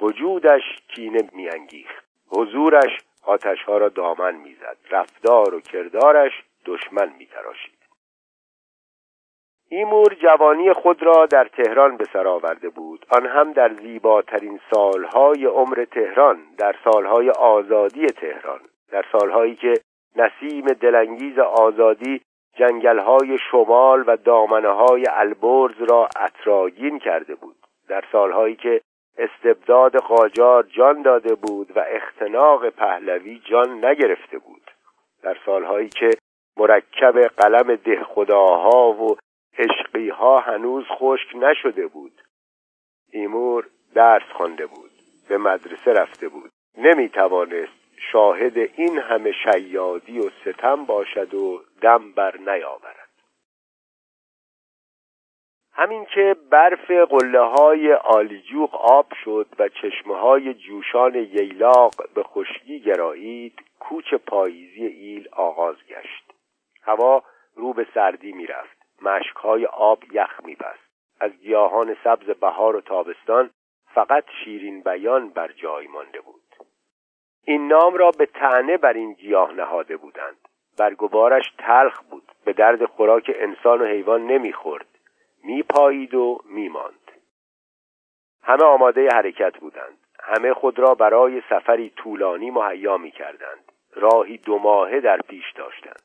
وجودش 0.00 0.62
کینه 0.88 1.30
میانگیخت 1.32 2.04
حضورش 2.28 2.98
آتشها 3.22 3.78
را 3.78 3.88
دامن 3.88 4.34
می‌زد 4.34 4.76
رفتار 4.90 5.54
و 5.54 5.60
کردارش 5.60 6.32
دشمن 6.66 7.12
میتراشید 7.18 7.83
ایمور 9.68 10.14
جوانی 10.14 10.72
خود 10.72 11.02
را 11.02 11.26
در 11.26 11.44
تهران 11.44 11.96
به 11.96 12.04
سر 12.12 12.28
آورده 12.28 12.68
بود. 12.68 13.06
آن 13.10 13.26
هم 13.26 13.52
در 13.52 13.74
زیباترین 13.82 14.60
سالهای 14.74 15.46
عمر 15.46 15.84
تهران 15.84 16.38
در 16.58 16.74
سالهای 16.84 17.30
آزادی 17.30 18.06
تهران 18.06 18.60
در 18.90 19.04
سالهایی 19.12 19.54
که 19.54 19.74
نسیم 20.16 20.66
دلانگیز 20.66 21.38
آزادی 21.38 22.20
جنگلهای 22.56 23.38
شمال 23.50 24.04
و 24.06 24.16
دامنه 24.16 24.68
های 24.68 25.04
البرز 25.10 25.82
را 25.90 26.08
اطراگین 26.16 26.98
کرده 26.98 27.34
بود. 27.34 27.56
در 27.88 28.04
سالهایی 28.12 28.56
که 28.56 28.80
استبداد 29.18 29.96
قاجار 29.96 30.62
جان 30.62 31.02
داده 31.02 31.34
بود 31.34 31.76
و 31.76 31.84
اختناق 31.88 32.68
پهلوی 32.68 33.40
جان 33.50 33.84
نگرفته 33.84 34.38
بود. 34.38 34.70
در 35.22 35.36
سالهایی 35.46 35.88
که 35.88 36.10
مرکب 36.56 37.18
قلم 37.20 37.76
دهخداها 37.76 38.92
و 38.92 39.16
عشقیها 39.58 40.40
هنوز 40.40 40.84
خشک 40.88 41.36
نشده 41.36 41.86
بود. 41.86 42.22
ایمور 43.12 43.66
درس 43.94 44.32
خوانده 44.32 44.66
بود 44.66 44.90
به 45.28 45.38
مدرسه 45.38 45.92
رفته 45.92 46.28
بود. 46.28 46.50
نمی 46.78 47.08
توانست 47.08 47.72
شاهد 48.12 48.58
این 48.58 48.98
همه 48.98 49.32
شیادی 49.32 50.18
و 50.18 50.30
ستم 50.30 50.84
باشد 50.84 51.34
و 51.34 51.62
دم 51.80 52.12
بر 52.12 52.36
نیاورد. 52.36 53.04
همین 55.72 56.04
که 56.04 56.36
برف 56.50 56.90
قله 56.90 57.40
های 57.40 57.92
آلیجوق 57.92 58.74
آب 58.74 59.06
شد 59.24 59.46
و 59.58 59.68
چشمه 59.68 60.16
های 60.16 60.54
جوشان 60.54 61.14
ییلاق 61.14 61.94
به 62.14 62.22
خشکی 62.22 62.80
گرایید 62.80 63.64
کوچ 63.80 64.14
پاییزی 64.14 64.86
ایل 64.86 65.28
آغاز 65.32 65.76
گشت. 65.88 66.32
هوا 66.82 67.22
رو 67.54 67.72
به 67.72 67.86
سردی 67.94 68.32
می‌رفت. 68.32 68.73
های 69.36 69.66
آب 69.66 70.04
یخ 70.12 70.40
میبست. 70.44 70.84
از 71.20 71.32
گیاهان 71.32 71.96
سبز 72.04 72.26
بهار 72.26 72.76
و 72.76 72.80
تابستان 72.80 73.50
فقط 73.94 74.24
شیرین 74.44 74.82
بیان 74.82 75.28
بر 75.28 75.52
جای 75.52 75.86
مانده 75.86 76.20
بود. 76.20 76.40
این 77.44 77.68
نام 77.68 77.94
را 77.94 78.10
به 78.10 78.26
تنه 78.26 78.76
بر 78.76 78.92
این 78.92 79.12
گیاه 79.12 79.52
نهاده 79.52 79.96
بودند. 79.96 80.36
برگوارش 80.78 81.52
تلخ 81.58 82.02
بود. 82.02 82.32
به 82.44 82.52
درد 82.52 82.84
خوراک 82.84 83.30
انسان 83.34 83.80
و 83.80 83.84
حیوان 83.84 84.26
نمی‌خورد. 84.26 84.86
میپایید 85.44 86.14
و 86.14 86.40
میماند. 86.44 87.12
همه 88.42 88.64
آماده 88.64 89.08
حرکت 89.12 89.58
بودند. 89.58 89.98
همه 90.20 90.54
خود 90.54 90.78
را 90.78 90.94
برای 90.94 91.42
سفری 91.50 91.90
طولانی 91.90 92.50
مهیا 92.50 92.96
می‌کردند. 92.96 93.72
راهی 93.92 94.38
دو 94.38 94.58
ماهه 94.58 95.00
در 95.00 95.18
پیش 95.18 95.52
داشتند. 95.52 96.02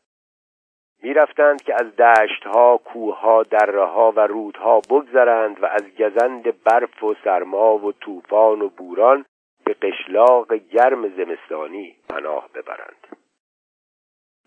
می‌رفتند 1.03 1.61
که 1.61 1.73
از 1.73 1.95
دشتها 1.95 2.77
کوهها 2.77 3.43
درهها 3.43 4.11
و 4.11 4.19
رودها 4.19 4.79
بگذرند 4.79 5.63
و 5.63 5.65
از 5.65 5.95
گزند 5.99 6.63
برف 6.63 7.03
و 7.03 7.15
سرما 7.23 7.77
و 7.77 7.91
طوفان 7.91 8.61
و 8.61 8.69
بوران 8.69 9.25
به 9.65 9.73
قشلاق 9.73 10.53
گرم 10.53 11.07
زمستانی 11.07 11.95
پناه 12.09 12.49
ببرند. 12.55 13.07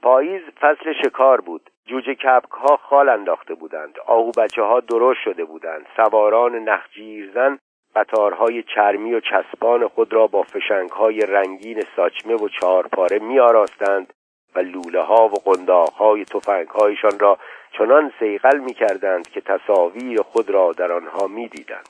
پاییز 0.03 0.43
فصل 0.61 0.93
شکار 1.05 1.41
بود. 1.41 1.71
جوجه 1.87 2.15
کپک 2.15 2.51
ها 2.51 2.77
خال 2.77 3.09
انداخته 3.09 3.55
بودند. 3.55 3.99
آهو 4.07 4.31
بچه 4.31 4.63
ها 4.63 4.81
درشت 4.81 5.21
شده 5.25 5.45
بودند. 5.45 5.87
سواران 5.97 6.55
نخجیرزن 6.55 7.59
قطارهای 7.97 8.63
چرمی 8.63 9.15
و 9.15 9.21
چسبان 9.21 9.89
خود 9.89 10.13
را 10.13 10.27
با 10.27 10.43
فشنگ 10.43 10.91
های 10.91 11.21
رنگین 11.21 11.83
ساچمه 11.97 12.35
و 12.35 12.49
چهارپاره 12.49 13.19
می 13.19 13.41
آراستند 13.41 14.13
و 14.55 14.59
لوله 14.59 15.03
ها 15.03 15.29
و 15.29 15.35
قنداق 15.35 15.93
های 15.93 16.25
تفنگ 16.25 16.69
هایشان 16.69 17.19
را 17.19 17.39
چنان 17.79 18.13
سیغل 18.19 18.59
می 18.59 18.75
کردند 18.75 19.29
که 19.29 19.41
تصاویر 19.41 20.23
خود 20.23 20.51
را 20.51 20.73
در 20.73 20.93
آنها 20.93 21.27
می 21.27 21.49
دیدند. 21.49 21.89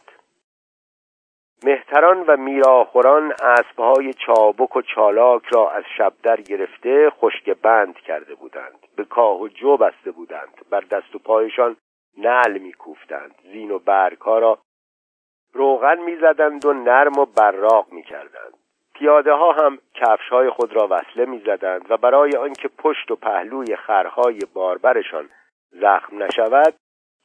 مهتران 1.65 2.25
و 2.27 2.37
میراخوران 2.37 3.33
اسبهای 3.43 4.15
چابک 4.15 4.77
و 4.77 4.83
چالاک 4.83 5.43
را 5.47 5.71
از 5.71 5.85
شبدر 5.99 6.37
گرفته 6.37 7.11
خشک 7.11 7.51
بند 7.51 7.95
کرده 7.95 8.35
بودند. 8.35 8.87
به 8.97 9.05
کاه 9.05 9.41
و 9.41 9.49
جو 9.49 9.77
بسته 9.77 10.11
بودند. 10.11 10.55
بر 10.71 10.81
دست 10.81 11.15
و 11.15 11.19
پایشان 11.19 11.77
نعل 12.19 12.59
میکوفتند. 12.59 13.35
زین 13.43 13.71
و 13.71 13.79
برگها 13.79 14.39
را 14.39 14.59
روغن 15.53 15.99
می‌زدند 15.99 16.65
و 16.65 16.73
نرم 16.73 17.19
و 17.19 17.27
براق 17.27 17.93
می‌کردند. 17.93 18.62
پیاده 18.95 19.33
ها 19.33 19.53
هم 19.53 19.79
کفش 19.95 20.29
های 20.29 20.51
خود 20.51 20.73
را 20.73 20.89
وصله 20.91 21.25
می‌زدند 21.25 21.91
و 21.91 21.97
برای 21.97 22.37
آنکه 22.37 22.69
پشت 22.69 23.11
و 23.11 23.17
پهلوی 23.17 23.77
خرهای 23.77 24.39
باربرشان 24.55 25.29
زخم 25.71 26.23
نشود 26.23 26.75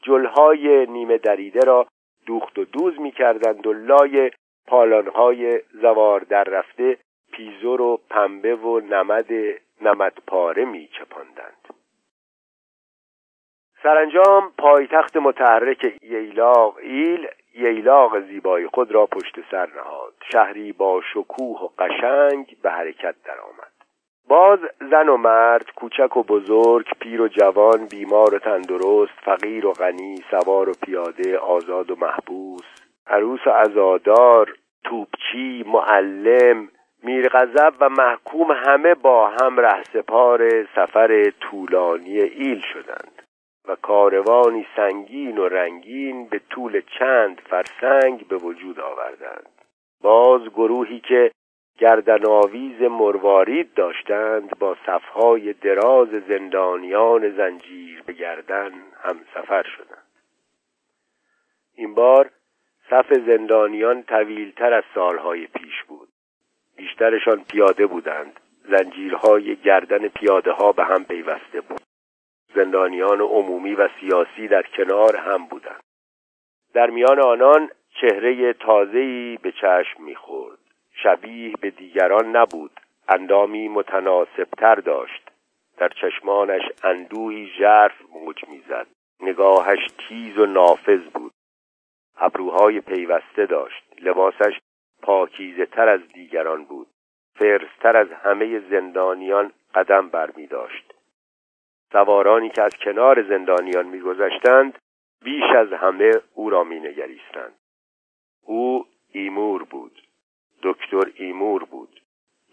جلهای 0.04 0.86
نیمه 0.86 1.18
دریده 1.18 1.60
را 1.60 1.88
دوخت 2.26 2.60
و 2.60 2.66
دوز 2.66 3.00
می 3.00 3.12
کردند 3.12 3.68
و 3.68 3.74
لای 3.74 4.32
پالانهای 4.68 5.62
زوار 5.82 6.20
در 6.20 6.44
رفته 6.44 6.98
پیزور 7.32 7.82
و 7.82 8.00
پنبه 8.10 8.56
و 8.56 8.80
نمد 8.80 9.32
نمدپاره 9.82 10.66
می 10.66 10.88
چپاندند 10.88 11.68
سرانجام 13.84 14.52
پایتخت 14.58 15.18
متحرک 15.18 15.98
ییلاق 16.02 16.78
ایل 16.78 17.28
ییلاق 17.58 18.20
زیبای 18.20 18.68
خود 18.68 18.92
را 18.92 19.06
پشت 19.06 19.36
سر 19.52 19.68
نهاد. 19.76 20.14
شهری 20.32 20.72
با 20.72 21.02
شکوه 21.14 21.62
و 21.62 21.70
قشنگ 21.80 22.58
به 22.62 22.72
حرکت 22.72 23.16
درآمد. 23.26 23.72
باز 24.28 24.60
زن 24.92 25.10
و 25.10 25.18
مرد 25.18 25.72
کوچک 25.76 26.18
و 26.18 26.24
بزرگ 26.24 26.86
پیر 27.00 27.22
و 27.22 27.28
جوان 27.28 27.86
بیمار 27.86 28.36
و 28.36 28.40
تندرست 28.40 29.20
فقیر 29.26 29.66
و 29.66 29.72
غنی 29.72 30.24
سوار 30.32 30.70
و 30.70 30.74
پیاده 30.86 31.38
آزاد 31.38 31.92
و 31.92 31.96
محبوس 31.96 32.66
عروس 33.08 33.48
و 33.48 33.50
عزادار 33.50 34.54
توپچی 34.84 35.64
معلم 35.68 36.70
میرغضب 37.04 37.74
و 37.80 37.90
محکوم 37.90 38.52
همه 38.52 38.94
با 38.94 39.28
هم 39.28 39.60
رهسپار 39.60 40.66
سفر 40.76 41.30
طولانی 41.30 42.20
ایل 42.20 42.62
شدند. 42.74 43.27
و 43.68 43.76
کاروانی 43.76 44.68
سنگین 44.76 45.38
و 45.38 45.48
رنگین 45.48 46.28
به 46.28 46.42
طول 46.50 46.82
چند 47.00 47.42
فرسنگ 47.50 48.28
به 48.28 48.38
وجود 48.38 48.80
آوردند. 48.80 49.50
باز 50.02 50.42
گروهی 50.42 51.00
که 51.00 51.32
گردنآویز 51.78 52.82
مروارید 52.82 53.74
داشتند 53.74 54.60
با 54.60 54.78
صفهای 54.86 55.54
دراز 55.54 56.10
زندانیان 56.28 57.30
زنجیر 57.30 58.04
به 58.06 58.14
گردن 58.14 58.72
هم 59.04 59.20
سفر 59.34 59.64
شدند. 59.64 60.08
این 61.76 61.94
بار 61.94 62.30
صف 62.90 63.14
زندانیان 63.14 64.04
طویلتر 64.04 64.74
از 64.74 64.84
سالهای 64.96 65.48
پیش 65.48 65.84
بود. 65.88 66.08
بیشترشان 66.76 67.44
پیاده 67.44 67.88
بودند. 67.88 68.40
زنجیرهای 68.70 69.56
گردن 69.56 70.08
پیاده 70.08 70.52
ها 70.52 70.72
به 70.72 70.84
هم 70.84 71.06
پیوسته 71.06 71.62
بود. 71.62 71.87
زندانیان 72.56 73.22
عمومی 73.22 73.76
و 73.76 73.90
سیاسی 74.00 74.48
در 74.48 74.62
کنار 74.62 75.16
هم 75.16 75.46
بودند. 75.46 75.84
در 76.74 76.90
میان 76.90 77.20
آنان 77.20 77.70
چهره 78.02 78.54
تازه‌ای 78.54 79.38
به 79.42 79.52
چشم 79.52 80.04
می‌خورد. 80.04 80.58
شبیه 81.04 81.54
به 81.62 81.70
دیگران 81.70 82.36
نبود. 82.36 82.72
اندامی 83.10 83.68
متناسبتر 83.68 84.76
داشت. 84.76 85.32
در 85.78 85.90
چشمانش 85.90 86.62
اندوهی 86.84 87.52
ژرف 87.58 88.02
موج 88.14 88.46
می‌زد. 88.48 88.88
نگاهش 89.20 89.88
تیز 89.98 90.38
و 90.38 90.46
نافذ 90.46 91.02
بود. 91.14 91.32
ابروهای 92.18 92.82
پیوسته 92.82 93.46
داشت. 93.46 93.84
لباسش 94.02 94.60
پاکیزه 95.02 95.66
تر 95.66 95.90
از 95.90 96.08
دیگران 96.14 96.66
بود. 96.66 96.88
فرزتر 97.36 97.98
از 97.98 98.08
همه 98.12 98.60
زندانیان 98.60 99.52
قدم 99.76 100.10
بر 100.10 100.32
می 100.36 100.48
داشت 100.48 100.87
سوارانی 101.92 102.50
که 102.50 102.62
از 102.62 102.72
کنار 102.84 103.24
زندانیان 103.24 103.86
میگذشتند 103.86 104.78
بیش 105.24 105.44
از 105.58 105.74
همه 105.74 106.12
او 106.34 106.50
را 106.50 106.64
مینگریستند. 106.64 107.54
او 108.46 108.86
ایمور 109.12 109.64
بود. 109.64 110.02
دکتر 110.64 111.12
ایمور 111.16 111.64
بود. 111.64 112.02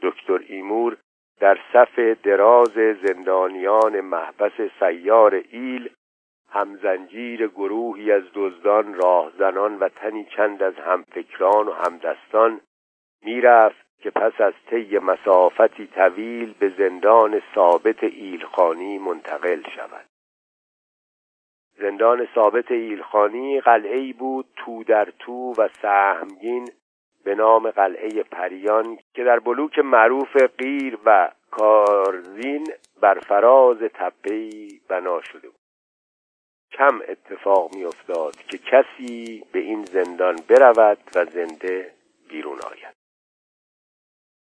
دکتر 0.03 0.41
ایمور 0.49 0.97
در 1.41 1.59
صف 1.73 1.99
دراز 1.99 2.75
زندانیان 3.07 4.01
محبس 4.01 4.61
سیار 4.81 5.43
ایل 5.51 5.91
همزنجیر 6.51 7.47
گروهی 7.47 8.13
از 8.13 8.23
دزدان 8.35 8.95
راهزنان 8.95 9.79
و 9.79 9.89
تنی 9.89 10.25
چند 10.25 10.63
از 10.63 10.75
همفکران 10.75 11.69
و 11.69 11.73
همدستان 11.73 12.61
می‌رفت 13.23 13.84
که 14.05 14.11
پس 14.11 14.41
از 14.41 14.53
طی 14.71 14.99
مسافتی 14.99 15.87
طویل 15.87 16.55
به 16.59 16.69
زندان 16.69 17.43
ثابت 17.55 18.05
ایلخانی 18.05 18.99
منتقل 18.99 19.63
شود. 19.77 20.05
زندان 21.79 22.29
ثابت 22.35 22.71
ایلخانی 22.71 23.61
قلعه 23.61 24.13
بود 24.13 24.47
تو 24.57 24.85
در 24.85 25.13
تو 25.19 25.53
و 25.59 25.69
سهمگین 25.83 26.69
به 27.25 27.35
نام 27.35 27.71
قلعه 27.71 28.23
پریان 28.23 28.99
که 29.15 29.25
در 29.25 29.39
بلوک 29.39 29.79
معروف 29.79 30.37
قیر 30.37 30.99
و 31.07 31.31
کارزین 31.51 32.67
بر 33.01 33.19
فراز 33.19 33.79
تپهی 33.79 34.81
بنا 34.89 35.21
شده 35.21 35.49
بود. 35.49 35.61
کم 36.73 37.01
اتفاق 37.09 37.75
می 37.75 37.85
افتاد 37.85 38.37
که 38.37 38.59
کسی 38.59 39.45
به 39.53 39.59
این 39.59 39.85
زندان 39.85 40.37
برود 40.49 40.99
و 41.15 41.25
زنده 41.25 41.91
بیرون 42.29 42.59
آید. 42.59 43.04